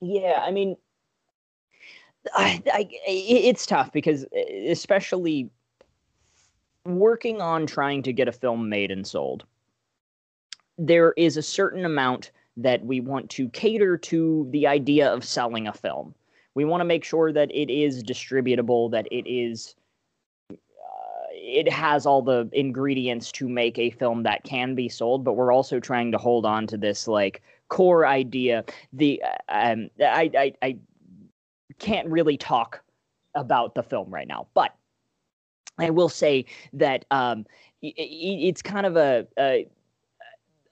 [0.00, 0.76] yeah i mean
[2.34, 4.26] I, I it's tough because
[4.68, 5.50] especially
[6.84, 9.44] working on trying to get a film made and sold
[10.80, 15.68] there is a certain amount that we want to cater to the idea of selling
[15.68, 16.14] a film.
[16.54, 19.74] We want to make sure that it is distributable that it is
[20.50, 20.56] uh,
[21.32, 25.52] it has all the ingredients to make a film that can be sold but we're
[25.52, 28.64] also trying to hold on to this like core idea.
[28.92, 30.76] The uh, um i i, I
[31.78, 32.82] can't really talk
[33.34, 34.74] about the film right now but
[35.78, 37.46] i will say that um
[37.84, 39.66] i- i- it's kind of a, a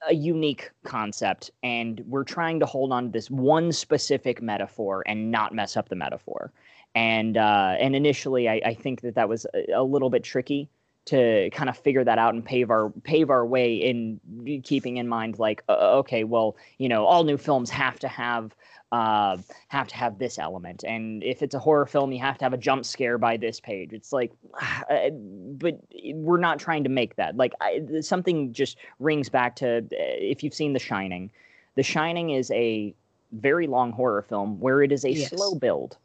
[0.07, 5.31] a unique concept and we're trying to hold on to this one specific metaphor and
[5.31, 6.51] not mess up the metaphor.
[6.95, 10.69] And uh, and initially I, I think that that was a, a little bit tricky
[11.09, 14.19] to kind of figure that out and pave our pave our way in
[14.63, 18.55] keeping in mind like uh, okay well you know all new films have to have
[18.91, 19.37] uh,
[19.67, 22.53] have to have this element and if it's a horror film you have to have
[22.53, 23.93] a jump scare by this page.
[23.93, 24.31] It's like
[24.89, 25.79] uh, but
[26.13, 27.37] we're not trying to make that.
[27.37, 31.31] Like I, something just rings back to uh, if you've seen the shining.
[31.75, 32.93] The shining is a
[33.31, 35.29] very long horror film where it is a Yes.
[35.29, 35.97] slow build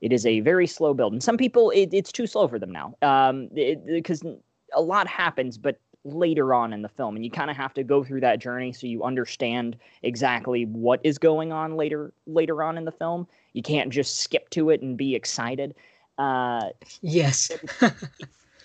[0.00, 2.72] it is a very slow build and some people it, it's too slow for them
[2.72, 2.96] now.
[3.02, 3.48] Um
[3.86, 4.22] because
[4.74, 7.82] a lot happens but later on in the film and you kind of have to
[7.82, 12.78] go through that journey so you understand exactly what is going on later later on
[12.78, 13.26] in the film.
[13.52, 15.74] You can't just skip to it and be excited.
[16.18, 16.70] Uh
[17.00, 17.50] Yes.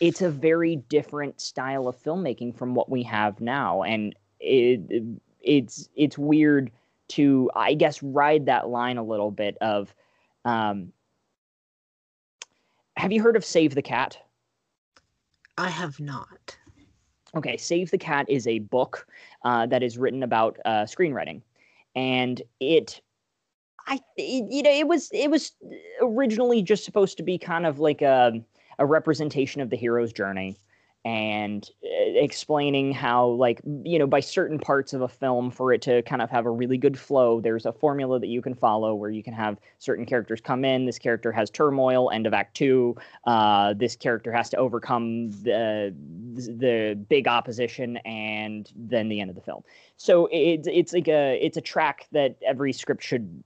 [0.02, 5.04] it's a very different style of filmmaking from what we have now and it,
[5.42, 6.72] it's it's weird
[7.08, 9.94] to i guess ride that line a little bit of
[10.46, 10.92] um
[12.98, 14.18] have you heard of save the cat?
[15.58, 16.58] I have not.
[17.36, 19.08] Okay, Save the Cat is a book
[19.46, 21.42] uh, that is written about uh, screenwriting,
[21.96, 23.02] and it,
[23.88, 25.54] I, it, you know, it was it was
[26.02, 28.42] originally just supposed to be kind of like a
[28.80, 30.58] a representation of the hero's journey,
[31.04, 35.82] and uh, explaining how like you know by certain parts of a film for it
[35.82, 38.94] to kind of have a really good flow there's a formula that you can follow
[38.94, 42.56] where you can have certain characters come in this character has turmoil end of act
[42.56, 42.96] two
[43.26, 45.94] uh, this character has to overcome the
[46.36, 49.64] the big opposition and then the end of the film.
[49.98, 53.44] So it's it's like a it's a track that every script should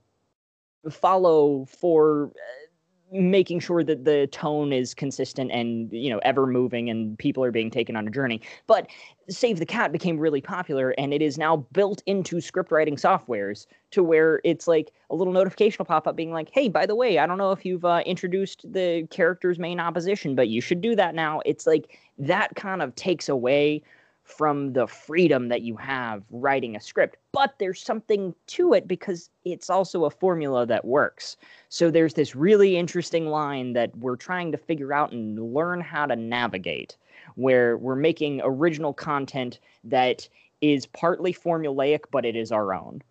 [0.90, 2.65] follow for uh,
[3.12, 7.52] making sure that the tone is consistent and you know ever moving and people are
[7.52, 8.40] being taken on a journey.
[8.66, 8.88] But
[9.28, 13.66] save the cat became really popular and it is now built into script writing softwares
[13.90, 16.94] to where it's like a little notification will pop up being like hey by the
[16.94, 20.80] way i don't know if you've uh, introduced the character's main opposition but you should
[20.80, 21.40] do that now.
[21.44, 23.82] It's like that kind of takes away
[24.26, 29.28] from the freedom that you have writing a script but there's something to it because
[29.44, 31.36] it's also a formula that works.
[31.68, 36.06] So there's this really interesting line that we're trying to figure out and learn how
[36.06, 36.96] to navigate
[37.34, 40.26] where we're making original content that
[40.62, 43.02] is partly formulaic but it is our own.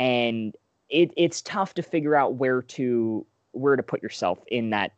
[0.00, 0.56] And
[0.88, 4.94] it, it's tough to figure out where to where to put yourself in that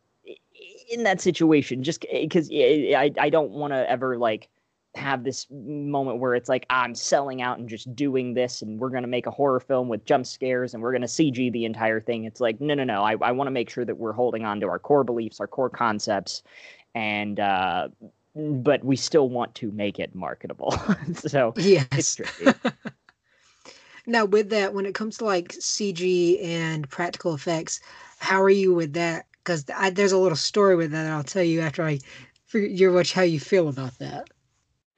[0.93, 4.49] in that situation just because I, I don't want to ever like
[4.97, 8.91] have this moment where it's like I'm selling out and just doing this, and we're
[8.91, 11.65] going to make a horror film with jump scares and we're going to CG the
[11.65, 12.25] entire thing.
[12.25, 13.03] It's like, no, no, no.
[13.05, 15.47] I, I want to make sure that we're holding on to our core beliefs, our
[15.47, 16.43] core concepts,
[16.95, 17.89] and, uh,
[18.35, 20.73] but we still want to make it marketable.
[21.15, 22.15] so it's Yes.
[22.17, 22.47] tricky.
[24.07, 27.81] now, with that, when it comes to like CG and practical effects,
[28.19, 29.27] how are you with that?
[29.45, 31.99] Because there's a little story with that I'll tell you after I
[32.47, 34.29] figure out how you feel about that.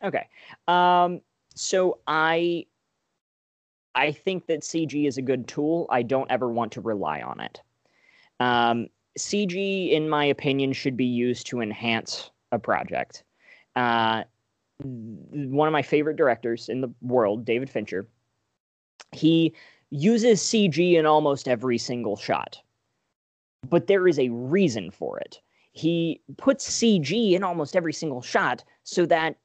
[0.02, 0.26] Okay.
[0.68, 1.20] Um,
[1.54, 2.66] so I
[3.94, 5.86] I think that CG is a good tool.
[5.90, 7.60] I don't ever want to rely on it.
[8.40, 8.88] Um,
[9.18, 13.24] CG, in my opinion, should be used to enhance a project.
[13.76, 14.24] Uh,
[14.82, 18.08] one of my favorite directors in the world, David Fincher,
[19.12, 19.54] he
[19.90, 22.60] uses CG in almost every single shot.
[23.68, 25.40] But there is a reason for it.
[25.72, 29.36] He puts CG in almost every single shot so that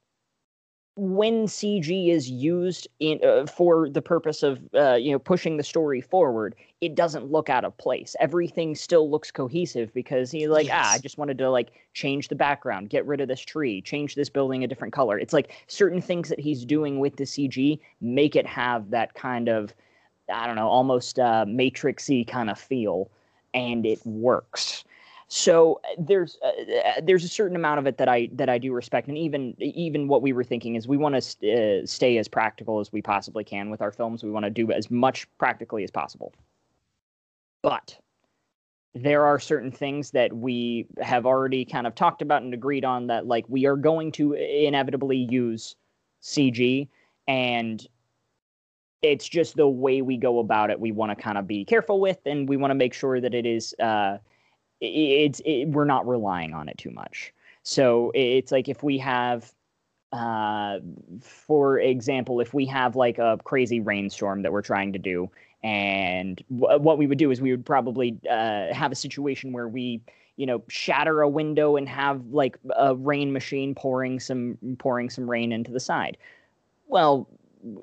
[0.98, 5.62] when CG is used in uh, for the purpose of uh, you know pushing the
[5.62, 8.16] story forward, it doesn't look out of place.
[8.18, 12.34] Everything still looks cohesive because he's like, ah, I just wanted to like change the
[12.34, 15.18] background, get rid of this tree, change this building a different color.
[15.18, 19.48] It's like certain things that he's doing with the CG make it have that kind
[19.48, 19.72] of
[20.32, 23.08] I don't know, almost uh, matrixy kind of feel,
[23.54, 24.84] and it works.
[25.28, 28.56] So uh, there's uh, uh, there's a certain amount of it that I that I
[28.56, 31.86] do respect, and even even what we were thinking is we want to st- uh,
[31.86, 34.24] stay as practical as we possibly can with our films.
[34.24, 36.32] We want to do as much practically as possible,
[37.62, 37.98] but
[38.94, 43.06] there are certain things that we have already kind of talked about and agreed on
[43.08, 45.76] that like we are going to inevitably use
[46.22, 46.88] CG
[47.28, 47.86] and
[49.02, 52.00] it's just the way we go about it we want to kind of be careful
[52.00, 54.16] with and we want to make sure that it is uh
[54.80, 57.32] it's it, we're not relying on it too much.
[57.62, 59.52] So it's like if we have
[60.10, 60.78] uh
[61.20, 65.30] for example if we have like a crazy rainstorm that we're trying to do
[65.62, 69.68] and w- what we would do is we would probably uh have a situation where
[69.68, 70.00] we
[70.36, 75.28] you know shatter a window and have like a rain machine pouring some pouring some
[75.28, 76.16] rain into the side.
[76.86, 77.28] Well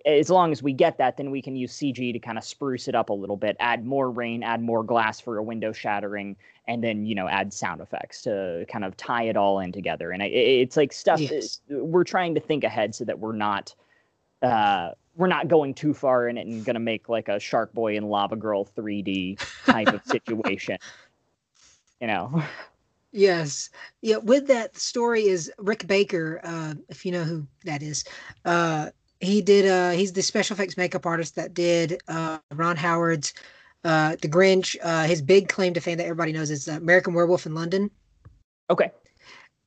[0.05, 2.87] as long as we get that, then we can use CG to kind of spruce
[2.87, 6.35] it up a little bit, add more rain, add more glass for a window shattering,
[6.67, 10.11] and then you know add sound effects to kind of tie it all in together.
[10.11, 11.61] And it, it's like stuff Yes.
[11.69, 13.73] we're trying to think ahead so that we're not
[14.41, 17.95] uh, we're not going too far in it and gonna make like a Shark Boy
[17.97, 20.77] and Lava Girl 3D type of situation.
[22.01, 22.43] You know,
[23.11, 23.69] Yes.
[24.01, 28.03] Yeah, with that story is Rick Baker, uh, if you know who that is.
[28.43, 28.89] Uh
[29.21, 33.33] he did uh he's the special effects makeup artist that did uh Ron Howard's
[33.85, 34.75] uh The Grinch.
[34.81, 37.91] Uh his big claim to fame that everybody knows is uh, American Werewolf in London.
[38.69, 38.91] okay,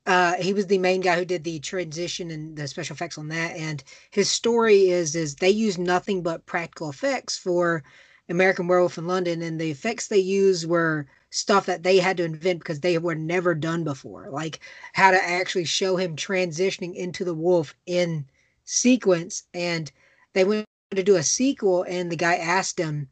[0.07, 3.28] Uh he was the main guy who did the transition and the special effects on
[3.28, 7.82] that and his story is is they use nothing but practical effects for
[8.28, 12.24] American Werewolf in London and the effects they use were stuff that they had to
[12.24, 14.61] invent because they were never done before like
[14.95, 18.27] how to actually show him transitioning into the wolf in
[18.65, 19.93] sequence and
[20.35, 23.09] they went to do a sequel and the guy asked him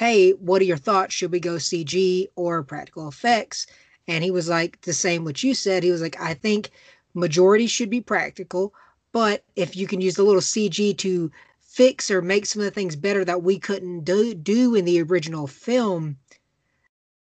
[0.00, 1.12] hey what are your thoughts?
[1.12, 3.66] Should we go cg or practical effects?
[4.08, 5.82] And he was like the same what you said.
[5.82, 6.70] He was like i think
[7.12, 8.72] majority should be practical
[9.12, 12.70] but if you can use a little cg to fix or make some of the
[12.70, 16.16] things better that we couldn't do, do in the original film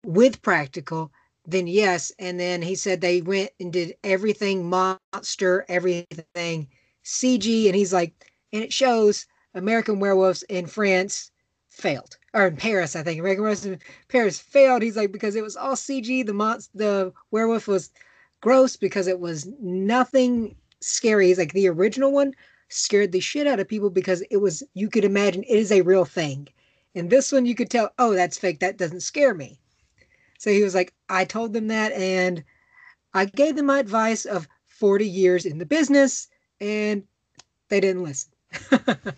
[0.04, 1.10] with practical
[1.46, 2.12] then yes.
[2.18, 6.68] And then he said they went and did everything monster everything
[7.06, 8.12] cg and he's like
[8.52, 9.24] and it shows
[9.54, 11.30] american werewolves in france
[11.76, 13.22] failed or in paris i think.
[13.22, 13.78] Werewolves in
[14.08, 14.82] paris failed.
[14.82, 17.90] He's like because it was all cg the monst- the werewolf was
[18.40, 21.28] gross because it was nothing scary.
[21.28, 22.32] He's like the original one
[22.68, 25.82] scared the shit out of people because it was you could imagine it is a
[25.82, 26.48] real thing.
[26.94, 28.60] And this one you could tell oh that's fake.
[28.60, 29.58] That doesn't scare me.
[30.38, 32.44] So he was like, I told them that, and
[33.14, 36.28] I gave them my advice of 40 years in the business,
[36.60, 37.02] and
[37.68, 38.30] they didn't listen.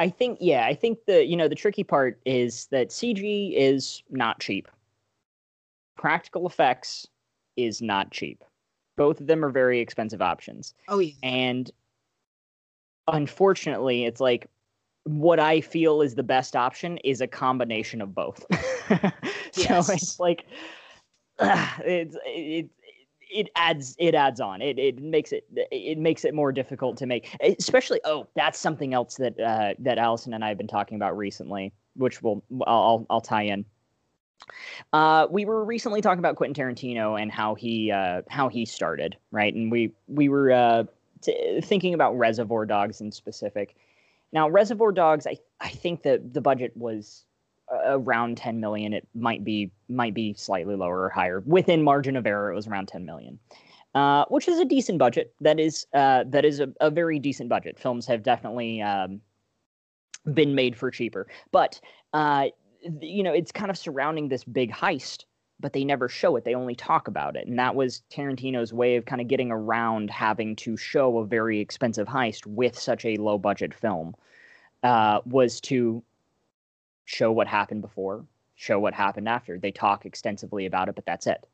[0.00, 4.02] I think yeah, I think the you know the tricky part is that CG is
[4.08, 4.66] not cheap.
[5.96, 7.06] Practical effects
[7.58, 8.42] is not cheap.
[8.96, 10.74] Both of them are very expensive options.
[10.88, 11.12] oh, yeah.
[11.22, 11.70] And
[13.12, 14.46] unfortunately, it's like
[15.04, 18.44] what I feel is the best option is a combination of both.
[18.88, 19.10] so
[19.56, 19.88] Yes.
[19.90, 20.46] it's like
[21.40, 22.70] it's it
[23.30, 24.62] it adds it adds on.
[24.62, 27.36] It it makes it it makes it more difficult to make.
[27.58, 31.16] Especially oh, that's something else that uh, that Allison and I have been talking about
[31.16, 33.64] recently, which will I'll I'll, tie in.
[34.92, 39.16] Uh, we were recently talking about Quentin Tarantino and how he uh, how he started,
[39.30, 39.54] right?
[39.54, 40.84] And we we were uh,
[41.22, 43.76] t- thinking about Reservoir Dogs in specific.
[44.32, 47.24] Now, Reservoir Dogs, I I think that the budget was
[47.72, 48.92] uh, around 10 million.
[48.92, 51.42] It might be might be slightly lower or higher.
[51.46, 53.38] Within margin of error, it was around 10 million,
[53.94, 55.34] uh, which is a decent budget.
[55.40, 57.78] That is uh, that is a, a very decent budget.
[57.78, 59.20] Films have definitely um,
[60.32, 61.80] been made for cheaper, but
[62.12, 62.46] uh,
[63.00, 65.24] you know it's kind of surrounding this big heist
[65.60, 66.44] but they never show it.
[66.44, 67.46] They only talk about it.
[67.46, 71.60] And that was Tarantino's way of kind of getting around having to show a very
[71.60, 74.14] expensive heist with such a low budget film.
[74.82, 76.02] Uh, was to
[77.04, 78.24] show what happened before,
[78.60, 79.58] show what happened after.
[79.58, 81.46] They talk extensively about it, but that's it.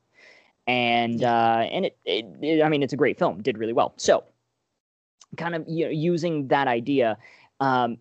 [0.66, 3.41] And uh, and it, it, it, I mean, it's a great film.
[3.41, 3.95] Did really well.
[3.97, 4.24] So
[5.37, 7.16] kind of you know, using that idea.
[7.61, 7.99] Um,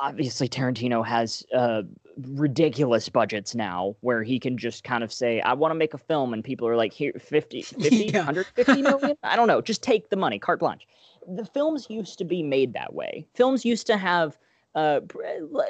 [0.00, 1.82] obviously, Tarantino has uh,
[2.16, 5.98] ridiculous budgets now where he can just kind of say, I want to make a
[5.98, 8.18] film, and people are like, here, 50, 50 Yeah.
[8.20, 9.16] 150 million?
[9.22, 9.60] I don't know.
[9.60, 10.86] Just take the money, carte blanche.
[11.28, 13.26] The films used to be made that way.
[13.34, 14.38] Films used to have
[14.76, 15.00] uh,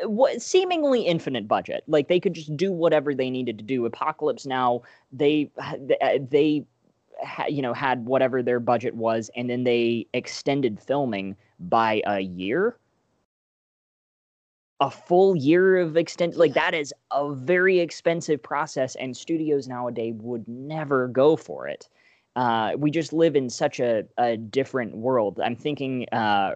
[0.03, 1.85] what seemingly infinite budget.
[1.87, 3.87] Like they could just do whatever they needed to do.
[3.87, 6.65] Apocalypse Now, they they, they
[7.49, 12.77] you know had whatever their budget was, and then they extended filming by a year.
[14.81, 20.17] A full year of extend like that is a very expensive process, and studios nowadays
[20.19, 21.89] would never go for it.
[22.37, 25.41] Uh, we just live in such a, a different world.
[25.43, 26.53] I'm thinking uh,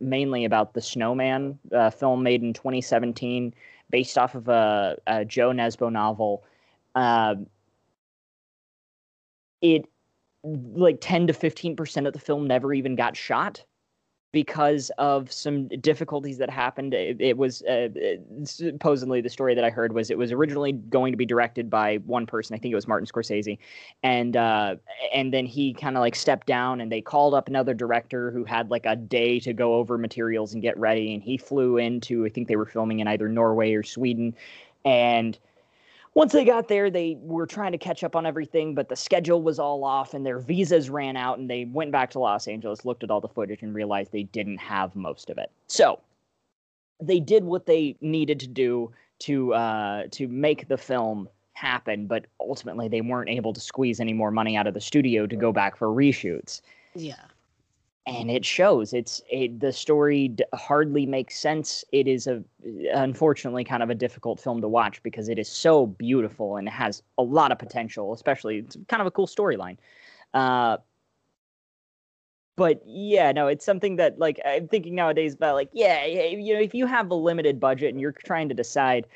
[0.00, 3.52] mainly about the Snowman uh, film made in 2017,
[3.90, 6.44] based off of a, a Jo Nesbø novel.
[6.94, 7.34] Uh,
[9.60, 9.86] it
[10.44, 13.64] like 10 to 15 percent of the film never even got shot
[14.34, 16.92] because of some difficulties that happened.
[16.92, 20.72] It, it was uh, it- supposedly the story that I heard was it was originally
[20.72, 22.54] going to be directed by one person.
[22.54, 23.56] I think it was Martin Scorsese,
[24.02, 24.74] and uh,
[25.14, 28.44] and then he kind of like stepped down, and they called up another director who
[28.44, 32.26] had like a day to go over materials and get ready, and he flew into
[32.26, 34.34] I think they were filming in either Norway or Sweden,
[34.84, 35.38] and
[36.14, 39.42] once they got there, they were trying to catch up on everything, but the schedule
[39.42, 41.38] was all off and their visas ran out.
[41.38, 44.22] And they went back to Los Angeles, looked at all the footage, and realized they
[44.22, 45.50] didn't have most of it.
[45.66, 45.98] So
[47.00, 52.26] they did what they needed to do to uh, to make the film happen, but
[52.40, 55.52] ultimately they weren't able to squeeze any more money out of the studio to go
[55.52, 56.60] back for reshoots
[56.94, 57.14] Yeah.
[58.06, 58.92] And it shows.
[58.92, 61.84] It's it, the story hardly makes sense.
[61.92, 62.42] It is a
[62.94, 67.02] unfortunately kind of a difficult film to watch because it is so beautiful and has
[67.18, 69.76] a lot of potential especially it's kind of a cool storyline.
[70.34, 70.78] Uh
[72.56, 76.60] but yeah no it's something that like i'm thinking nowadays about like yeah you know
[76.60, 79.06] if you have a limited budget and you're trying to decide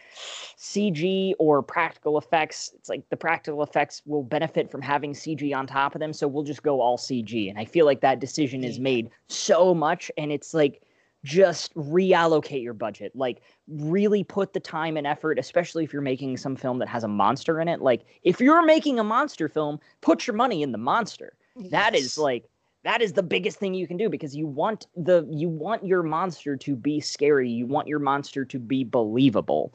[0.57, 5.67] cg or practical effects it's like the practical effects will benefit from having cg on
[5.67, 8.65] top of them so we'll just go all cg and i feel like that decision
[8.65, 10.83] is made so much and it's like
[11.25, 16.37] just reallocate your budget like really put the time and effort especially if you're making
[16.37, 19.81] some film that has a monster in it like if you're making a monster film
[20.01, 21.35] put your money in the monster.
[21.71, 22.49] That is like
[22.89, 26.03] that is the biggest thing you can do because you want the you want your
[26.03, 27.51] monster to be scary.
[27.51, 29.75] You want your monster to be believable.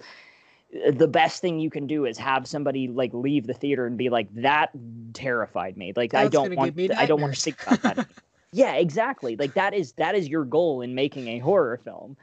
[0.90, 4.10] The best thing you can do is have somebody like leave the theater and be
[4.10, 4.72] like that
[5.14, 5.94] terrified me.
[5.96, 8.08] Like i don't want i don't want to think about that
[8.52, 9.36] yeah exactly.
[9.36, 12.18] Like that is that is your goal in making a horror film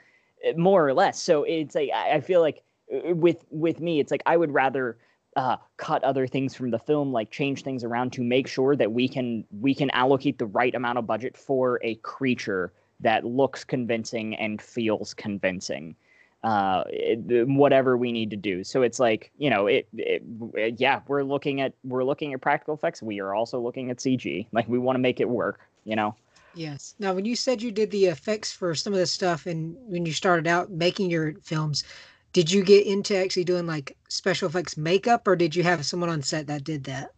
[0.45, 1.23] uh, more or less.
[1.23, 4.51] So it's like i, I feel like uh, with with me it's like i would
[4.51, 4.99] rather
[5.37, 8.93] uh, cut other things from the film, like change things around to make sure that
[8.93, 13.65] we can we can allocate the right amount of budget for a creature that looks
[13.65, 15.95] convincing and feels convincing.
[16.43, 18.65] Uh, it- whatever we need to do.
[18.65, 20.23] So it's like you know, it, it,
[20.55, 23.03] it- Yeah, we're looking at we're looking at practical effects.
[23.03, 24.47] We are also looking at CG.
[24.53, 25.61] Like we want to make it work.
[25.85, 26.15] You know.
[26.53, 26.97] Yes.
[26.99, 30.05] Now, when you said you did the effects for some of this stuff, and when
[30.05, 31.85] you started out making your films,
[32.33, 36.11] did you get into actually doing like special effects makeup, or did you have someone
[36.11, 37.11] on set that did that?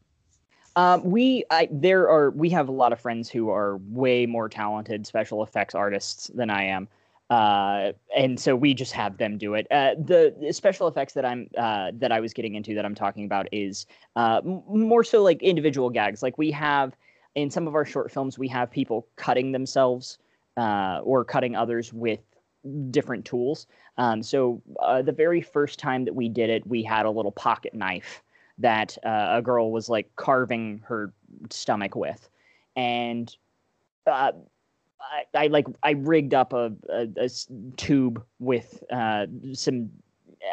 [0.75, 4.49] Um, we I, there are we have a lot of friends who are way more
[4.49, 6.89] talented special effects artists than I am,
[7.29, 9.67] uh, and so we just have them do it.
[9.71, 12.95] Uh, the, the special effects that I'm uh, that I was getting into that I'm
[12.95, 13.87] talking about is
[14.17, 16.23] uh, m- more so like individual gags.
[16.23, 16.97] Like we have
[17.35, 20.19] in some of our short films, we have people cutting themselves
[20.57, 22.21] uh, or cutting others with
[22.91, 23.67] different tools.
[23.99, 27.33] Um, so uh, the very first time that we did it, we had a little
[27.33, 28.23] pocket knife
[28.59, 31.13] that uh, a girl was like carving her
[31.51, 32.29] stomach with,
[32.77, 33.37] and
[34.07, 34.33] uh,
[35.01, 36.73] I, I like I rigged up a
[37.77, 39.91] tube with uh, some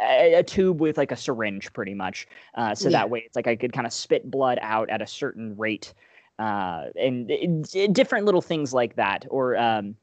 [0.02, 2.28] a, a tube with like a syringe, pretty much.
[2.56, 3.00] Uh, so Yeah.
[3.00, 5.94] that way, it's like I could kind of spit blood out at a certain rate,
[6.40, 9.96] uh, and it, it- different little things like that, or um,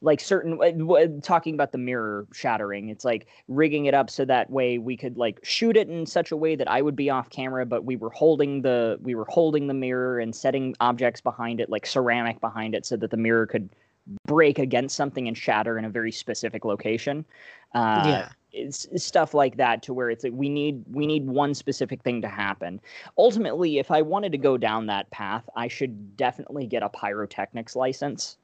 [0.00, 4.78] like certain talking about the mirror shattering it's like rigging it up so that way
[4.78, 7.64] we could like shoot it in such a way that i would be off camera
[7.66, 11.70] but we were holding the we were holding the mirror and setting objects behind it
[11.70, 13.68] like ceramic behind it so that the mirror could
[14.26, 17.24] break against something and shatter in a very specific location.
[17.74, 18.28] Uh, yeah.
[18.52, 22.02] it's it's stuff like that to where it's like we need we need one specific
[22.02, 22.80] thing to happen.
[23.16, 27.74] Ultimately if i wanted to go down that path i should definitely get a pyrotechnics
[27.74, 28.36] license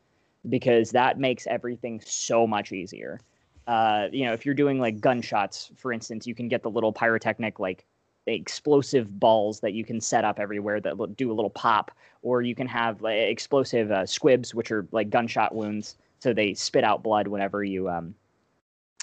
[0.48, 3.20] because that makes everything so much easier
[3.66, 6.92] uh, you know if you're doing like gunshots for instance you can get the little
[6.92, 7.84] pyrotechnic like
[8.28, 11.90] explosive balls that you can set up everywhere that do a little pop,
[12.22, 16.54] or you can have like, explosive uh, squibs, which are like gunshot wounds, so they
[16.54, 18.14] spit out blood whenever you um,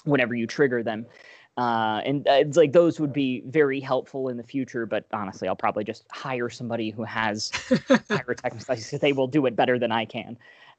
[0.04, 1.06] whenever you trigger them.
[1.58, 5.48] Uh, and uh, it's like those would be very helpful in the future, but honestly,
[5.48, 7.50] I'll probably just hire somebody who has
[8.08, 10.36] pyrotechnics because they will do it better than I can.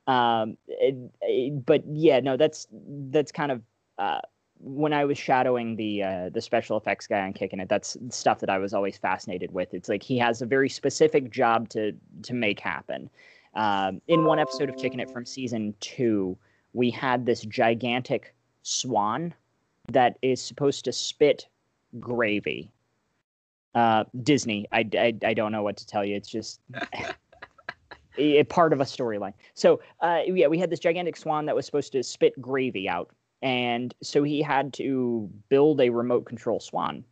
[0.07, 3.61] Um, it, it, but yeah, no, that's that's kind of
[3.99, 4.21] uh,
[4.59, 7.69] when I was shadowing the uh, the special effects guy on Kickin' It.
[7.69, 9.73] That's stuff that I was always fascinated with.
[9.73, 11.93] It's like he has a very specific job to
[12.23, 13.09] to make happen.
[13.53, 16.37] Um, in one episode of Kickin' It from season two,
[16.73, 19.33] we had this gigantic swan
[19.91, 21.47] that is supposed to spit
[21.99, 22.69] gravy.
[23.73, 26.15] Uh, Disney, I, I, I don't know what to tell you.
[26.15, 26.61] It's just
[28.17, 29.33] a, part of a storyline.
[29.53, 33.09] So uh, yeah, we had this gigantic swan that was supposed to spit gravy out,
[33.41, 37.03] and so he had to build a remote control swan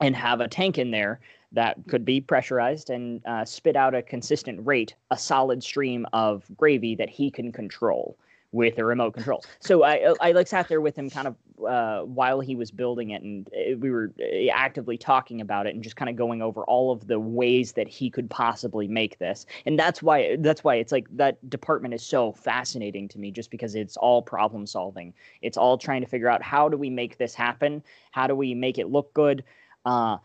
[0.00, 1.20] and have a tank in there
[1.52, 6.44] that could be pressurized and uh, spit out a consistent rate, a solid stream of
[6.56, 8.16] gravy that he can control
[8.52, 9.44] with a remote control.
[9.60, 11.36] So I I like sat there with him kind of
[11.68, 15.74] uh, while he was building it, and uh, we were uh, actively talking about it
[15.74, 19.18] and just kind of going over all of the ways that he could possibly make
[19.18, 19.46] this.
[19.66, 23.50] And that's why that's why it's like that department is so fascinating to me, just
[23.50, 25.14] because it's all problem solving.
[25.42, 28.54] It's all trying to figure out how do we make this happen, how do we
[28.54, 29.44] make it look good.
[29.84, 30.18] Uh,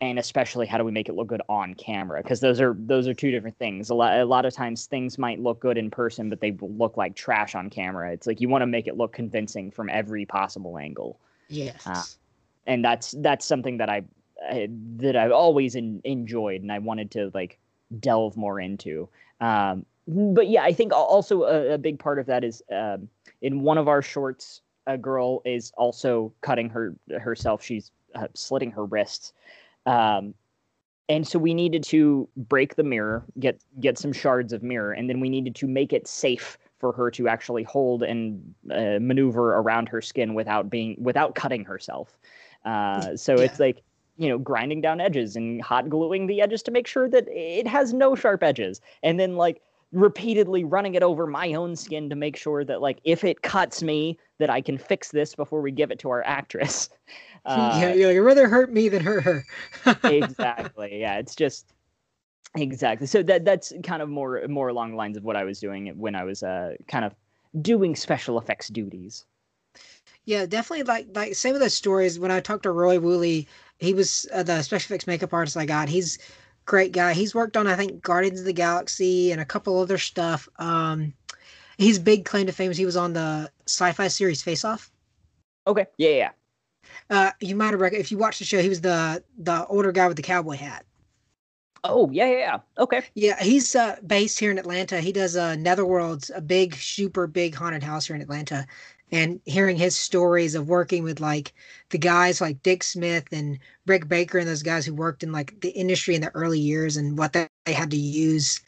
[0.00, 2.22] and especially how do we make it look good on camera?
[2.22, 3.90] Because those are those are two different things.
[3.90, 6.96] A lot a lot of times things might look good in person but they look
[6.96, 8.12] like trash on camera.
[8.12, 11.18] It's like you want to make it look convincing from every possible angle.
[11.48, 11.86] Yes.
[11.86, 12.02] Uh,
[12.66, 14.02] and that's that's something that i,
[14.48, 17.58] I that i've always in, enjoyed and i wanted to like
[17.98, 19.08] delve more into.
[19.40, 23.08] Um, but yeah i think also a, a big part of that is um,
[23.40, 27.62] in one of our shorts a girl is also cutting her herself.
[27.62, 29.34] She's uh, slitting her wrists
[29.88, 30.34] um,
[31.08, 35.08] and so we needed to break the mirror, get get some shards of mirror, and
[35.08, 39.54] then we needed to make it safe for her to actually hold and uh, maneuver
[39.56, 42.18] around her skin without being without cutting herself.
[42.66, 43.44] Uh, so yeah.
[43.44, 43.82] it's like
[44.18, 47.66] you know grinding down edges and hot gluing the edges to make sure that it
[47.66, 49.62] has no sharp edges, and then like
[49.92, 53.82] repeatedly running it over my own skin to make sure that like if it cuts
[53.82, 56.90] me that I can fix this before we give it to our actress.
[57.46, 59.46] Uh, yeah, you're like, rather hurt me than hurt her.
[60.04, 61.00] exactly.
[61.00, 61.72] Yeah, it's just
[62.56, 63.06] exactly.
[63.06, 65.86] So that that's kind of more more along the lines of what I was doing
[65.96, 67.14] when I was uh kind of
[67.62, 69.24] doing special effects duties.
[70.24, 70.82] Yeah, definitely.
[70.82, 72.18] Like like same with those stories.
[72.18, 73.48] When I talked to Roy Wooley,
[73.78, 75.88] he was uh, the special effects makeup artist I got.
[75.88, 76.18] He's
[76.68, 77.14] great guy.
[77.14, 80.48] He's worked on I think Guardians of the Galaxy and a couple other stuff.
[80.58, 81.14] Um,
[81.78, 84.92] his big claim to fame is he was on the sci-fi series Face Off.
[85.66, 85.86] Okay.
[85.96, 86.30] Yeah, yeah.
[87.10, 89.90] Uh, you might have rec- if you watched the show, he was the the older
[89.90, 90.84] guy with the cowboy hat.
[91.84, 92.58] Oh yeah, yeah, yeah.
[92.78, 93.02] Okay.
[93.14, 95.00] Yeah, he's uh, based here in Atlanta.
[95.00, 98.66] He does uh, Netherworlds, a big, super big haunted house here in Atlanta.
[99.10, 101.54] And hearing his stories of working with like
[101.88, 105.58] the guys like Dick Smith and Rick Baker and those guys who worked in like
[105.60, 108.60] the industry in the early years and what they, they had to use,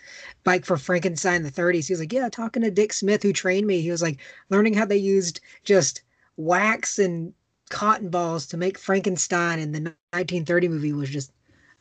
[0.46, 1.86] like for Frankenstein in the 30s.
[1.86, 3.82] He was like, yeah, talking to Dick Smith who trained me.
[3.82, 4.18] He was like
[4.48, 6.02] learning how they used just
[6.36, 7.34] wax and
[7.68, 11.32] cotton balls to make Frankenstein in the 1930 movie was just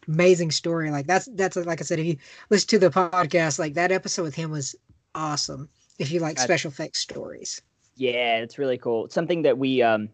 [0.07, 0.91] amazing story.
[0.91, 2.18] Like that's that's like I said, if you
[2.49, 4.76] listen to the podcast, like that episode with him was
[5.15, 5.69] awesome.
[5.98, 7.61] If you like special effects stories,
[7.99, 9.05] yeah, it's really cool.
[9.05, 10.09] It's something that we, um,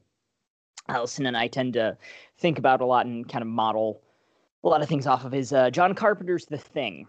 [0.87, 1.97] Allison and I, tend to
[2.37, 4.01] think about a lot and kind of model
[4.65, 7.07] a lot of things off of is uh, John Carpenter's The Thing.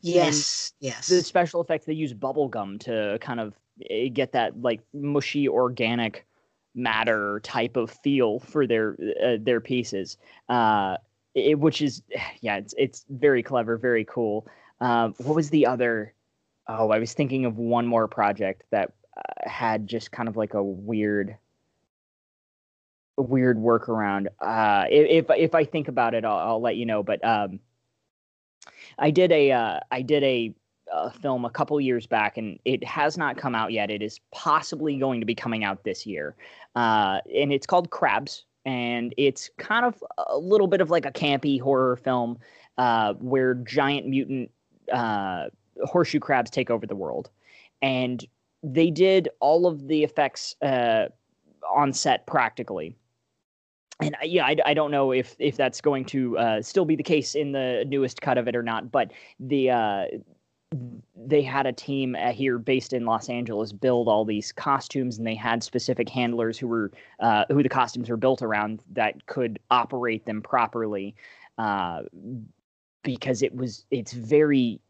[0.00, 1.08] Yes, and yes.
[1.08, 3.54] The special effects they use bubble gum to kind of
[3.88, 6.26] eh, get that like mushy organic
[6.74, 10.16] matter type of feel for their uh, their pieces,
[10.48, 10.96] uh,
[11.34, 12.02] it, which is
[12.40, 14.48] yeah, it's it's very clever, very cool.
[14.80, 16.14] Um, what was the other?
[16.68, 18.99] Oh, I was thinking of one more project that uh,
[19.44, 21.36] had just kind of like a weird
[23.16, 24.28] weird workaround.
[24.40, 27.02] Uh, if if I think about it, I'll, I'll let you know.
[27.02, 27.60] But um,
[28.98, 30.54] I did a uh, I did a
[30.92, 33.90] a film a couple years back, and it has not come out yet.
[33.90, 36.34] It is possibly going to be coming out this year,
[36.74, 41.12] uh, and it's called Crabs, and it's kind of a little bit of like a
[41.12, 42.38] campy horror film
[42.78, 44.50] uh, where giant mutant
[44.92, 45.44] uh,
[45.84, 47.30] horseshoe crabs take over the world,
[47.82, 48.26] and
[48.62, 51.06] they did all of the effects uh,
[51.70, 52.96] on set practically
[54.00, 57.02] and yeah, I, I don't know if if that's going to uh, still be the
[57.02, 58.90] case in the newest cut of it or not.
[58.90, 60.04] But the uh,
[61.16, 65.26] they had a team uh, here based in Los Angeles build all these costumes, and
[65.26, 69.58] they had specific handlers who were uh, who the costumes were built around that could
[69.70, 71.14] operate them properly,
[71.58, 72.02] uh,
[73.02, 74.80] because it was it's very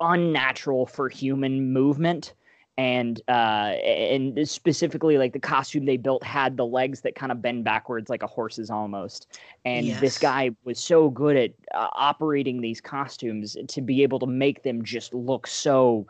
[0.00, 2.34] unnatural for human movement.
[2.76, 7.42] And uh and specifically like the costume they built had the legs that kind of
[7.42, 9.26] bend backwards like a horse's almost.
[9.64, 10.00] And yes.
[10.00, 14.62] this guy was so good at uh, operating these costumes to be able to make
[14.62, 16.06] them just look so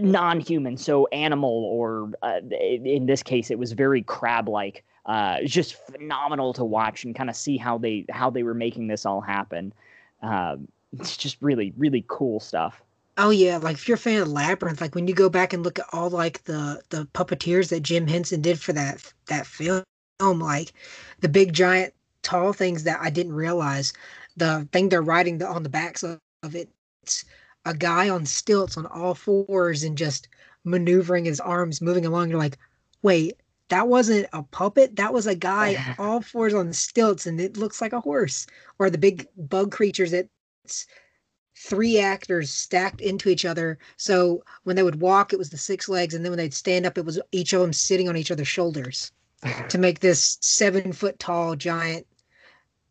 [0.00, 6.52] non-human so animal or uh, in this case it was very crab-like uh just phenomenal
[6.52, 9.72] to watch and kind of see how they how they were making this all happen.
[10.22, 10.56] Uh,
[10.98, 12.82] it's just really really cool stuff
[13.18, 15.64] Oh yeah, like if you're a fan of Labyrinth, like when you go back and
[15.64, 19.82] look at all like the the puppeteers that Jim Henson did for that that film,
[20.20, 20.72] like
[21.20, 21.92] the big giant
[22.22, 23.92] tall things that I didn't realize,
[24.36, 26.68] the thing they're riding the, on the backs of, of it,
[27.02, 27.24] it's
[27.64, 30.28] a guy on stilts on all fours and just
[30.64, 32.30] maneuvering his arms, moving along.
[32.30, 32.58] You're like,
[33.02, 34.94] wait, that wasn't a puppet.
[34.94, 38.46] That was a guy all fours on stilts, and it looks like a horse.
[38.78, 40.28] Or the big bug creatures that
[41.60, 43.78] three actors stacked into each other.
[43.96, 46.86] So when they would walk, it was the six legs, and then when they'd stand
[46.86, 49.12] up, it was each of them sitting on each other's shoulders
[49.68, 52.06] to make this seven foot tall giant,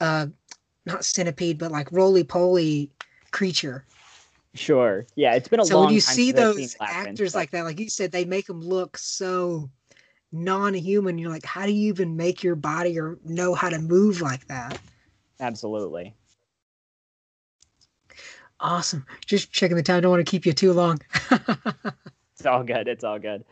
[0.01, 0.27] uh,
[0.85, 2.91] not centipede, but like roly poly
[3.31, 3.85] creature.
[4.53, 5.05] Sure.
[5.15, 5.85] Yeah, it's been a so long.
[5.85, 7.39] when you see those actors but...
[7.39, 9.69] like that, like you said, they make them look so
[10.31, 11.17] non-human.
[11.17, 14.47] You're like, how do you even make your body or know how to move like
[14.47, 14.79] that?
[15.39, 16.15] Absolutely.
[18.59, 19.05] Awesome.
[19.25, 20.01] Just checking the time.
[20.01, 20.99] Don't want to keep you too long.
[21.31, 22.87] it's all good.
[22.87, 23.43] It's all good.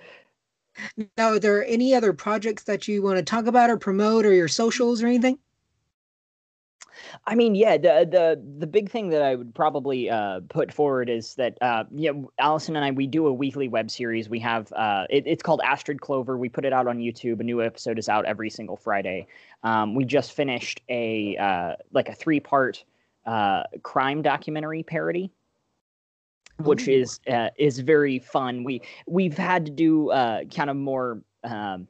[1.17, 4.33] Now, are there any other projects that you want to talk about or promote or
[4.33, 5.37] your socials or anything?
[7.27, 11.09] I mean, yeah, the the the big thing that I would probably uh, put forward
[11.09, 14.29] is that uh, yeah, Allison and I we do a weekly web series.
[14.29, 16.37] We have uh, it, it's called Astrid Clover.
[16.37, 17.39] We put it out on YouTube.
[17.39, 19.27] A new episode is out every single Friday.
[19.63, 22.83] Um, we just finished a uh, like a three part
[23.25, 25.31] uh, crime documentary parody,
[26.59, 26.91] which Ooh.
[26.91, 28.63] is uh, is very fun.
[28.63, 31.87] We we've had to do uh, kind of more um,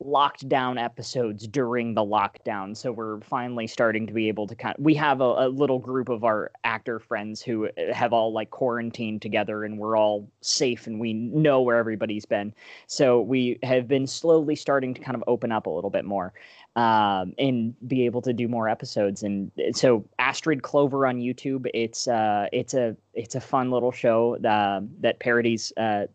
[0.00, 4.72] locked down episodes during the lockdown so we're finally starting to be able to kind
[4.78, 8.32] of, we have a, a, little group of our actor friends who uh, have all
[8.32, 12.54] like quarantined together and we're all safe and we know where everybody's been
[12.86, 16.32] so we have been slowly starting to kind of open up a little bit more
[16.78, 22.06] um, and be able to do more episodes and so astrid clover on youtube it's
[22.06, 26.06] uh it's a it's a fun little show uh, that parodies uh,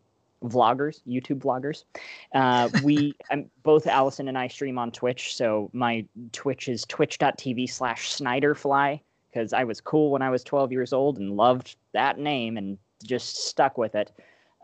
[0.43, 1.85] vloggers, YouTube vloggers.
[2.33, 5.35] Uh, we, um, both Allison and I stream on Twitch.
[5.35, 8.99] So my Twitch is twitch.tv slash Snyderfly
[9.31, 12.77] because I was cool when I was 12 years old and loved that name and
[13.03, 14.11] just stuck with it.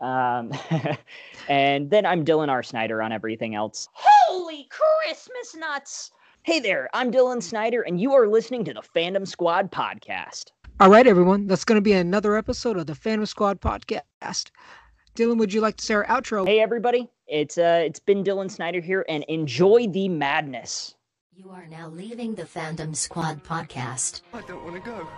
[0.00, 0.52] Um,
[1.48, 2.62] and then I'm Dylan R.
[2.62, 3.88] Snyder on everything else.
[3.92, 6.10] Holy Christmas nuts!
[6.42, 10.52] Hey there, I'm Dylan Snyder, and you are listening to the Fandom Squad podcast.
[10.80, 14.50] All right, everyone, that's going to be another episode of the Fandom Squad podcast.
[15.14, 16.46] Dylan, would you like to say our outro?
[16.46, 20.94] Hey everybody, it's uh it's been Dylan Snyder here and enjoy the madness.
[21.34, 24.22] You are now leaving the Fandom Squad podcast.
[24.32, 25.08] I don't want to go.